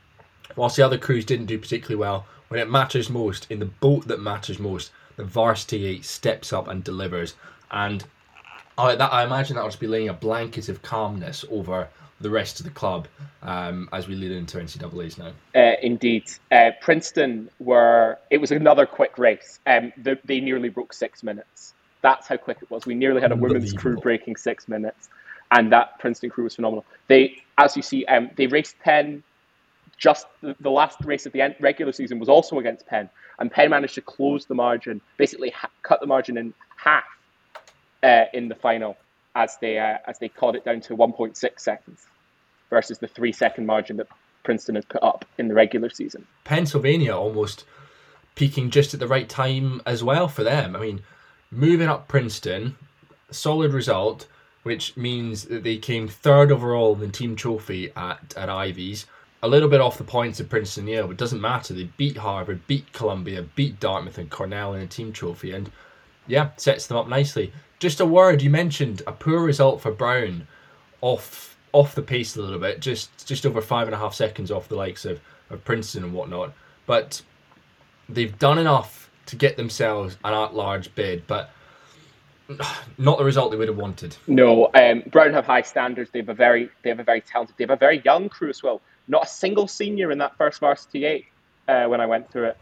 whilst 0.56 0.76
the 0.76 0.86
other 0.86 0.98
crews 0.98 1.26
didn't 1.26 1.48
do 1.48 1.60
particularly 1.60 1.98
well, 2.00 2.26
when 2.48 2.60
it 2.60 2.70
matters 2.70 3.10
most, 3.10 3.50
in 3.52 3.60
the 3.60 3.66
boat 3.66 4.08
that 4.08 4.20
matters 4.20 4.60
most, 4.60 4.92
the 5.16 5.24
varsity 5.24 6.02
steps 6.02 6.54
up 6.54 6.68
and 6.68 6.84
delivers. 6.84 7.36
And 7.72 8.04
I, 8.78 8.96
that, 8.96 9.14
I 9.14 9.24
imagine 9.24 9.56
that 9.56 9.64
will 9.64 9.70
just 9.70 9.80
be 9.80 9.88
laying 9.88 10.10
a 10.10 10.14
blanket 10.14 10.70
of 10.70 10.82
calmness 10.82 11.46
over 11.50 11.88
the 12.22 12.30
rest 12.30 12.60
of 12.60 12.66
the 12.66 12.72
club 12.72 13.08
um, 13.42 13.90
as 13.92 14.08
we 14.08 14.16
lead 14.16 14.32
into 14.32 14.58
NCAA's 14.58 15.18
now. 15.18 15.32
Uh, 15.56 15.76
indeed. 15.82 16.32
Uh, 16.52 16.72
Princeton 16.82 17.50
were, 17.60 18.18
it 18.30 18.40
was 18.40 18.52
another 18.52 18.86
quick 18.86 19.18
race. 19.18 19.60
Um, 19.68 19.92
they, 19.98 20.18
they 20.24 20.40
nearly 20.40 20.70
broke 20.70 20.94
six 20.94 21.24
minutes. 21.24 21.74
That's 22.02 22.28
how 22.28 22.38
quick 22.38 22.58
it 22.62 22.70
was. 22.70 22.86
We 22.86 22.96
nearly 22.96 23.22
had 23.22 23.32
a 23.32 23.36
women's 23.36 23.74
crew 23.74 23.98
breaking 23.98 24.36
six 24.36 24.68
minutes 24.68 25.10
and 25.54 25.72
that 25.72 26.00
Princeton 26.00 26.30
crew 26.30 26.44
was 26.44 26.56
phenomenal. 26.56 26.86
They, 27.08 27.44
as 27.58 27.78
you 27.78 27.82
see, 27.82 28.06
um, 28.06 28.30
they 28.36 28.48
raced 28.48 28.78
Penn 28.80 29.24
just 29.98 30.28
the, 30.42 30.56
the 30.60 30.72
last 30.72 31.00
race 31.06 31.26
of 31.26 31.32
the 31.32 31.42
end, 31.42 31.56
regular 31.60 31.92
season 31.92 32.20
was 32.20 32.28
also 32.28 32.60
against 32.60 32.86
Penn, 32.88 33.10
and 33.40 33.52
Penn 33.52 33.70
managed 33.70 33.96
to 33.96 34.02
close 34.02 34.46
the 34.46 34.56
margin, 34.56 35.02
basically 35.18 35.50
ha- 35.52 35.70
cut 35.82 36.00
the 36.00 36.08
margin 36.08 36.38
in 36.38 36.54
half 36.76 37.04
uh, 38.04 38.26
in 38.34 38.50
the 38.50 38.56
final 38.56 38.98
as 39.36 39.58
they 39.62 39.80
uh, 39.80 39.98
as 40.06 40.20
they 40.20 40.30
cut 40.30 40.56
it 40.56 40.64
down 40.66 40.82
to 40.82 40.96
1.6 40.96 41.60
seconds 41.60 42.06
versus 42.70 43.00
the 43.00 43.08
three 43.08 43.32
second 43.32 43.66
margin 43.66 43.98
that 43.98 44.08
Princeton 44.44 44.76
had 44.76 44.88
put 44.90 45.04
up 45.04 45.26
in 45.38 45.48
the 45.48 45.54
regular 45.54 45.90
season. 45.90 46.28
Pennsylvania 46.44 47.16
almost 47.16 47.66
peaking 48.36 48.70
just 48.70 48.94
at 48.94 49.00
the 49.00 49.08
right 49.08 49.30
time 49.30 49.82
as 49.86 50.04
well 50.04 50.28
for 50.28 50.44
them. 50.44 50.76
I 50.76 50.80
mean, 50.80 51.02
moving 51.52 51.88
up 51.88 52.08
Princeton, 52.08 52.76
solid 53.32 53.74
result, 53.74 54.28
which 54.64 54.98
means 54.98 55.46
that 55.46 55.64
they 55.64 55.78
came 55.78 56.08
third 56.08 56.52
overall 56.52 56.94
in 56.94 57.00
the 57.00 57.08
team 57.08 57.36
trophy 57.36 57.92
at, 57.96 58.34
at 58.36 58.50
Ivies. 58.50 59.06
A 59.44 59.48
little 59.48 59.70
bit 59.70 59.82
off 59.82 59.98
the 59.98 60.04
points 60.04 60.40
of 60.40 60.50
Princeton 60.50 60.88
Yale, 60.88 61.08
but 61.08 61.18
doesn't 61.18 61.42
matter. 61.42 61.74
They 61.74 61.90
beat 61.98 62.18
Harvard, 62.18 62.66
beat 62.66 62.92
Columbia, 62.94 63.44
beat 63.56 63.80
Dartmouth 63.80 64.18
and 64.18 64.30
Cornell 64.30 64.74
in 64.74 64.82
a 64.82 64.88
team 64.88 65.12
trophy, 65.12 65.52
and 65.52 65.70
yeah, 66.28 66.50
sets 66.58 66.88
them 66.88 66.98
up 66.98 67.08
nicely. 67.08 67.54
Just 67.80 68.00
a 68.00 68.06
word 68.06 68.42
you 68.42 68.50
mentioned 68.50 69.02
a 69.06 69.12
poor 69.12 69.42
result 69.42 69.82
for 69.82 69.92
Brown 69.92 70.48
off 71.02 71.58
off 71.74 71.96
the 71.96 72.02
pace 72.02 72.36
a 72.36 72.42
little 72.42 72.60
bit, 72.60 72.80
just 72.80 73.28
just 73.28 73.46
over 73.46 73.62
five 73.62 73.88
and 73.88 73.96
a 73.96 74.00
half 74.00 74.14
seconds 74.14 74.50
off 74.50 74.70
the 74.70 74.76
likes 74.76 75.06
of, 75.06 75.20
of 75.50 75.64
Princeton 75.66 76.06
and 76.06 76.14
whatnot. 76.14 76.54
But 76.86 77.22
they've 78.08 78.38
done 78.40 78.58
enough 78.58 79.10
to 79.26 79.36
get 79.36 79.58
themselves 79.58 80.18
an 80.24 80.34
at-large 80.34 80.94
bid, 80.96 81.28
but 81.28 81.50
not 82.98 83.18
the 83.18 83.24
result 83.24 83.52
they 83.52 83.58
would 83.58 83.68
have 83.68 83.78
wanted. 83.78 84.16
No, 84.28 84.70
um, 84.74 85.04
Brown 85.08 85.34
have 85.34 85.46
high 85.46 85.62
standards. 85.62 86.12
They 86.12 86.20
have 86.20 86.30
a 86.30 86.34
very, 86.34 86.70
they 86.84 86.90
have 86.90 87.00
a 87.00 87.04
very 87.04 87.22
talented. 87.22 87.56
They 87.58 87.64
have 87.64 87.72
a 87.72 87.76
very 87.76 88.02
young 88.04 88.30
crew 88.30 88.50
as 88.50 88.62
well. 88.62 88.82
Not 89.08 89.26
a 89.26 89.28
single 89.28 89.68
senior 89.68 90.12
in 90.12 90.18
that 90.20 90.38
first 90.38 90.60
varsity 90.60 91.06
eight 91.06 91.26
uh, 91.68 91.86
when 91.86 92.02
I 92.02 92.06
went 92.06 92.32
through 92.32 92.46
it. 92.46 92.58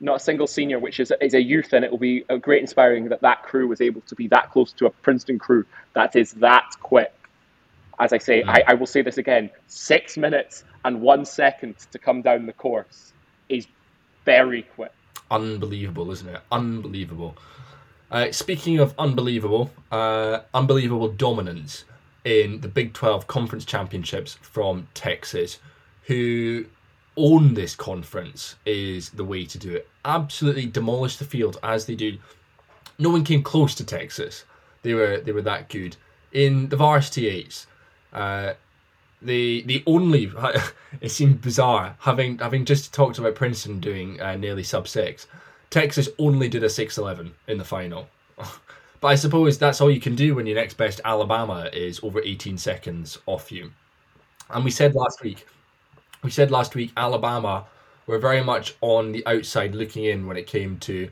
Not 0.00 0.16
a 0.16 0.20
single 0.20 0.46
senior, 0.46 0.78
which 0.78 1.00
is 1.00 1.12
is 1.20 1.34
a 1.34 1.42
youth, 1.42 1.72
and 1.72 1.84
it 1.84 1.90
will 1.90 1.98
be 1.98 2.24
a 2.28 2.38
great 2.38 2.60
inspiring 2.60 3.08
that 3.08 3.20
that 3.22 3.42
crew 3.42 3.68
was 3.68 3.80
able 3.80 4.00
to 4.02 4.14
be 4.14 4.28
that 4.28 4.50
close 4.50 4.72
to 4.74 4.86
a 4.86 4.90
Princeton 4.90 5.38
crew 5.38 5.64
that 5.94 6.16
is 6.16 6.32
that 6.32 6.70
quick. 6.80 7.12
As 7.98 8.12
I 8.12 8.18
say, 8.18 8.42
I, 8.42 8.64
I 8.68 8.74
will 8.74 8.86
say 8.86 9.02
this 9.02 9.18
again: 9.18 9.50
six 9.68 10.16
minutes 10.16 10.64
and 10.84 11.00
one 11.00 11.24
second 11.24 11.76
to 11.92 11.98
come 11.98 12.22
down 12.22 12.46
the 12.46 12.52
course 12.52 13.12
is 13.48 13.66
very 14.24 14.62
quick. 14.62 14.92
Unbelievable, 15.30 16.10
isn't 16.10 16.28
it? 16.28 16.40
Unbelievable. 16.52 17.36
Uh, 18.10 18.30
speaking 18.30 18.78
of 18.78 18.94
unbelievable, 18.98 19.70
uh, 19.90 20.40
unbelievable 20.52 21.08
dominance 21.08 21.84
in 22.24 22.60
the 22.60 22.68
Big 22.68 22.92
12 22.92 23.26
Conference 23.26 23.64
Championships 23.64 24.38
from 24.40 24.86
Texas, 24.94 25.58
who 26.06 26.64
own 27.16 27.54
this 27.54 27.74
conference 27.74 28.56
is 28.66 29.10
the 29.10 29.24
way 29.24 29.44
to 29.46 29.58
do 29.58 29.74
it. 29.74 29.88
Absolutely 30.04 30.66
demolish 30.66 31.16
the 31.16 31.24
field 31.24 31.58
as 31.62 31.86
they 31.86 31.94
do. 31.94 32.18
No 32.98 33.10
one 33.10 33.24
came 33.24 33.42
close 33.42 33.74
to 33.76 33.84
Texas. 33.84 34.44
They 34.82 34.94
were 34.94 35.18
they 35.18 35.32
were 35.32 35.42
that 35.42 35.68
good 35.68 35.96
in 36.32 36.68
the 36.68 36.76
varsity 36.76 37.28
eights. 37.28 37.66
Uh, 38.12 38.54
the 39.22 39.62
the 39.62 39.82
only 39.86 40.30
it 41.00 41.10
seemed 41.10 41.40
bizarre 41.40 41.96
having 42.00 42.38
having 42.38 42.64
just 42.64 42.92
talked 42.92 43.18
about 43.18 43.34
Princeton 43.34 43.80
doing 43.80 44.20
uh, 44.20 44.36
nearly 44.36 44.62
sub 44.62 44.86
six. 44.88 45.26
Texas 45.74 46.08
only 46.20 46.48
did 46.48 46.62
a 46.62 46.70
six 46.70 46.98
eleven 46.98 47.34
in 47.48 47.58
the 47.58 47.64
final. 47.64 48.06
but 49.00 49.08
I 49.08 49.16
suppose 49.16 49.58
that's 49.58 49.80
all 49.80 49.90
you 49.90 50.00
can 50.00 50.14
do 50.14 50.36
when 50.36 50.46
your 50.46 50.54
next 50.54 50.74
best 50.74 51.00
Alabama 51.04 51.68
is 51.72 51.98
over 52.04 52.22
18 52.22 52.56
seconds 52.58 53.18
off 53.26 53.50
you. 53.50 53.72
And 54.50 54.64
we 54.64 54.70
said 54.70 54.94
last 54.94 55.20
week, 55.24 55.48
we 56.22 56.30
said 56.30 56.52
last 56.52 56.76
week 56.76 56.92
Alabama 56.96 57.66
were 58.06 58.20
very 58.20 58.40
much 58.40 58.76
on 58.82 59.10
the 59.10 59.26
outside 59.26 59.74
looking 59.74 60.04
in 60.04 60.28
when 60.28 60.36
it 60.36 60.46
came 60.46 60.78
to 60.78 61.10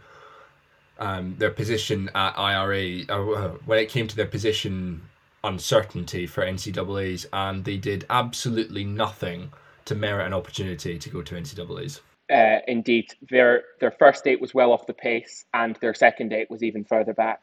um, 1.00 1.34
their 1.38 1.50
position 1.50 2.08
at 2.14 2.38
IRA, 2.38 3.00
uh, 3.08 3.48
when 3.66 3.80
it 3.80 3.88
came 3.88 4.06
to 4.06 4.14
their 4.14 4.26
position 4.26 5.02
uncertainty 5.42 6.24
for 6.24 6.46
NCAA's, 6.46 7.26
and 7.32 7.64
they 7.64 7.78
did 7.78 8.06
absolutely 8.10 8.84
nothing 8.84 9.52
to 9.86 9.96
merit 9.96 10.24
an 10.24 10.32
opportunity 10.32 11.00
to 11.00 11.10
go 11.10 11.20
to 11.20 11.34
NCAA's. 11.34 12.00
Uh, 12.32 12.60
indeed, 12.66 13.12
their 13.30 13.62
their 13.80 13.90
first 13.90 14.26
eight 14.26 14.40
was 14.40 14.54
well 14.54 14.72
off 14.72 14.86
the 14.86 14.94
pace, 14.94 15.44
and 15.52 15.76
their 15.76 15.92
second 15.92 16.32
eight 16.32 16.50
was 16.50 16.62
even 16.62 16.82
further 16.84 17.12
back. 17.12 17.40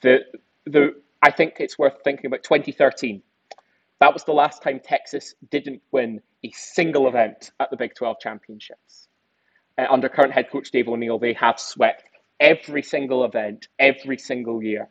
The 0.00 0.20
the 0.64 0.94
I 1.22 1.32
think 1.32 1.54
it's 1.58 1.78
worth 1.78 1.98
thinking 2.04 2.26
about 2.26 2.44
2013. 2.44 3.20
That 4.00 4.12
was 4.12 4.22
the 4.22 4.32
last 4.32 4.62
time 4.62 4.78
Texas 4.78 5.34
didn't 5.50 5.82
win 5.90 6.20
a 6.44 6.50
single 6.52 7.08
event 7.08 7.50
at 7.58 7.70
the 7.70 7.76
Big 7.76 7.96
12 7.96 8.20
championships. 8.20 9.08
Uh, 9.76 9.86
under 9.90 10.08
current 10.08 10.32
head 10.32 10.48
coach 10.50 10.70
Dave 10.70 10.86
O'Neill, 10.86 11.18
they 11.18 11.32
have 11.32 11.58
swept 11.58 12.04
every 12.38 12.82
single 12.82 13.24
event 13.24 13.66
every 13.80 14.18
single 14.18 14.62
year. 14.62 14.88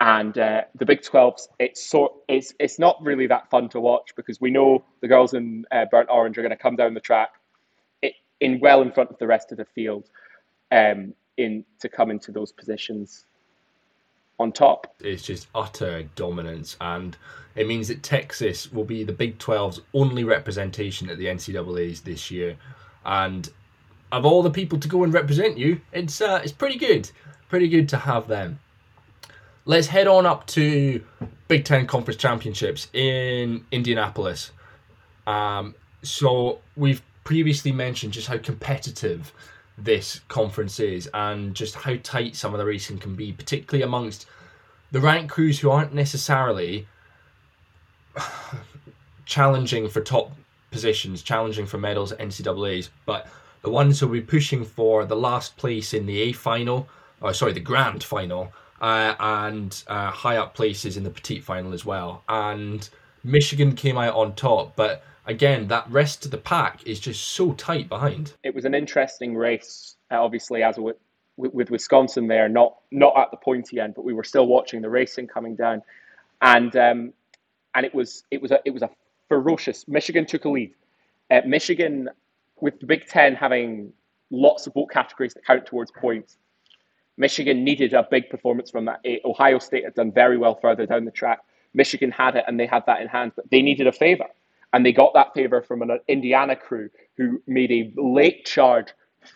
And 0.00 0.36
uh, 0.36 0.62
the 0.74 0.84
Big 0.84 1.00
12s, 1.00 1.48
it's 1.58 1.88
so 1.88 2.20
it's 2.28 2.52
it's 2.60 2.78
not 2.78 3.02
really 3.02 3.26
that 3.28 3.48
fun 3.48 3.70
to 3.70 3.80
watch 3.80 4.14
because 4.14 4.38
we 4.42 4.50
know 4.50 4.84
the 5.00 5.08
girls 5.08 5.32
in 5.32 5.64
uh, 5.72 5.86
burnt 5.90 6.10
orange 6.10 6.36
are 6.36 6.42
going 6.42 6.50
to 6.50 6.56
come 6.56 6.76
down 6.76 6.92
the 6.92 7.00
track 7.00 7.30
in 8.40 8.60
well 8.60 8.82
in 8.82 8.92
front 8.92 9.10
of 9.10 9.18
the 9.18 9.26
rest 9.26 9.52
of 9.52 9.58
the 9.58 9.64
field 9.64 10.08
um, 10.72 11.14
in 11.36 11.64
to 11.80 11.88
come 11.88 12.10
into 12.10 12.32
those 12.32 12.52
positions 12.52 13.26
on 14.38 14.52
top. 14.52 14.94
It's 15.00 15.22
just 15.22 15.48
utter 15.54 16.04
dominance, 16.16 16.76
and 16.80 17.16
it 17.54 17.66
means 17.66 17.88
that 17.88 18.02
Texas 18.02 18.72
will 18.72 18.84
be 18.84 19.04
the 19.04 19.12
Big 19.12 19.38
12's 19.38 19.80
only 19.92 20.24
representation 20.24 21.08
at 21.08 21.18
the 21.18 21.26
NCAA's 21.26 22.00
this 22.00 22.30
year. 22.30 22.56
And 23.04 23.48
of 24.10 24.24
all 24.24 24.42
the 24.42 24.50
people 24.50 24.78
to 24.78 24.88
go 24.88 25.04
and 25.04 25.12
represent 25.12 25.58
you, 25.58 25.80
it's 25.92 26.20
uh, 26.20 26.40
it's 26.42 26.52
pretty 26.52 26.78
good, 26.78 27.10
pretty 27.48 27.68
good 27.68 27.88
to 27.90 27.96
have 27.96 28.28
them. 28.28 28.58
Let's 29.66 29.86
head 29.86 30.06
on 30.06 30.26
up 30.26 30.46
to 30.48 31.02
Big 31.48 31.64
Ten 31.64 31.86
Conference 31.86 32.20
Championships 32.20 32.88
in 32.92 33.64
Indianapolis. 33.70 34.50
Um, 35.26 35.74
so 36.02 36.58
we've 36.76 37.02
previously 37.24 37.72
mentioned 37.72 38.12
just 38.12 38.28
how 38.28 38.38
competitive 38.38 39.32
this 39.76 40.20
conference 40.28 40.78
is 40.78 41.08
and 41.14 41.54
just 41.54 41.74
how 41.74 41.96
tight 42.02 42.36
some 42.36 42.54
of 42.54 42.58
the 42.58 42.64
racing 42.64 42.98
can 42.98 43.14
be, 43.14 43.32
particularly 43.32 43.82
amongst 43.82 44.26
the 44.92 45.00
rank 45.00 45.30
crews 45.30 45.58
who 45.58 45.70
aren't 45.70 45.92
necessarily 45.92 46.86
challenging 49.24 49.88
for 49.88 50.00
top 50.00 50.32
positions, 50.70 51.22
challenging 51.22 51.66
for 51.66 51.78
medals 51.78 52.12
at 52.12 52.18
NCAA's, 52.18 52.90
but 53.06 53.28
the 53.62 53.70
ones 53.70 53.98
who 53.98 54.06
will 54.06 54.14
be 54.14 54.20
pushing 54.20 54.64
for 54.64 55.04
the 55.04 55.16
last 55.16 55.56
place 55.56 55.94
in 55.94 56.06
the 56.06 56.20
A 56.20 56.32
final, 56.32 56.88
or 57.20 57.32
sorry, 57.32 57.52
the 57.52 57.60
grand 57.60 58.04
final, 58.04 58.52
uh, 58.80 59.14
and 59.18 59.82
uh, 59.86 60.10
high 60.10 60.36
up 60.36 60.54
places 60.54 60.96
in 60.96 61.02
the 61.02 61.10
petite 61.10 61.42
final 61.42 61.72
as 61.72 61.84
well. 61.84 62.22
And 62.28 62.88
Michigan 63.24 63.74
came 63.74 63.96
out 63.96 64.14
on 64.14 64.34
top, 64.34 64.76
but 64.76 65.02
again, 65.26 65.68
that 65.68 65.90
rest 65.90 66.24
of 66.24 66.30
the 66.30 66.38
pack 66.38 66.86
is 66.86 67.00
just 67.00 67.28
so 67.28 67.52
tight 67.52 67.88
behind. 67.88 68.34
It 68.42 68.54
was 68.54 68.64
an 68.64 68.74
interesting 68.74 69.36
race, 69.36 69.96
uh, 70.10 70.22
obviously, 70.22 70.62
as 70.62 70.78
with, 70.78 70.96
with 71.36 71.70
Wisconsin 71.70 72.28
there, 72.28 72.48
not 72.48 72.76
not 72.90 73.16
at 73.16 73.30
the 73.30 73.36
pointy 73.36 73.80
end, 73.80 73.94
but 73.94 74.04
we 74.04 74.12
were 74.12 74.24
still 74.24 74.46
watching 74.46 74.82
the 74.82 74.90
racing 74.90 75.26
coming 75.26 75.56
down, 75.56 75.82
and 76.42 76.74
um, 76.76 77.12
and 77.74 77.84
it 77.84 77.94
was 77.94 78.24
it 78.30 78.40
was 78.40 78.50
a 78.50 78.60
it 78.64 78.70
was 78.70 78.82
a 78.82 78.90
ferocious. 79.28 79.86
Michigan 79.88 80.26
took 80.26 80.44
a 80.44 80.48
lead. 80.48 80.74
Uh, 81.30 81.40
Michigan, 81.46 82.08
with 82.60 82.78
the 82.80 82.86
Big 82.86 83.06
Ten 83.06 83.34
having 83.34 83.92
lots 84.30 84.66
of 84.66 84.74
boat 84.74 84.90
categories 84.90 85.34
that 85.34 85.44
count 85.44 85.66
towards 85.66 85.90
points, 85.90 86.36
Michigan 87.16 87.64
needed 87.64 87.94
a 87.94 88.06
big 88.08 88.28
performance 88.28 88.70
from 88.70 88.84
that. 88.84 89.00
Ohio 89.24 89.58
State 89.58 89.84
had 89.84 89.94
done 89.94 90.12
very 90.12 90.36
well 90.36 90.54
further 90.54 90.86
down 90.86 91.04
the 91.04 91.10
track. 91.10 91.40
Michigan 91.72 92.10
had 92.10 92.36
it 92.36 92.44
and 92.46 92.58
they 92.58 92.66
had 92.66 92.84
that 92.86 93.00
in 93.00 93.08
hand, 93.08 93.32
but 93.34 93.50
they 93.50 93.62
needed 93.62 93.86
a 93.86 93.92
favor. 93.92 94.26
And 94.74 94.84
they 94.84 94.92
got 94.92 95.14
that 95.14 95.32
favor 95.34 95.62
from 95.62 95.82
an 95.82 96.00
Indiana 96.08 96.56
crew 96.56 96.90
who 97.16 97.40
made 97.46 97.70
a 97.70 97.92
late 97.96 98.44
charge 98.44 98.88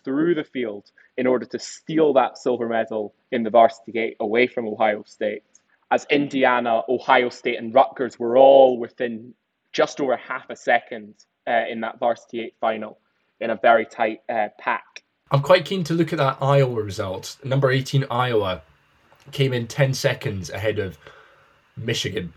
through 0.04 0.34
the 0.34 0.42
field 0.42 0.90
in 1.16 1.28
order 1.28 1.46
to 1.46 1.60
steal 1.60 2.12
that 2.14 2.36
silver 2.36 2.68
medal 2.68 3.14
in 3.30 3.44
the 3.44 3.50
varsity 3.50 4.00
eight 4.00 4.16
away 4.18 4.48
from 4.48 4.66
Ohio 4.66 5.04
State. 5.06 5.44
As 5.92 6.06
Indiana, 6.10 6.82
Ohio 6.88 7.28
State, 7.28 7.56
and 7.56 7.72
Rutgers 7.72 8.18
were 8.18 8.36
all 8.36 8.80
within 8.80 9.32
just 9.72 10.00
over 10.00 10.16
half 10.16 10.50
a 10.50 10.56
second 10.56 11.14
uh, 11.46 11.66
in 11.70 11.80
that 11.82 12.00
varsity 12.00 12.40
eight 12.40 12.54
final 12.60 12.98
in 13.40 13.50
a 13.50 13.56
very 13.56 13.86
tight 13.86 14.22
uh, 14.28 14.48
pack. 14.58 15.04
I'm 15.30 15.42
quite 15.42 15.64
keen 15.64 15.84
to 15.84 15.94
look 15.94 16.12
at 16.12 16.18
that 16.18 16.38
Iowa 16.40 16.82
result. 16.82 17.36
Number 17.44 17.70
18, 17.70 18.06
Iowa, 18.10 18.62
came 19.30 19.52
in 19.52 19.68
10 19.68 19.94
seconds 19.94 20.50
ahead 20.50 20.80
of 20.80 20.98
Michigan 21.76 22.32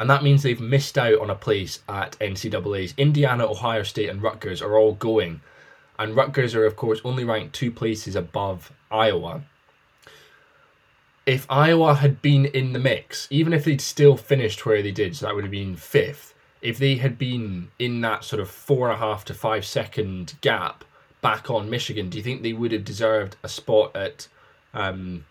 and 0.00 0.08
that 0.08 0.22
means 0.22 0.42
they've 0.42 0.60
missed 0.60 0.96
out 0.96 1.20
on 1.20 1.28
a 1.28 1.34
place 1.34 1.80
at 1.86 2.18
NCAA's. 2.20 2.94
Indiana, 2.96 3.46
Ohio 3.46 3.82
State, 3.82 4.08
and 4.08 4.22
Rutgers 4.22 4.62
are 4.62 4.78
all 4.78 4.94
going, 4.94 5.42
and 5.98 6.16
Rutgers 6.16 6.54
are, 6.54 6.64
of 6.64 6.74
course, 6.74 7.02
only 7.04 7.22
ranked 7.22 7.54
two 7.54 7.70
places 7.70 8.16
above 8.16 8.72
Iowa. 8.90 9.42
If 11.26 11.46
Iowa 11.50 11.96
had 11.96 12.22
been 12.22 12.46
in 12.46 12.72
the 12.72 12.78
mix, 12.78 13.28
even 13.30 13.52
if 13.52 13.64
they'd 13.64 13.82
still 13.82 14.16
finished 14.16 14.64
where 14.64 14.82
they 14.82 14.90
did, 14.90 15.14
so 15.14 15.26
that 15.26 15.34
would 15.34 15.44
have 15.44 15.50
been 15.50 15.76
fifth, 15.76 16.32
if 16.62 16.78
they 16.78 16.96
had 16.96 17.18
been 17.18 17.70
in 17.78 18.00
that 18.00 18.24
sort 18.24 18.40
of 18.40 18.50
four 18.50 18.88
and 18.88 18.96
a 18.96 18.98
half 18.98 19.26
to 19.26 19.34
five 19.34 19.66
second 19.66 20.32
gap 20.40 20.82
back 21.20 21.50
on 21.50 21.68
Michigan, 21.68 22.08
do 22.08 22.16
you 22.16 22.24
think 22.24 22.40
they 22.40 22.54
would 22.54 22.72
have 22.72 22.86
deserved 22.86 23.36
a 23.42 23.50
spot 23.50 23.94
at 23.94 24.28
um, 24.72 25.26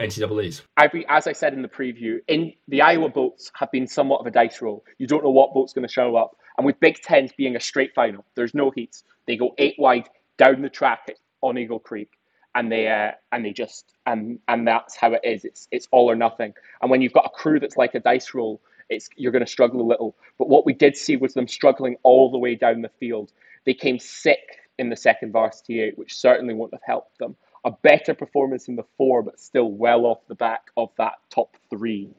NCAA's? 0.00 0.62
I, 0.76 0.90
as 1.08 1.26
I 1.26 1.32
said 1.32 1.52
in 1.52 1.62
the 1.62 1.68
preview, 1.68 2.18
in 2.28 2.52
the 2.68 2.82
Iowa 2.82 3.08
boats 3.08 3.50
have 3.54 3.70
been 3.72 3.86
somewhat 3.86 4.20
of 4.20 4.26
a 4.26 4.30
dice 4.30 4.62
roll. 4.62 4.84
You 4.98 5.06
don't 5.06 5.24
know 5.24 5.30
what 5.30 5.52
boat's 5.54 5.72
going 5.72 5.86
to 5.86 5.92
show 5.92 6.16
up. 6.16 6.36
And 6.56 6.66
with 6.66 6.78
Big 6.80 7.00
Ten 7.02 7.28
being 7.36 7.56
a 7.56 7.60
straight 7.60 7.94
final, 7.94 8.24
there's 8.34 8.54
no 8.54 8.70
heats. 8.70 9.04
They 9.26 9.36
go 9.36 9.54
eight 9.58 9.76
wide 9.78 10.08
down 10.36 10.62
the 10.62 10.68
track 10.68 11.10
on 11.40 11.58
Eagle 11.58 11.78
Creek, 11.78 12.10
and 12.54 12.70
they 12.70 12.88
uh, 12.88 13.12
and 13.32 13.44
they 13.44 13.52
just 13.52 13.92
and 14.06 14.38
and 14.48 14.66
that's 14.66 14.96
how 14.96 15.12
it 15.12 15.20
is. 15.22 15.44
It's 15.44 15.68
it's 15.70 15.88
all 15.90 16.10
or 16.10 16.16
nothing. 16.16 16.54
And 16.80 16.90
when 16.90 17.02
you've 17.02 17.12
got 17.12 17.26
a 17.26 17.30
crew 17.30 17.60
that's 17.60 17.76
like 17.76 17.94
a 17.94 18.00
dice 18.00 18.34
roll, 18.34 18.60
it's 18.88 19.08
you're 19.16 19.32
going 19.32 19.44
to 19.44 19.50
struggle 19.50 19.80
a 19.80 19.86
little. 19.86 20.16
But 20.38 20.48
what 20.48 20.66
we 20.66 20.72
did 20.72 20.96
see 20.96 21.16
was 21.16 21.34
them 21.34 21.48
struggling 21.48 21.96
all 22.02 22.30
the 22.30 22.38
way 22.38 22.54
down 22.54 22.82
the 22.82 22.90
field. 23.00 23.32
They 23.64 23.74
came 23.74 23.98
sick 23.98 24.58
in 24.78 24.88
the 24.88 24.96
second 24.96 25.32
varsity 25.32 25.80
eight, 25.80 25.98
which 25.98 26.16
certainly 26.16 26.54
wouldn't 26.54 26.74
have 26.74 26.86
helped 26.86 27.18
them. 27.18 27.36
A 27.64 27.70
better 27.70 28.14
performance 28.14 28.68
in 28.68 28.76
the 28.76 28.84
four, 28.96 29.22
but 29.22 29.40
still 29.40 29.70
well 29.70 30.06
off 30.06 30.18
the 30.28 30.34
back 30.34 30.70
of 30.76 30.90
that 30.98 31.14
top 31.30 31.56
three 31.70 32.10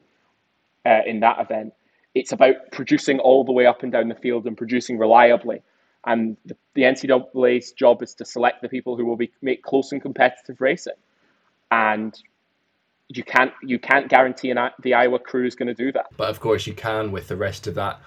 uh, 0.86 1.00
in 1.06 1.20
that 1.20 1.40
event. 1.40 1.72
It's 2.14 2.32
about 2.32 2.56
producing 2.72 3.20
all 3.20 3.44
the 3.44 3.52
way 3.52 3.66
up 3.66 3.82
and 3.82 3.92
down 3.92 4.08
the 4.08 4.14
field 4.14 4.46
and 4.46 4.56
producing 4.56 4.98
reliably. 4.98 5.62
And 6.04 6.36
the, 6.44 6.56
the 6.74 6.82
NCAA's 6.82 7.72
job 7.72 8.02
is 8.02 8.14
to 8.14 8.24
select 8.24 8.62
the 8.62 8.68
people 8.68 8.96
who 8.96 9.04
will 9.04 9.16
be, 9.16 9.30
make 9.42 9.62
close 9.62 9.92
and 9.92 10.00
competitive 10.00 10.60
racing. 10.60 10.94
And 11.70 12.18
you 13.08 13.24
can't 13.24 13.52
you 13.62 13.78
can't 13.78 14.08
guarantee 14.08 14.50
an, 14.50 14.70
the 14.82 14.94
Iowa 14.94 15.18
crew 15.18 15.46
is 15.46 15.54
going 15.54 15.68
to 15.68 15.74
do 15.74 15.92
that. 15.92 16.06
But 16.16 16.30
of 16.30 16.40
course, 16.40 16.66
you 16.66 16.74
can 16.74 17.10
with 17.10 17.28
the 17.28 17.36
rest 17.36 17.66
of 17.66 17.74
that 17.74 18.00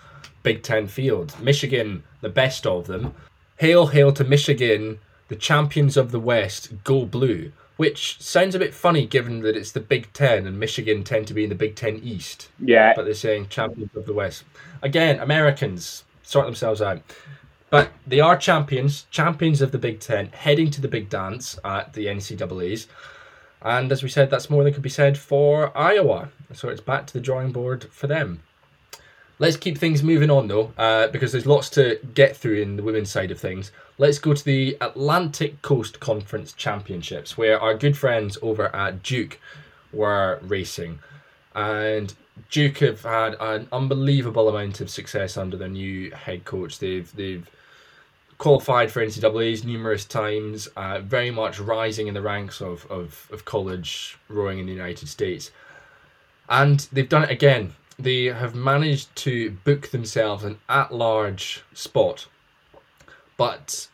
Big 0.44 0.64
Ten 0.64 0.88
field. 0.88 1.36
Michigan, 1.42 2.04
the 2.22 2.30
best 2.30 2.66
of 2.66 2.88
them. 2.88 3.14
Hail, 3.58 3.88
hail 3.88 4.12
to 4.14 4.24
Michigan, 4.24 5.00
the 5.34 5.40
champions 5.40 5.98
of 5.98 6.12
the 6.12 6.20
West, 6.20 6.84
go 6.84 7.06
blue 7.06 7.52
which 7.78 8.22
sounds 8.22 8.54
a 8.54 8.60
bit 8.60 8.74
funny 8.74 9.06
given 9.06 9.42
that 9.42 9.58
it's 9.58 9.72
the 9.72 9.80
Big 9.80 10.12
Ten 10.14 10.46
and 10.46 10.60
Michigan 10.60 11.04
tend 11.04 11.28
to 11.28 11.34
be 11.34 11.44
in 11.44 11.50
the 11.50 11.56
Big 11.56 11.76
Ten 11.76 12.00
East. 12.04 12.50
Yeah. 12.60 12.94
But 12.96 13.06
they're 13.06 13.14
saying 13.14 13.48
champions 13.50 13.96
of 13.96 14.06
the 14.06 14.14
West. 14.14 14.44
Again, 14.82 15.20
Americans 15.20 16.04
sort 16.22 16.46
themselves 16.46 16.82
out. 16.82 17.02
But 17.70 17.92
they 18.06 18.20
are 18.20 18.38
champions, 18.38 19.08
champions 19.10 19.62
of 19.62 19.72
the 19.72 19.80
Big 19.80 20.00
Ten, 20.00 20.28
heading 20.28 20.70
to 20.72 20.82
the 20.82 20.88
big 20.88 21.10
dance 21.10 21.58
at 21.66 21.94
the 21.94 22.06
NCAA's. 22.06 22.88
And 23.64 23.92
as 23.92 24.04
we 24.04 24.10
said, 24.10 24.30
that's 24.30 24.50
more 24.50 24.64
than 24.64 24.74
could 24.74 24.84
be 24.84 24.90
said 24.90 25.18
for 25.18 25.76
Iowa. 25.76 26.30
So 26.54 26.70
it's 26.70 26.82
back 26.82 27.08
to 27.08 27.14
the 27.14 27.20
drawing 27.20 27.52
board 27.52 27.86
for 27.86 28.06
them. 28.06 28.44
Let's 29.40 29.58
keep 29.58 29.78
things 29.78 30.04
moving 30.04 30.30
on 30.30 30.48
though, 30.48 30.72
uh, 30.78 31.08
because 31.08 31.32
there's 31.32 31.46
lots 31.46 31.70
to 31.72 32.00
get 32.14 32.38
through 32.38 32.62
in 32.62 32.76
the 32.76 32.84
women's 32.84 33.10
side 33.10 33.32
of 33.32 33.40
things. 33.40 33.72
Let's 33.98 34.20
go 34.20 34.34
to 34.34 34.46
the 34.46 34.78
Atlantic 34.80 35.62
Coast 35.62 36.00
Conference 36.00 36.54
Championships, 36.54 37.38
where 37.38 37.60
our 37.60 37.74
good 37.74 37.98
friends 37.98 38.38
over 38.42 38.74
at 38.76 39.02
Duke 39.02 39.40
were 39.92 40.40
racing. 40.44 41.00
And 41.56 42.14
Duke 42.52 42.80
have 42.80 43.02
had 43.02 43.36
an 43.40 43.68
unbelievable 43.72 44.50
amount 44.50 44.82
of 44.82 44.90
success 44.90 45.36
under 45.36 45.58
their 45.58 45.68
new 45.68 46.12
head 46.12 46.46
coach. 46.46 46.80
They've 46.80 47.14
they've 47.16 47.50
qualified 48.38 48.92
for 48.92 49.06
NCAA's 49.06 49.64
numerous 49.64 50.06
times, 50.06 50.68
uh, 50.76 51.00
very 51.00 51.32
much 51.32 51.60
rising 51.60 52.08
in 52.08 52.14
the 52.14 52.22
ranks 52.22 52.62
of, 52.62 52.86
of, 52.92 53.28
of 53.32 53.46
college 53.46 54.18
rowing 54.28 54.60
in 54.60 54.66
the 54.66 54.72
United 54.72 55.08
States. 55.08 55.52
And 56.50 56.80
they've 56.92 57.08
done 57.08 57.24
it 57.24 57.32
again 57.32 57.74
they 57.98 58.26
have 58.26 58.56
managed 58.56 59.16
to 59.18 59.52
book 59.52 59.90
themselves 59.90 60.44
an 60.44 60.60
at 60.70 60.94
large 60.94 61.64
spot, 61.74 62.28
but 63.38 63.88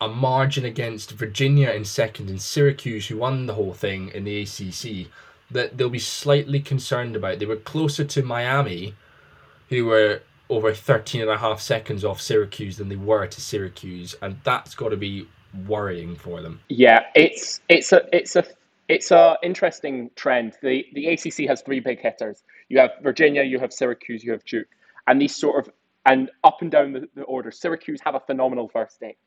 a 0.00 0.08
margin 0.08 0.64
against 0.64 1.12
Virginia 1.12 1.70
in 1.70 1.84
second 1.84 2.30
and 2.30 2.40
Syracuse, 2.40 3.08
who 3.08 3.18
won 3.18 3.46
the 3.46 3.54
whole 3.54 3.74
thing 3.74 4.10
in 4.14 4.24
the 4.24 4.42
ACC, 4.42 5.08
that 5.50 5.76
they'll 5.76 5.90
be 5.90 5.98
slightly 5.98 6.60
concerned 6.60 7.16
about. 7.16 7.38
They 7.38 7.46
were 7.46 7.56
closer 7.56 8.04
to 8.04 8.22
Miami, 8.22 8.94
who 9.68 9.84
were 9.86 10.22
over 10.48 10.72
13 10.74 11.22
and 11.22 11.30
a 11.30 11.38
half 11.38 11.60
seconds 11.60 12.04
off 12.04 12.20
Syracuse 12.20 12.76
than 12.76 12.88
they 12.88 12.96
were 12.96 13.26
to 13.26 13.40
Syracuse, 13.40 14.14
and 14.22 14.38
that's 14.42 14.74
got 14.74 14.88
to 14.88 14.96
be 14.96 15.28
worrying 15.66 16.16
for 16.16 16.40
them. 16.40 16.60
Yeah, 16.68 17.04
it's 17.14 17.60
it's 17.68 17.92
a 17.92 18.02
it's 18.12 18.36
a 18.36 18.44
it's 18.90 19.12
an 19.12 19.36
interesting 19.42 20.10
trend. 20.16 20.54
The 20.62 20.84
the 20.94 21.06
ACC 21.08 21.48
has 21.48 21.62
three 21.62 21.80
big 21.80 22.00
hitters. 22.00 22.42
You 22.68 22.80
have 22.80 22.90
Virginia, 23.02 23.42
you 23.42 23.60
have 23.60 23.72
Syracuse, 23.72 24.24
you 24.24 24.32
have 24.32 24.44
Duke, 24.44 24.66
and 25.06 25.20
these 25.20 25.34
sort 25.34 25.66
of 25.66 25.72
and 26.06 26.30
up 26.42 26.58
and 26.60 26.70
down 26.70 26.92
the, 26.92 27.08
the 27.14 27.22
order. 27.22 27.50
Syracuse 27.50 28.00
have 28.04 28.14
a 28.16 28.20
phenomenal 28.20 28.68
first 28.68 29.02
eight, 29.02 29.18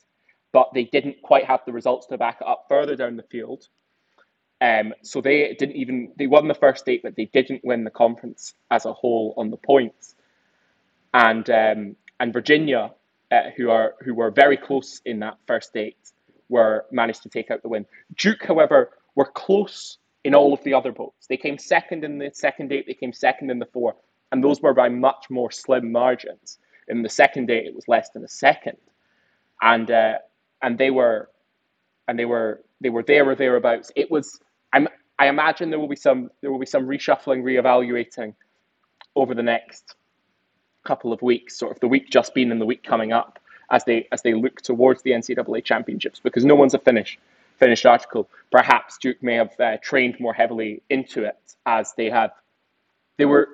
but 0.51 0.69
they 0.73 0.83
didn't 0.83 1.21
quite 1.21 1.45
have 1.45 1.61
the 1.65 1.71
results 1.71 2.07
to 2.07 2.17
back 2.17 2.39
it 2.41 2.47
up 2.47 2.65
further 2.67 2.95
down 2.95 3.15
the 3.15 3.23
field. 3.23 3.67
Um, 4.59 4.93
so 5.01 5.21
they 5.21 5.55
didn't 5.57 5.75
even 5.75 6.11
they 6.17 6.27
won 6.27 6.47
the 6.47 6.53
first 6.55 6.87
eight, 6.89 7.01
but 7.01 7.15
they 7.15 7.25
didn't 7.25 7.61
win 7.63 7.85
the 7.85 7.89
conference 7.89 8.53
as 8.69 8.85
a 8.85 8.93
whole 8.93 9.33
on 9.37 9.49
the 9.49 9.57
points. 9.57 10.15
And 11.13 11.49
um, 11.49 11.95
and 12.19 12.33
Virginia, 12.33 12.91
uh, 13.31 13.51
who 13.55 13.69
are 13.69 13.95
who 14.01 14.13
were 14.13 14.31
very 14.31 14.57
close 14.57 15.01
in 15.05 15.19
that 15.19 15.37
first 15.47 15.75
eight, 15.77 15.97
were 16.49 16.85
managed 16.91 17.23
to 17.23 17.29
take 17.29 17.49
out 17.49 17.61
the 17.61 17.69
win. 17.69 17.85
Duke, 18.17 18.43
however, 18.45 18.91
were 19.15 19.25
close 19.25 19.97
in 20.23 20.33
all 20.33 20.53
of 20.53 20.63
the 20.63 20.73
other 20.73 20.91
boats. 20.91 21.27
They 21.27 21.37
came 21.37 21.57
second 21.57 22.03
in 22.03 22.17
the 22.17 22.31
second 22.33 22.71
eight, 22.71 22.87
they 22.87 22.93
came 22.93 23.13
second 23.13 23.49
in 23.49 23.59
the 23.59 23.65
four, 23.65 23.95
and 24.31 24.43
those 24.43 24.61
were 24.61 24.73
by 24.73 24.89
much 24.89 25.29
more 25.29 25.51
slim 25.51 25.91
margins. 25.91 26.59
In 26.87 27.01
the 27.01 27.09
second 27.09 27.49
eight, 27.49 27.65
it 27.65 27.75
was 27.75 27.87
less 27.87 28.09
than 28.09 28.23
a 28.23 28.27
second, 28.27 28.77
and 29.61 29.89
uh, 29.89 30.17
and 30.61 30.77
they 30.77 30.91
were, 30.91 31.29
and 32.07 32.17
they 32.17 32.25
were 32.25 32.63
they 32.81 32.89
were 32.89 33.03
there 33.03 33.29
or 33.29 33.35
thereabouts. 33.35 33.91
It 33.95 34.11
was. 34.11 34.39
I'm. 34.73 34.87
I 35.19 35.27
imagine 35.27 35.69
there 35.69 35.79
will 35.79 35.87
be 35.87 35.95
some 35.95 36.29
there 36.41 36.51
will 36.51 36.59
be 36.59 36.65
some 36.65 36.85
reshuffling, 36.85 37.43
reevaluating 37.43 38.33
over 39.15 39.33
the 39.33 39.43
next 39.43 39.95
couple 40.83 41.13
of 41.13 41.21
weeks, 41.21 41.57
sort 41.57 41.71
of 41.71 41.79
the 41.79 41.87
week 41.87 42.09
just 42.09 42.33
been 42.33 42.51
and 42.51 42.59
the 42.59 42.65
week 42.65 42.83
coming 42.83 43.13
up, 43.13 43.39
as 43.71 43.85
they 43.85 44.07
as 44.11 44.21
they 44.21 44.33
look 44.33 44.61
towards 44.61 45.01
the 45.03 45.11
NCAA 45.11 45.63
championships, 45.63 46.19
because 46.19 46.43
no 46.43 46.55
one's 46.55 46.73
a 46.73 46.79
finish 46.79 47.17
finished 47.63 47.85
article, 47.85 48.29
perhaps 48.51 48.97
Duke 48.97 49.23
may 49.23 49.35
have 49.35 49.57
uh, 49.57 49.77
trained 49.81 50.19
more 50.19 50.33
heavily 50.33 50.81
into 50.89 51.23
it 51.23 51.55
as 51.65 51.93
they 51.95 52.09
have. 52.09 52.31
They 53.17 53.25
were 53.25 53.47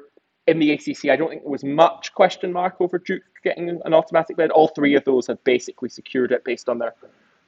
in 0.47 0.57
the 0.57 0.72
ACC. 0.72 1.05
I 1.05 1.16
don't 1.16 1.30
think 1.30 1.43
there 1.43 1.51
was 1.51 1.64
much 1.64 2.14
question 2.16 2.51
mark 2.51 2.78
over 2.80 2.97
Duke 2.97 3.22
getting 3.43 3.70
an 3.70 3.93
automatic 3.93 4.36
bid. 4.36 4.49
All 4.49 4.70
three 4.70 4.95
of 4.95 5.03
those 5.05 5.28
had 5.28 5.43
basically 5.43 5.89
secured 5.89 6.32
it 6.32 6.43
based 6.43 6.68
on 6.70 6.80
their 6.80 6.93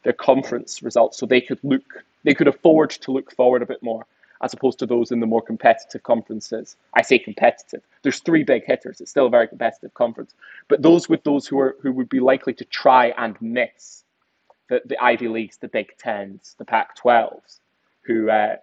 their 0.03 0.13
conference 0.13 0.83
results, 0.83 1.17
so 1.17 1.25
they 1.25 1.41
could 1.41 1.59
look 1.63 2.03
they 2.23 2.35
could 2.35 2.47
afford 2.47 2.91
to 2.91 3.11
look 3.11 3.31
forward 3.35 3.63
a 3.63 3.65
bit 3.65 3.81
more 3.81 4.05
as 4.43 4.53
opposed 4.53 4.77
to 4.79 4.85
those 4.85 5.11
in 5.11 5.19
the 5.19 5.27
more 5.27 5.41
competitive 5.41 6.03
conferences. 6.03 6.75
I 6.95 7.01
say 7.01 7.17
competitive. 7.19 7.81
There's 8.03 8.19
three 8.19 8.43
big 8.43 8.65
hitters. 8.65 8.99
It's 9.01 9.11
still 9.11 9.27
a 9.27 9.29
very 9.37 9.47
competitive 9.47 9.93
conference. 9.93 10.33
But 10.67 10.81
those 10.81 11.09
with 11.09 11.23
those 11.23 11.47
who 11.47 11.59
are 11.59 11.75
who 11.81 11.91
would 11.91 12.09
be 12.09 12.19
likely 12.19 12.53
to 12.53 12.65
try 12.65 13.13
and 13.17 13.35
miss 13.41 14.03
the, 14.71 14.81
the 14.85 15.03
Ivy 15.03 15.27
Leagues, 15.27 15.57
the 15.57 15.67
Big 15.67 15.97
Tens, 15.97 16.55
the 16.57 16.63
Pac-12s, 16.63 17.59
who 18.03 18.29
uh, 18.31 18.55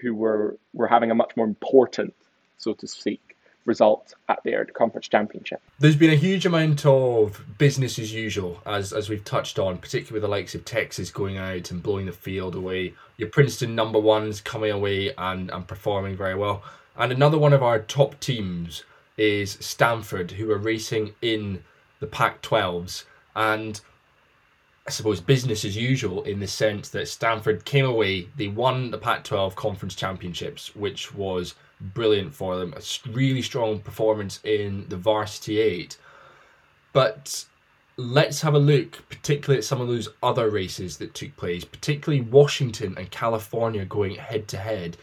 who 0.00 0.12
were 0.12 0.58
were 0.74 0.88
having 0.88 1.12
a 1.12 1.14
much 1.14 1.36
more 1.36 1.46
important, 1.46 2.12
so 2.58 2.74
to 2.74 2.88
speak, 2.88 3.36
result 3.64 4.12
at 4.28 4.42
their 4.42 4.64
conference 4.64 5.06
championship. 5.06 5.62
There's 5.78 5.94
been 5.94 6.10
a 6.10 6.16
huge 6.16 6.44
amount 6.44 6.84
of 6.84 7.44
business 7.58 8.00
as 8.00 8.12
usual, 8.12 8.60
as 8.66 8.92
as 8.92 9.08
we've 9.08 9.24
touched 9.24 9.56
on, 9.60 9.78
particularly 9.78 10.14
with 10.14 10.22
the 10.22 10.36
likes 10.36 10.56
of 10.56 10.64
Texas 10.64 11.12
going 11.12 11.38
out 11.38 11.70
and 11.70 11.80
blowing 11.80 12.06
the 12.06 12.12
field 12.12 12.56
away. 12.56 12.94
Your 13.16 13.28
Princeton 13.28 13.76
number 13.76 14.00
ones 14.00 14.40
coming 14.40 14.72
away 14.72 15.12
and, 15.16 15.48
and 15.48 15.68
performing 15.68 16.16
very 16.16 16.34
well. 16.34 16.64
And 16.96 17.12
another 17.12 17.38
one 17.38 17.52
of 17.52 17.62
our 17.62 17.78
top 17.78 18.18
teams 18.18 18.82
is 19.16 19.52
Stanford, 19.60 20.32
who 20.32 20.50
are 20.50 20.58
racing 20.58 21.14
in 21.22 21.62
the 22.00 22.08
Pac 22.08 22.42
12s. 22.42 23.04
And 23.36 23.80
I 24.86 24.90
suppose, 24.90 25.20
business 25.20 25.64
as 25.64 25.76
usual 25.76 26.24
in 26.24 26.40
the 26.40 26.48
sense 26.48 26.88
that 26.88 27.06
Stanford 27.06 27.64
came 27.64 27.84
away, 27.84 28.28
they 28.36 28.48
won 28.48 28.90
the 28.90 28.98
Pac 28.98 29.22
12 29.22 29.54
conference 29.54 29.94
championships, 29.94 30.74
which 30.74 31.14
was 31.14 31.54
brilliant 31.80 32.34
for 32.34 32.56
them. 32.56 32.74
A 32.76 33.10
really 33.10 33.42
strong 33.42 33.78
performance 33.78 34.40
in 34.42 34.86
the 34.88 34.96
varsity 34.96 35.60
eight. 35.60 35.98
But 36.92 37.44
let's 37.96 38.40
have 38.40 38.54
a 38.54 38.58
look, 38.58 39.08
particularly 39.08 39.58
at 39.58 39.64
some 39.64 39.80
of 39.80 39.86
those 39.86 40.08
other 40.20 40.50
races 40.50 40.96
that 40.98 41.14
took 41.14 41.36
place, 41.36 41.64
particularly 41.64 42.22
Washington 42.22 42.94
and 42.98 43.10
California 43.10 43.84
going 43.84 44.16
head 44.16 44.48
to 44.48 44.56
head. 44.56 44.96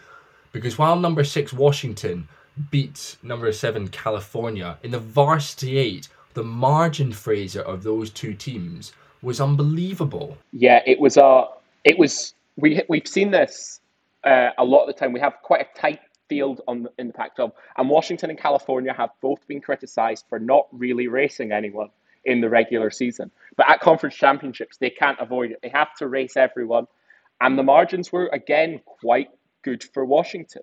Because 0.51 0.77
while 0.77 0.99
number 0.99 1.23
six 1.23 1.53
Washington 1.53 2.27
beat 2.69 3.15
number 3.23 3.51
seven 3.53 3.87
California, 3.87 4.77
in 4.83 4.91
the 4.91 4.99
varsity 4.99 5.77
eight, 5.77 6.09
the 6.33 6.43
margin 6.43 7.13
Fraser 7.13 7.61
of 7.61 7.83
those 7.83 8.09
two 8.09 8.33
teams 8.33 8.91
was 9.21 9.41
unbelievable. 9.41 10.37
Yeah, 10.51 10.81
it 10.85 10.99
was. 10.99 11.17
Uh, 11.17 11.45
it 11.83 11.97
was. 11.97 12.33
We 12.57 12.81
we've 12.89 13.07
seen 13.07 13.31
this 13.31 13.79
uh, 14.23 14.49
a 14.57 14.63
lot 14.63 14.81
of 14.81 14.87
the 14.87 14.93
time. 14.93 15.13
We 15.13 15.19
have 15.19 15.35
quite 15.41 15.61
a 15.61 15.79
tight 15.79 15.99
field 16.27 16.61
on 16.67 16.87
in 16.97 17.07
the 17.07 17.13
Pac-12, 17.13 17.51
and 17.77 17.89
Washington 17.89 18.29
and 18.29 18.39
California 18.39 18.93
have 18.93 19.09
both 19.21 19.45
been 19.47 19.61
criticized 19.61 20.25
for 20.29 20.39
not 20.39 20.67
really 20.71 21.07
racing 21.07 21.51
anyone 21.51 21.89
in 22.25 22.41
the 22.41 22.49
regular 22.49 22.91
season. 22.91 23.31
But 23.55 23.69
at 23.69 23.79
conference 23.79 24.15
championships, 24.15 24.77
they 24.77 24.89
can't 24.89 25.17
avoid 25.19 25.51
it. 25.51 25.59
They 25.63 25.69
have 25.69 25.95
to 25.95 26.07
race 26.07 26.37
everyone, 26.37 26.87
and 27.41 27.57
the 27.57 27.63
margins 27.63 28.11
were 28.11 28.27
again 28.27 28.81
quite 28.85 29.29
good 29.63 29.83
for 29.83 30.05
Washington. 30.05 30.61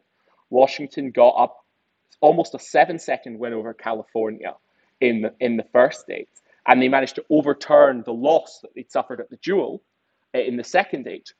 Washington 0.50 1.10
got 1.10 1.30
up 1.30 1.64
almost 2.20 2.54
a 2.54 2.58
seven-second 2.58 3.38
win 3.38 3.52
over 3.52 3.74
California 3.74 4.54
in 5.00 5.22
the 5.22 5.34
in 5.40 5.56
the 5.56 5.66
first 5.72 6.08
eight, 6.08 6.28
and 6.66 6.82
they 6.82 6.88
managed 6.88 7.14
to 7.16 7.24
overturn 7.30 8.02
the 8.04 8.12
loss 8.12 8.60
that 8.60 8.74
they'd 8.74 8.90
suffered 8.90 9.20
at 9.20 9.30
the 9.30 9.36
duel 9.36 9.82
uh, 10.34 10.38
in 10.38 10.56
the 10.56 10.64
second 10.64 11.06
eight, 11.06 11.32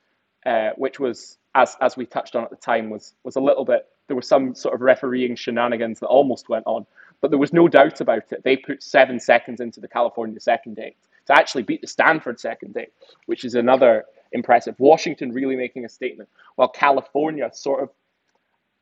uh, 0.45 0.71
which 0.77 0.99
was 0.99 1.37
as 1.55 1.75
as 1.81 1.97
we 1.97 2.05
touched 2.05 2.35
on 2.35 2.43
at 2.43 2.49
the 2.49 2.55
time 2.55 2.89
was 2.89 3.13
was 3.23 3.35
a 3.35 3.41
little 3.41 3.65
bit 3.65 3.87
there 4.07 4.15
was 4.15 4.27
some 4.27 4.55
sort 4.55 4.73
of 4.73 4.81
refereeing 4.81 5.35
shenanigans 5.35 5.99
that 5.99 6.07
almost 6.07 6.49
went 6.49 6.65
on, 6.65 6.85
but 7.21 7.29
there 7.29 7.39
was 7.39 7.53
no 7.53 7.67
doubt 7.67 8.01
about 8.01 8.31
it. 8.31 8.43
They 8.43 8.55
put 8.55 8.81
seven 8.81 9.19
seconds 9.19 9.59
into 9.59 9.79
the 9.79 9.87
California 9.87 10.39
second 10.39 10.79
eight 10.79 10.95
to 11.27 11.35
actually 11.35 11.63
beat 11.63 11.81
the 11.81 11.87
Stanford 11.87 12.39
second 12.39 12.75
eight, 12.77 12.93
which 13.25 13.43
is 13.43 13.55
another 13.55 14.05
impressive. 14.31 14.75
Washington 14.79 15.31
really 15.31 15.55
making 15.55 15.85
a 15.85 15.89
statement, 15.89 16.29
while 16.55 16.69
California 16.69 17.49
sort 17.53 17.83
of 17.83 17.89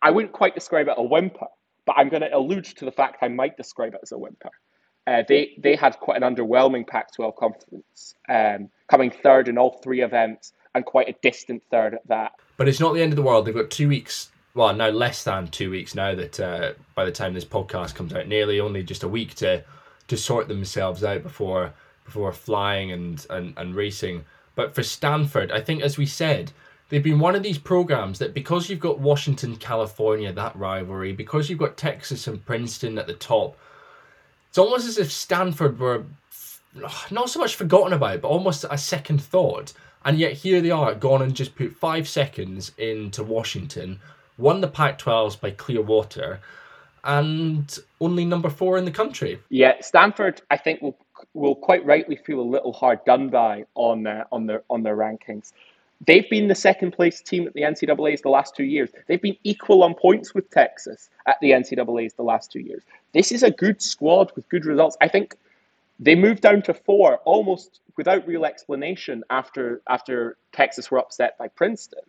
I 0.01 0.11
wouldn't 0.11 0.33
quite 0.33 0.53
describe 0.53 0.87
it 0.87 0.93
a 0.97 1.03
whimper, 1.03 1.47
but 1.85 1.95
I'm 1.97 2.09
going 2.09 2.21
to 2.21 2.35
allude 2.35 2.65
to 2.65 2.85
the 2.85 2.91
fact 2.91 3.17
I 3.23 3.27
might 3.27 3.57
describe 3.57 3.95
it 3.95 4.01
as 4.03 4.11
a 4.11 4.17
whimper. 4.17 4.51
Uh, 5.07 5.23
they 5.27 5.53
they 5.59 5.75
had 5.75 5.99
quite 5.99 6.21
an 6.21 6.35
underwhelming 6.35 6.87
Pac-12 6.87 7.35
conference, 7.35 8.15
um, 8.27 8.69
coming 8.89 9.11
third 9.11 9.47
in 9.47 9.57
all 9.57 9.79
three 9.83 10.01
events 10.01 10.53
and 10.73 10.85
quite 10.85 11.07
a 11.07 11.15
distant 11.21 11.63
third 11.71 11.93
at 11.93 12.07
that. 12.07 12.33
But 12.57 12.67
it's 12.67 12.79
not 12.79 12.93
the 12.93 13.01
end 13.01 13.11
of 13.11 13.15
the 13.15 13.21
world. 13.21 13.45
They've 13.45 13.55
got 13.55 13.71
two 13.71 13.87
weeks. 13.87 14.29
Well, 14.53 14.73
now 14.73 14.89
less 14.89 15.23
than 15.23 15.47
two 15.47 15.69
weeks 15.71 15.95
now. 15.95 16.15
That 16.15 16.39
uh, 16.39 16.73
by 16.95 17.05
the 17.05 17.11
time 17.11 17.33
this 17.33 17.45
podcast 17.45 17.95
comes 17.95 18.13
out, 18.13 18.27
nearly 18.27 18.59
only 18.59 18.83
just 18.83 19.03
a 19.03 19.07
week 19.07 19.35
to 19.35 19.63
to 20.07 20.17
sort 20.17 20.47
themselves 20.47 21.03
out 21.03 21.23
before 21.23 21.73
before 22.03 22.31
flying 22.31 22.91
and 22.91 23.25
and, 23.29 23.53
and 23.57 23.75
racing. 23.75 24.25
But 24.55 24.73
for 24.73 24.83
Stanford, 24.83 25.51
I 25.51 25.61
think 25.61 25.81
as 25.81 25.97
we 25.97 26.05
said, 26.05 26.51
they've 26.89 27.03
been 27.03 27.19
one 27.19 27.35
of 27.35 27.43
these 27.43 27.57
programs 27.57 28.19
that 28.19 28.33
because 28.33 28.69
you've 28.69 28.79
got 28.79 28.99
Washington, 28.99 29.55
California, 29.57 30.31
that 30.31 30.55
rivalry, 30.55 31.11
because 31.11 31.49
you've 31.49 31.59
got 31.59 31.77
Texas 31.77 32.27
and 32.27 32.45
Princeton 32.45 32.97
at 32.97 33.07
the 33.07 33.13
top, 33.13 33.57
it's 34.55 34.59
almost 34.59 34.87
as 34.87 34.97
if 34.97 35.11
Stanford 35.11 35.77
were 35.79 36.05
not 37.11 37.29
so 37.29 37.41
much 37.41 37.55
forgotten 37.55 37.91
about, 37.91 38.21
but 38.21 38.29
almost 38.29 38.63
a 38.69 38.77
second 38.77 39.21
thought. 39.21 39.73
And 40.05 40.17
yet 40.17 40.31
here 40.31 40.61
they 40.61 40.71
are, 40.71 40.95
gone 40.95 41.21
and 41.21 41.35
just 41.35 41.57
put 41.57 41.75
five 41.75 42.07
seconds 42.07 42.71
into 42.77 43.21
Washington, 43.21 43.99
won 44.37 44.61
the 44.61 44.69
Pac 44.69 44.97
12s 44.97 45.41
by 45.41 45.51
Clearwater, 45.51 46.39
and 47.03 47.77
only 47.99 48.23
number 48.23 48.49
four 48.49 48.77
in 48.77 48.85
the 48.85 48.91
country. 48.91 49.41
Yeah, 49.49 49.73
Stanford, 49.81 50.41
I 50.49 50.55
think, 50.55 50.81
will 50.81 50.97
will 51.33 51.55
quite 51.55 51.85
rightly 51.85 52.15
feel 52.15 52.39
a 52.39 52.51
little 52.55 52.71
hard 52.71 53.03
done 53.03 53.27
by 53.27 53.65
on 53.75 54.07
uh, 54.07 54.23
on 54.31 54.45
their 54.45 54.63
on 54.69 54.83
their 54.83 54.95
rankings. 54.95 55.51
They've 56.05 56.29
been 56.29 56.47
the 56.47 56.55
second 56.55 56.91
place 56.91 57.21
team 57.21 57.47
at 57.47 57.53
the 57.53 57.61
NCAA's 57.61 58.21
the 58.21 58.29
last 58.29 58.55
two 58.55 58.63
years. 58.63 58.89
They've 59.07 59.21
been 59.21 59.37
equal 59.43 59.83
on 59.83 59.95
points 59.95 60.33
with 60.33 60.49
Texas 60.51 61.09
at 61.25 61.37
the 61.41 61.51
NCAA's 61.51 62.13
the 62.13 62.23
last 62.23 62.51
two 62.51 62.59
years. 62.59 62.83
This 63.13 63.31
is 63.31 63.43
a 63.43 63.51
good 63.51 63.81
squad 63.81 64.31
with 64.35 64.47
good 64.49 64.65
results. 64.65 64.97
I 65.01 65.07
think 65.07 65.35
they 65.99 66.15
moved 66.15 66.41
down 66.41 66.61
to 66.63 66.73
four 66.73 67.17
almost 67.25 67.79
without 67.97 68.27
real 68.27 68.45
explanation 68.45 69.23
after 69.29 69.81
after 69.87 70.37
Texas 70.51 70.91
were 70.91 70.99
upset 70.99 71.37
by 71.37 71.47
Princeton. 71.47 72.03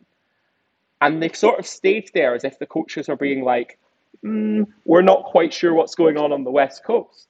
And 1.00 1.22
they've 1.22 1.36
sort 1.36 1.58
of 1.58 1.66
stayed 1.66 2.10
there 2.14 2.34
as 2.34 2.44
if 2.44 2.58
the 2.58 2.66
coaches 2.66 3.08
are 3.08 3.16
being 3.16 3.44
like, 3.44 3.78
mm, 4.24 4.66
we're 4.84 5.02
not 5.02 5.24
quite 5.24 5.52
sure 5.52 5.74
what's 5.74 5.94
going 5.94 6.16
on 6.16 6.32
on 6.32 6.42
the 6.42 6.50
West 6.50 6.84
Coast. 6.84 7.28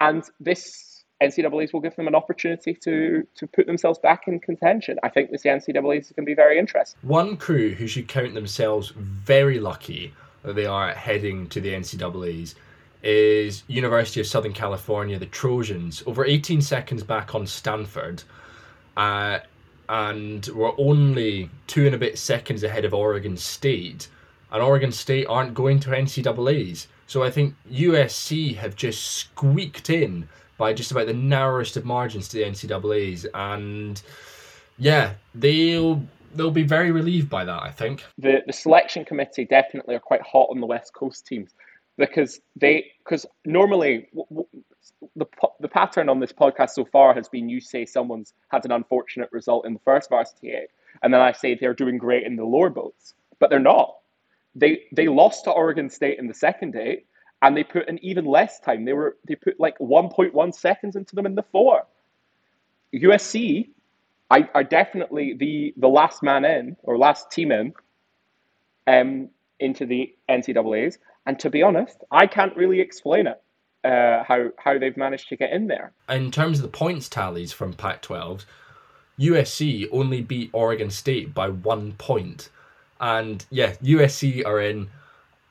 And 0.00 0.24
this 0.40 0.85
NCAA's 1.22 1.72
will 1.72 1.80
give 1.80 1.96
them 1.96 2.06
an 2.06 2.14
opportunity 2.14 2.74
to 2.74 3.26
to 3.36 3.46
put 3.46 3.66
themselves 3.66 3.98
back 3.98 4.28
in 4.28 4.38
contention. 4.38 4.98
I 5.02 5.08
think 5.08 5.30
this 5.30 5.42
NCAA's 5.42 6.06
is 6.06 6.12
going 6.12 6.24
to 6.24 6.30
be 6.30 6.34
very 6.34 6.58
interesting. 6.58 6.98
One 7.02 7.36
crew 7.36 7.74
who 7.74 7.86
should 7.86 8.08
count 8.08 8.34
themselves 8.34 8.90
very 8.90 9.58
lucky 9.58 10.12
that 10.42 10.54
they 10.54 10.66
are 10.66 10.92
heading 10.92 11.48
to 11.48 11.60
the 11.60 11.70
NCAA's 11.70 12.54
is 13.02 13.62
University 13.68 14.20
of 14.20 14.26
Southern 14.26 14.52
California, 14.52 15.18
the 15.18 15.26
Trojans, 15.26 16.02
over 16.06 16.24
18 16.24 16.60
seconds 16.60 17.02
back 17.02 17.34
on 17.34 17.46
Stanford, 17.46 18.22
uh, 18.96 19.38
and 19.88 20.48
we're 20.54 20.78
only 20.78 21.48
two 21.66 21.86
and 21.86 21.94
a 21.94 21.98
bit 21.98 22.18
seconds 22.18 22.62
ahead 22.62 22.84
of 22.84 22.92
Oregon 22.92 23.36
State, 23.36 24.08
and 24.50 24.62
Oregon 24.62 24.92
State 24.92 25.26
aren't 25.28 25.54
going 25.54 25.78
to 25.80 25.90
NCAA's. 25.90 26.88
So 27.06 27.22
I 27.22 27.30
think 27.30 27.54
USC 27.70 28.56
have 28.56 28.74
just 28.74 29.04
squeaked 29.04 29.90
in 29.90 30.28
by 30.58 30.72
just 30.72 30.90
about 30.90 31.06
the 31.06 31.14
narrowest 31.14 31.76
of 31.76 31.84
margins 31.84 32.28
to 32.28 32.38
the 32.38 32.44
NCAA's, 32.44 33.26
and 33.34 34.00
yeah, 34.78 35.14
they'll 35.34 36.02
they'll 36.34 36.50
be 36.50 36.62
very 36.62 36.92
relieved 36.92 37.30
by 37.30 37.44
that. 37.44 37.62
I 37.62 37.70
think 37.70 38.04
the 38.18 38.42
the 38.46 38.52
selection 38.52 39.04
committee 39.04 39.44
definitely 39.44 39.94
are 39.94 40.00
quite 40.00 40.22
hot 40.22 40.48
on 40.50 40.60
the 40.60 40.66
West 40.66 40.92
Coast 40.94 41.26
teams 41.26 41.54
because 41.96 42.40
they 42.56 42.92
because 43.04 43.26
normally 43.44 44.08
the 45.14 45.26
the 45.60 45.68
pattern 45.68 46.08
on 46.08 46.20
this 46.20 46.32
podcast 46.32 46.70
so 46.70 46.84
far 46.84 47.14
has 47.14 47.28
been 47.28 47.48
you 47.48 47.60
say 47.60 47.84
someone's 47.84 48.34
had 48.48 48.64
an 48.64 48.72
unfortunate 48.72 49.30
result 49.32 49.66
in 49.66 49.74
the 49.74 49.80
first 49.80 50.10
varsity 50.10 50.50
eight, 50.50 50.68
and 51.02 51.12
then 51.12 51.20
I 51.20 51.32
say 51.32 51.54
they're 51.54 51.74
doing 51.74 51.98
great 51.98 52.24
in 52.24 52.36
the 52.36 52.44
lower 52.44 52.70
boats, 52.70 53.14
but 53.38 53.50
they're 53.50 53.58
not. 53.58 53.96
They 54.54 54.82
they 54.92 55.08
lost 55.08 55.44
to 55.44 55.50
Oregon 55.50 55.90
State 55.90 56.18
in 56.18 56.28
the 56.28 56.34
second 56.34 56.76
eight, 56.76 57.06
and 57.42 57.56
they 57.56 57.64
put 57.64 57.88
in 57.88 58.02
even 58.04 58.24
less 58.24 58.60
time. 58.60 58.84
They 58.84 58.92
were 58.92 59.16
they 59.26 59.34
put 59.34 59.60
like 59.60 59.78
1.1 59.78 60.54
seconds 60.54 60.96
into 60.96 61.14
them 61.14 61.26
in 61.26 61.34
the 61.34 61.44
four. 61.52 61.86
USC 62.94 63.68
I, 64.30 64.48
are 64.54 64.64
definitely 64.64 65.34
the 65.34 65.74
the 65.76 65.88
last 65.88 66.22
man 66.22 66.44
in 66.44 66.76
or 66.82 66.98
last 66.98 67.30
team 67.30 67.52
in 67.52 67.74
um, 68.86 69.28
into 69.60 69.86
the 69.86 70.14
NCAA's. 70.28 70.98
And 71.26 71.38
to 71.40 71.50
be 71.50 71.62
honest, 71.62 71.98
I 72.10 72.26
can't 72.26 72.56
really 72.56 72.80
explain 72.80 73.26
it. 73.26 73.42
Uh, 73.84 74.24
how 74.24 74.48
how 74.58 74.78
they've 74.78 74.96
managed 74.96 75.28
to 75.28 75.36
get 75.36 75.52
in 75.52 75.68
there. 75.68 75.92
In 76.08 76.32
terms 76.32 76.58
of 76.58 76.62
the 76.62 76.68
points 76.76 77.08
tallies 77.08 77.52
from 77.52 77.72
Pac-12, 77.72 78.44
USC 79.20 79.86
only 79.92 80.22
beat 80.22 80.50
Oregon 80.52 80.90
State 80.90 81.32
by 81.32 81.48
one 81.48 81.92
point, 81.92 82.48
and 83.00 83.44
yeah, 83.50 83.74
USC 83.74 84.44
are 84.44 84.60
in. 84.60 84.88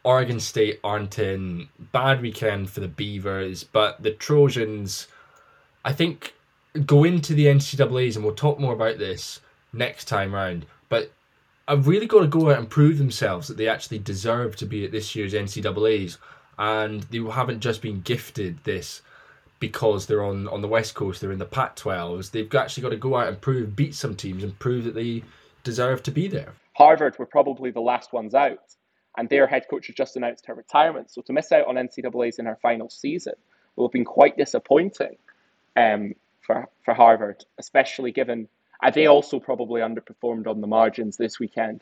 Oregon 0.05 0.39
State 0.39 0.79
aren't 0.83 1.17
in. 1.17 1.67
Bad 1.91 2.21
weekend 2.21 2.69
for 2.69 2.79
the 2.79 2.87
Beavers, 2.87 3.63
but 3.63 4.01
the 4.03 4.11
Trojans, 4.11 5.07
I 5.83 5.93
think, 5.93 6.35
go 6.85 7.03
into 7.03 7.33
the 7.33 7.47
NCAA's, 7.47 8.15
and 8.15 8.23
we'll 8.23 8.35
talk 8.35 8.59
more 8.59 8.73
about 8.73 8.99
this 8.99 9.41
next 9.73 10.05
time 10.05 10.33
round. 10.33 10.67
But 10.89 11.11
I've 11.67 11.87
really 11.87 12.05
got 12.05 12.21
to 12.21 12.27
go 12.27 12.51
out 12.51 12.59
and 12.59 12.69
prove 12.69 12.99
themselves 12.99 13.47
that 13.47 13.57
they 13.57 13.67
actually 13.67 13.97
deserve 13.97 14.55
to 14.57 14.67
be 14.67 14.85
at 14.85 14.91
this 14.91 15.15
year's 15.15 15.33
NCAA's, 15.33 16.19
and 16.59 17.01
they 17.03 17.19
haven't 17.19 17.61
just 17.61 17.81
been 17.81 18.01
gifted 18.01 18.63
this 18.63 19.01
because 19.59 20.05
they're 20.05 20.23
on, 20.23 20.47
on 20.49 20.61
the 20.61 20.67
West 20.67 20.93
Coast, 20.93 21.19
they're 21.19 21.31
in 21.31 21.39
the 21.39 21.45
Pac 21.45 21.75
12s. 21.77 22.29
They've 22.29 22.53
actually 22.53 22.83
got 22.83 22.89
to 22.89 22.97
go 22.97 23.15
out 23.15 23.29
and 23.29 23.41
prove, 23.41 23.75
beat 23.75 23.95
some 23.95 24.15
teams, 24.15 24.43
and 24.43 24.57
prove 24.59 24.83
that 24.83 24.93
they 24.93 25.23
deserve 25.63 26.03
to 26.03 26.11
be 26.11 26.27
there. 26.27 26.53
Harvard 26.73 27.17
were 27.17 27.25
probably 27.25 27.71
the 27.71 27.81
last 27.81 28.13
ones 28.13 28.35
out 28.35 28.59
and 29.18 29.30
their 29.30 29.47
head 29.47 29.66
coach 29.70 29.88
has 29.88 29.95
just 29.95 30.16
announced 30.16 30.45
her 30.45 30.53
retirement. 30.53 31.11
So 31.11 31.22
to 31.24 31.34
miss 31.34 31.51
out 31.51 31.68
on 31.68 31.76
NCAA's 31.76 32.39
in 32.39 32.45
her 32.45 32.57
final 32.61 32.89
season 32.89 33.34
will 33.76 33.88
have 33.88 33.93
been 33.93 34.05
quite 34.05 34.38
disappointing 34.38 35.18
um, 35.76 36.16
for 36.41 36.68
for 36.84 36.93
Harvard, 36.93 37.45
especially 37.57 38.11
given 38.11 38.47
uh, 38.84 38.91
they 38.91 39.07
also 39.07 39.39
probably 39.39 39.82
underperformed 39.82 40.47
on 40.47 40.61
the 40.61 40.68
margins 40.68 41.18
this 41.18 41.39
weekend. 41.39 41.82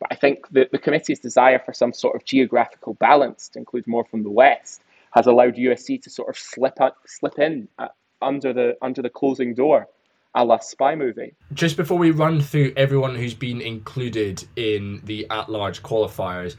But 0.00 0.08
I 0.12 0.16
think 0.16 0.48
the, 0.50 0.68
the 0.70 0.78
committee's 0.78 1.20
desire 1.20 1.58
for 1.58 1.72
some 1.72 1.92
sort 1.92 2.16
of 2.16 2.24
geographical 2.24 2.94
balance 2.94 3.48
to 3.50 3.58
include 3.58 3.86
more 3.86 4.04
from 4.04 4.22
the 4.22 4.30
West 4.30 4.82
has 5.12 5.26
allowed 5.26 5.54
USC 5.54 6.02
to 6.02 6.10
sort 6.10 6.28
of 6.28 6.36
slip 6.36 6.80
up, 6.80 6.96
slip 7.06 7.38
in 7.38 7.68
uh, 7.78 7.88
under 8.20 8.52
the 8.52 8.76
under 8.82 9.02
the 9.02 9.10
closing 9.10 9.54
door 9.54 9.88
a 10.34 10.44
la 10.44 10.58
spy 10.58 10.94
movie. 10.94 11.34
Just 11.52 11.76
before 11.76 11.98
we 11.98 12.10
run 12.10 12.40
through 12.40 12.72
everyone 12.76 13.14
who's 13.14 13.34
been 13.34 13.60
included 13.60 14.44
in 14.56 15.00
the 15.04 15.26
at 15.30 15.48
large 15.48 15.82
qualifiers, 15.82 16.56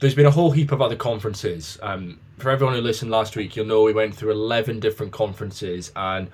there's 0.00 0.14
been 0.14 0.26
a 0.26 0.30
whole 0.30 0.50
heap 0.50 0.72
of 0.72 0.80
other 0.82 0.96
conferences. 0.96 1.78
Um, 1.82 2.18
for 2.38 2.50
everyone 2.50 2.74
who 2.74 2.80
listened 2.80 3.10
last 3.10 3.36
week, 3.36 3.54
you'll 3.54 3.66
know 3.66 3.82
we 3.82 3.92
went 3.92 4.14
through 4.14 4.32
11 4.32 4.80
different 4.80 5.12
conferences 5.12 5.92
and 5.94 6.30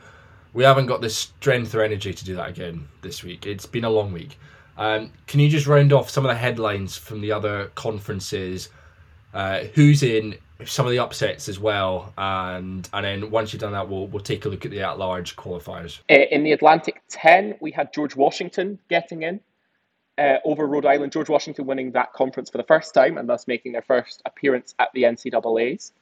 we 0.53 0.65
haven't 0.65 0.87
got 0.87 1.01
the 1.01 1.11
strength 1.11 1.75
or 1.75 1.83
energy 1.83 2.15
to 2.15 2.25
do 2.25 2.37
that 2.37 2.49
again 2.49 2.89
this 3.03 3.25
week. 3.25 3.45
It's 3.45 3.67
been 3.67 3.85
a 3.85 3.91
long 3.91 4.13
week. 4.13 4.39
Um, 4.79 5.11
can 5.27 5.41
you 5.41 5.49
just 5.49 5.67
round 5.67 5.93
off 5.93 6.09
some 6.09 6.25
of 6.25 6.29
the 6.29 6.37
headlines 6.37 6.97
from 6.97 7.21
the 7.21 7.33
other 7.33 7.67
conferences? 7.75 8.69
Uh, 9.35 9.65
who's 9.75 10.03
in? 10.03 10.37
Some 10.65 10.87
of 10.87 10.93
the 10.93 10.99
upsets 10.99 11.51
as 11.51 11.59
well, 11.59 12.15
and 12.17 12.89
and 12.95 13.05
then 13.05 13.31
once 13.31 13.53
you've 13.53 13.61
done 13.61 13.73
that, 13.73 13.91
we'll 13.91 14.07
we'll 14.07 14.23
take 14.23 14.47
a 14.47 14.49
look 14.49 14.65
at 14.65 14.71
the 14.71 14.81
at-large 14.81 15.37
qualifiers. 15.37 15.99
Uh, 16.11 16.15
in 16.31 16.45
the 16.45 16.53
Atlantic 16.53 17.03
10, 17.11 17.57
we 17.61 17.71
had 17.71 17.93
George 17.93 18.17
Washington 18.17 18.79
getting 18.89 19.23
in. 19.23 19.41
Uh, 20.19 20.37
over 20.45 20.67
Rhode 20.67 20.87
Island, 20.87 21.13
George 21.13 21.29
Washington 21.29 21.67
winning 21.67 21.93
that 21.93 22.13
conference 22.13 22.51
for 22.51 22.59
the 22.59 22.65
first 22.65 22.95
time 22.95 23.19
and 23.19 23.29
thus 23.29 23.47
making 23.47 23.73
their 23.73 23.83
first 23.83 24.23
appearance 24.25 24.75
at 24.79 24.89
the 24.95 25.05
NCAAs. 25.05 25.93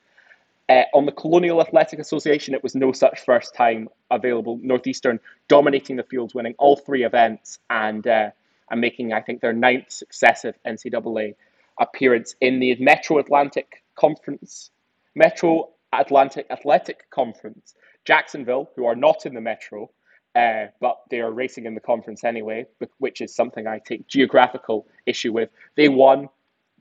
Uh, 0.68 0.82
on 0.94 1.04
the 1.04 1.12
Colonial 1.12 1.60
Athletic 1.60 1.98
Association, 1.98 2.54
it 2.54 2.62
was 2.62 2.74
no 2.74 2.92
such 2.92 3.20
first 3.20 3.54
time 3.54 3.88
available. 4.10 4.58
Northeastern 4.62 5.20
dominating 5.48 5.96
the 5.96 6.02
fields, 6.04 6.34
winning 6.34 6.54
all 6.58 6.76
three 6.76 7.04
events 7.04 7.58
and 7.68 8.06
uh, 8.06 8.30
and 8.70 8.80
making, 8.80 9.12
I 9.12 9.20
think, 9.20 9.42
their 9.42 9.52
ninth 9.52 9.90
successive 9.92 10.54
NCAA 10.66 11.34
appearance 11.78 12.34
in 12.40 12.60
the 12.60 12.76
Metro 12.76 13.18
Atlantic 13.18 13.84
Conference, 13.94 14.70
Metro 15.14 15.70
Atlantic 15.92 16.46
Athletic 16.50 17.10
Conference. 17.10 17.74
Jacksonville, 18.04 18.70
who 18.76 18.86
are 18.86 18.96
not 18.96 19.26
in 19.26 19.34
the 19.34 19.40
Metro, 19.40 19.90
uh, 20.35 20.66
but 20.80 21.01
they 21.11 21.20
are 21.20 21.30
racing 21.30 21.66
in 21.66 21.74
the 21.74 21.80
conference 21.80 22.24
anyway, 22.24 22.66
which 22.99 23.20
is 23.20 23.35
something 23.35 23.66
I 23.66 23.78
take 23.78 24.07
geographical 24.09 24.87
issue 25.07 25.32
with. 25.32 25.51
They 25.76 25.89
won, 25.89 26.28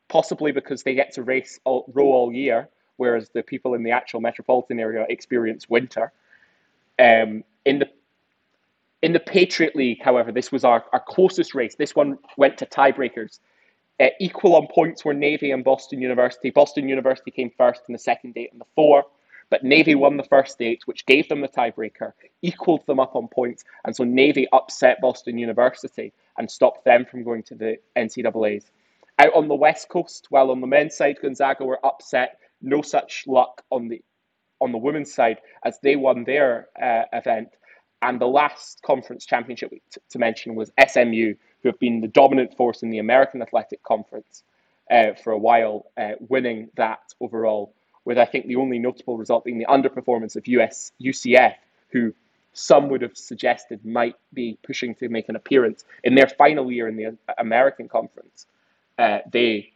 possibly 0.08 0.52
because 0.52 0.84
they 0.84 0.96
get 0.96 1.14
to 1.14 1.24
race 1.24 1.60
all, 1.64 1.86
row 1.94 2.08
all 2.08 2.34
year, 2.34 2.70
whereas 2.98 3.30
the 3.30 3.44
people 3.44 3.76
in 3.76 3.84
the 3.84 3.92
actual 3.92 4.22
metropolitan 4.22 4.80
area 4.80 5.06
experience 5.10 5.70
winter. 5.70 6.12
Um, 7.00 7.44
in 7.66 7.80
the 7.80 7.90
in 9.04 9.12
the 9.12 9.20
Patriot 9.20 9.76
League, 9.76 10.02
however, 10.02 10.32
this 10.32 10.50
was 10.50 10.64
our, 10.64 10.86
our 10.94 11.02
closest 11.02 11.54
race. 11.54 11.76
This 11.76 11.94
one 11.94 12.18
went 12.38 12.58
to 12.60 12.66
tiebreakers. 12.66 13.40
Uh, 14.00 14.08
equal 14.20 14.56
on 14.56 14.66
points 14.68 15.04
were 15.04 15.14
Navy 15.14 15.52
and 15.52 15.62
Boston 15.62 16.02
University. 16.02 16.50
Boston 16.50 16.88
University 16.88 17.30
came 17.30 17.52
first 17.58 17.82
in 17.90 17.94
the 17.94 18.00
second 18.00 18.38
eight 18.38 18.54
and 18.54 18.62
the 18.62 18.66
four. 18.76 19.04
But 19.54 19.64
Navy 19.64 19.94
won 19.94 20.18
the 20.18 20.24
first 20.24 20.60
eight, 20.64 20.82
which 20.88 21.06
gave 21.06 21.30
them 21.30 21.42
the 21.42 21.48
tiebreaker, 21.48 22.14
equaled 22.42 22.88
them 22.88 23.00
up 23.00 23.16
on 23.16 23.28
points, 23.28 23.64
and 23.86 23.96
so 23.96 24.04
Navy 24.04 24.48
upset 24.52 25.00
Boston 25.00 25.38
University 25.38 26.12
and 26.40 26.50
stopped 26.50 26.86
them 26.86 27.06
from 27.06 27.24
going 27.24 27.44
to 27.44 27.54
the 27.54 27.78
NCAAs. 27.96 28.72
Out 29.20 29.36
on 29.36 29.48
the 29.48 29.54
West 29.54 29.90
Coast, 29.90 30.26
while 30.32 30.50
on 30.50 30.60
the 30.60 30.66
men's 30.66 30.96
side, 30.96 31.20
Gonzaga 31.22 31.66
were 31.66 31.86
upset. 31.86 32.40
No 32.64 32.82
such 32.82 33.26
luck 33.28 33.64
on 33.70 33.90
the 33.90 34.02
on 34.60 34.72
the 34.72 34.80
women's 34.80 35.14
side 35.14 35.38
as 35.64 35.78
they 35.84 35.98
won 35.98 36.24
their 36.24 36.70
uh, 36.82 37.04
event. 37.14 37.50
And 38.02 38.20
the 38.20 38.26
last 38.26 38.82
conference 38.82 39.24
championship 39.24 39.70
t- 39.70 40.02
to 40.10 40.18
mention 40.18 40.56
was 40.56 40.72
SMU, 40.84 41.36
who 41.62 41.70
have 41.70 41.78
been 41.78 42.02
the 42.02 42.08
dominant 42.08 42.58
force 42.58 42.82
in 42.82 42.90
the 42.90 42.98
American 42.98 43.44
Athletic 43.44 43.84
Conference 43.84 44.42
uh, 44.90 45.14
for 45.24 45.32
a 45.32 45.38
while, 45.38 45.86
uh, 45.96 46.14
winning 46.28 46.72
that 46.76 47.14
overall 47.22 47.76
with 48.06 48.18
I 48.18 48.26
think 48.26 48.48
the 48.48 48.56
only 48.58 48.80
notable 48.80 49.18
result 49.18 49.46
being 49.46 49.60
the 49.60 49.66
underperformance 49.66 50.36
of 50.36 50.48
US 50.48 50.92
UCF, 51.02 51.56
who 51.90 52.14
some 52.54 52.90
would 52.90 53.02
have 53.02 53.18
suggested 53.18 53.84
might 53.86 54.16
be 54.34 54.58
pushing 54.64 54.96
to 54.96 55.10
make 55.10 55.30
an 55.30 55.36
appearance 55.36 55.84
in 56.04 56.16
their 56.16 56.28
final 56.28 56.72
year 56.72 56.88
in 56.88 56.96
the 56.96 57.18
American 57.38 57.88
Conference. 57.90 58.46
Uh, 58.98 59.20
they 59.32 59.72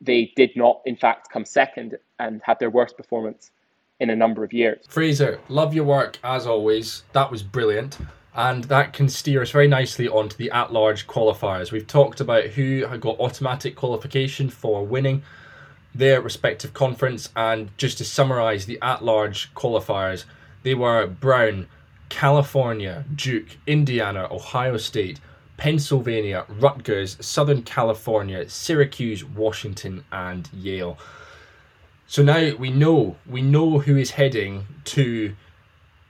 they 0.00 0.32
did 0.34 0.56
not, 0.56 0.80
in 0.86 0.96
fact, 0.96 1.30
come 1.30 1.44
second 1.44 1.98
and 2.18 2.40
had 2.42 2.58
their 2.58 2.70
worst 2.70 2.96
performance 2.96 3.50
in 3.98 4.08
a 4.08 4.16
number 4.16 4.42
of 4.42 4.52
years. 4.52 4.86
Fraser, 4.88 5.38
love 5.48 5.74
your 5.74 5.84
work 5.84 6.18
as 6.24 6.46
always. 6.46 7.02
That 7.12 7.30
was 7.30 7.42
brilliant. 7.42 7.98
And 8.34 8.64
that 8.64 8.94
can 8.94 9.10
steer 9.10 9.42
us 9.42 9.50
very 9.50 9.68
nicely 9.68 10.08
onto 10.08 10.36
the 10.36 10.50
at 10.52 10.72
large 10.72 11.06
qualifiers. 11.06 11.70
We've 11.70 11.86
talked 11.86 12.20
about 12.20 12.44
who 12.44 12.86
got 12.98 13.18
automatic 13.18 13.76
qualification 13.76 14.48
for 14.48 14.86
winning 14.86 15.22
their 15.94 16.20
respective 16.20 16.72
conference. 16.72 17.30
And 17.36 17.76
just 17.76 17.98
to 17.98 18.04
summarize 18.04 18.66
the 18.66 18.78
at 18.82 19.04
large 19.04 19.52
qualifiers, 19.54 20.24
they 20.62 20.74
were 20.74 21.06
Brown, 21.06 21.68
California, 22.08 23.04
Duke, 23.14 23.56
Indiana, 23.66 24.28
Ohio 24.30 24.76
State, 24.76 25.20
Pennsylvania, 25.56 26.44
Rutgers, 26.48 27.16
Southern 27.20 27.62
California, 27.62 28.48
Syracuse, 28.48 29.24
Washington, 29.24 30.04
and 30.10 30.48
Yale. 30.52 30.98
So 32.06 32.22
now 32.22 32.54
we 32.56 32.70
know 32.70 33.16
we 33.26 33.42
know 33.42 33.78
who 33.78 33.96
is 33.96 34.10
heading 34.10 34.66
to 34.84 35.34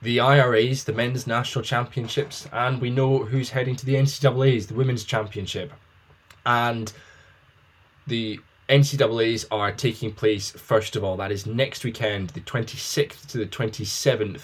the 0.03 0.21
IRAs, 0.21 0.85
the 0.85 0.93
men's 0.93 1.27
national 1.27 1.63
championships, 1.63 2.49
and 2.53 2.81
we 2.81 2.91
know 2.91 3.25
who's 3.25 3.51
heading 3.51 3.77
to 3.77 3.85
the 3.85 3.97
NCAA's, 3.97 4.67
the 4.67 4.75
women's 4.75 5.05
championship. 5.05 5.73
And 6.47 6.91
the 8.07 8.41
NCAAs 8.71 9.47
are 9.51 9.73
taking 9.73 10.13
place, 10.13 10.53
first 10.53 10.95
of 10.95 11.03
all, 11.03 11.17
that 11.17 11.33
is 11.33 11.45
next 11.45 11.83
weekend, 11.83 12.31
the 12.31 12.41
26th 12.41 13.27
to 13.27 13.39
the 13.39 13.47
27th 13.47 14.43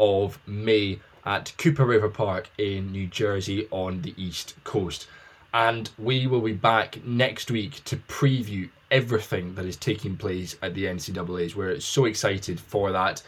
of 0.00 0.40
May 0.48 0.98
at 1.24 1.52
Cooper 1.58 1.86
River 1.86 2.08
Park 2.08 2.50
in 2.58 2.90
New 2.90 3.06
Jersey 3.06 3.68
on 3.70 4.02
the 4.02 4.14
East 4.16 4.56
Coast. 4.64 5.06
And 5.54 5.88
we 5.96 6.26
will 6.26 6.40
be 6.40 6.54
back 6.54 7.04
next 7.04 7.52
week 7.52 7.84
to 7.84 7.96
preview 7.96 8.68
everything 8.90 9.54
that 9.54 9.64
is 9.64 9.76
taking 9.76 10.16
place 10.16 10.56
at 10.60 10.74
the 10.74 10.86
NCAAs. 10.86 11.54
We're 11.54 11.78
so 11.78 12.06
excited 12.06 12.58
for 12.58 12.90
that. 12.90 13.22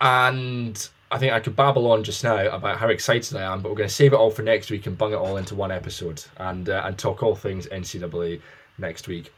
And 0.00 0.88
I 1.10 1.18
think 1.18 1.32
I 1.32 1.40
could 1.40 1.56
babble 1.56 1.90
on 1.90 2.04
just 2.04 2.22
now 2.22 2.50
about 2.50 2.78
how 2.78 2.86
excited 2.88 3.36
I 3.36 3.52
am, 3.52 3.62
but 3.62 3.70
we're 3.70 3.78
going 3.78 3.88
to 3.88 3.94
save 3.94 4.12
it 4.12 4.16
all 4.16 4.30
for 4.30 4.42
next 4.42 4.70
week 4.70 4.86
and 4.86 4.96
bung 4.96 5.12
it 5.12 5.16
all 5.16 5.38
into 5.38 5.56
one 5.56 5.72
episode 5.72 6.22
and 6.36 6.68
uh, 6.68 6.82
and 6.84 6.96
talk 6.96 7.24
all 7.24 7.34
things 7.34 7.66
NCAA 7.66 8.40
next 8.78 9.08
week 9.08 9.32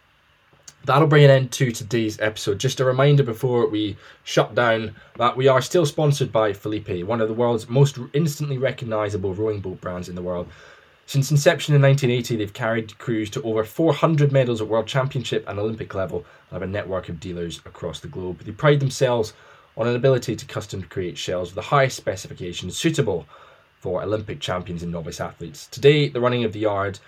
that'll 0.88 1.06
bring 1.06 1.24
an 1.24 1.30
end 1.30 1.52
to 1.52 1.70
today's 1.70 2.18
episode. 2.18 2.58
Just 2.58 2.80
a 2.80 2.84
reminder 2.84 3.22
before 3.22 3.68
we 3.68 3.94
shut 4.24 4.54
down 4.54 4.96
that 5.16 5.36
we 5.36 5.46
are 5.46 5.60
still 5.60 5.84
sponsored 5.84 6.32
by 6.32 6.52
Filippi, 6.52 7.04
one 7.04 7.20
of 7.20 7.28
the 7.28 7.34
world's 7.34 7.68
most 7.68 7.98
instantly 8.14 8.56
recognizable 8.56 9.34
rowing 9.34 9.60
boat 9.60 9.82
brands 9.82 10.08
in 10.08 10.14
the 10.14 10.22
world. 10.22 10.48
Since 11.04 11.30
inception 11.30 11.74
in 11.74 11.82
1980, 11.82 12.36
they've 12.36 12.52
carried 12.54 12.96
crews 12.98 13.28
to 13.30 13.42
over 13.42 13.64
400 13.64 14.32
medals 14.32 14.62
at 14.62 14.68
World 14.68 14.86
Championship 14.86 15.44
and 15.46 15.58
Olympic 15.58 15.94
level 15.94 16.24
and 16.50 16.52
have 16.52 16.62
a 16.62 16.66
network 16.66 17.10
of 17.10 17.20
dealers 17.20 17.58
across 17.66 18.00
the 18.00 18.08
globe. 18.08 18.40
They 18.40 18.52
pride 18.52 18.80
themselves 18.80 19.34
on 19.76 19.88
an 19.88 19.94
ability 19.94 20.36
to 20.36 20.46
custom 20.46 20.82
create 20.84 21.18
shells 21.18 21.50
with 21.50 21.56
the 21.56 21.70
highest 21.70 21.98
specifications 21.98 22.78
suitable 22.78 23.26
for 23.78 24.02
Olympic 24.02 24.40
champions 24.40 24.82
and 24.82 24.90
novice 24.90 25.20
athletes. 25.20 25.66
Today, 25.66 26.08
the 26.08 26.20
running 26.20 26.44
of 26.44 26.54
the 26.54 26.60
yard 26.60 26.98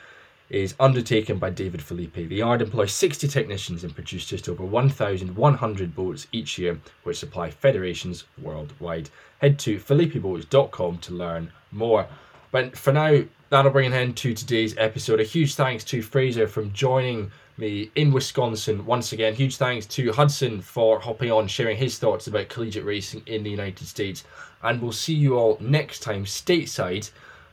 is 0.50 0.74
undertaken 0.80 1.38
by 1.38 1.48
David 1.48 1.80
Filippi. 1.80 2.28
The 2.28 2.36
yard 2.36 2.60
employs 2.60 2.92
60 2.92 3.28
technicians 3.28 3.84
and 3.84 3.94
produces 3.94 4.28
just 4.28 4.48
over 4.48 4.64
1,100 4.64 5.94
boats 5.94 6.26
each 6.32 6.58
year, 6.58 6.78
which 7.04 7.18
supply 7.18 7.50
federations 7.50 8.24
worldwide. 8.42 9.08
Head 9.38 9.58
to 9.60 9.78
filippiboats.com 9.78 10.98
to 10.98 11.14
learn 11.14 11.52
more. 11.70 12.06
But 12.50 12.76
for 12.76 12.92
now, 12.92 13.22
that'll 13.48 13.70
bring 13.70 13.86
an 13.86 13.92
end 13.92 14.16
to 14.18 14.34
today's 14.34 14.76
episode. 14.76 15.20
A 15.20 15.24
huge 15.24 15.54
thanks 15.54 15.84
to 15.84 16.02
Fraser 16.02 16.48
from 16.48 16.72
joining 16.72 17.30
me 17.56 17.90
in 17.94 18.10
Wisconsin 18.10 18.84
once 18.84 19.12
again. 19.12 19.34
Huge 19.34 19.56
thanks 19.56 19.86
to 19.86 20.12
Hudson 20.12 20.60
for 20.60 20.98
hopping 20.98 21.30
on, 21.30 21.46
sharing 21.46 21.76
his 21.76 21.98
thoughts 21.98 22.26
about 22.26 22.48
collegiate 22.48 22.84
racing 22.84 23.22
in 23.26 23.44
the 23.44 23.50
United 23.50 23.86
States. 23.86 24.24
And 24.62 24.82
we'll 24.82 24.92
see 24.92 25.14
you 25.14 25.38
all 25.38 25.58
next 25.60 26.00
time 26.00 26.24
stateside 26.24 27.10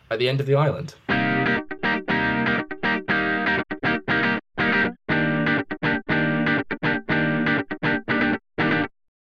at 0.10 0.18
the 0.18 0.28
end 0.28 0.40
of 0.40 0.48
the 0.48 0.56
island. 0.56 0.96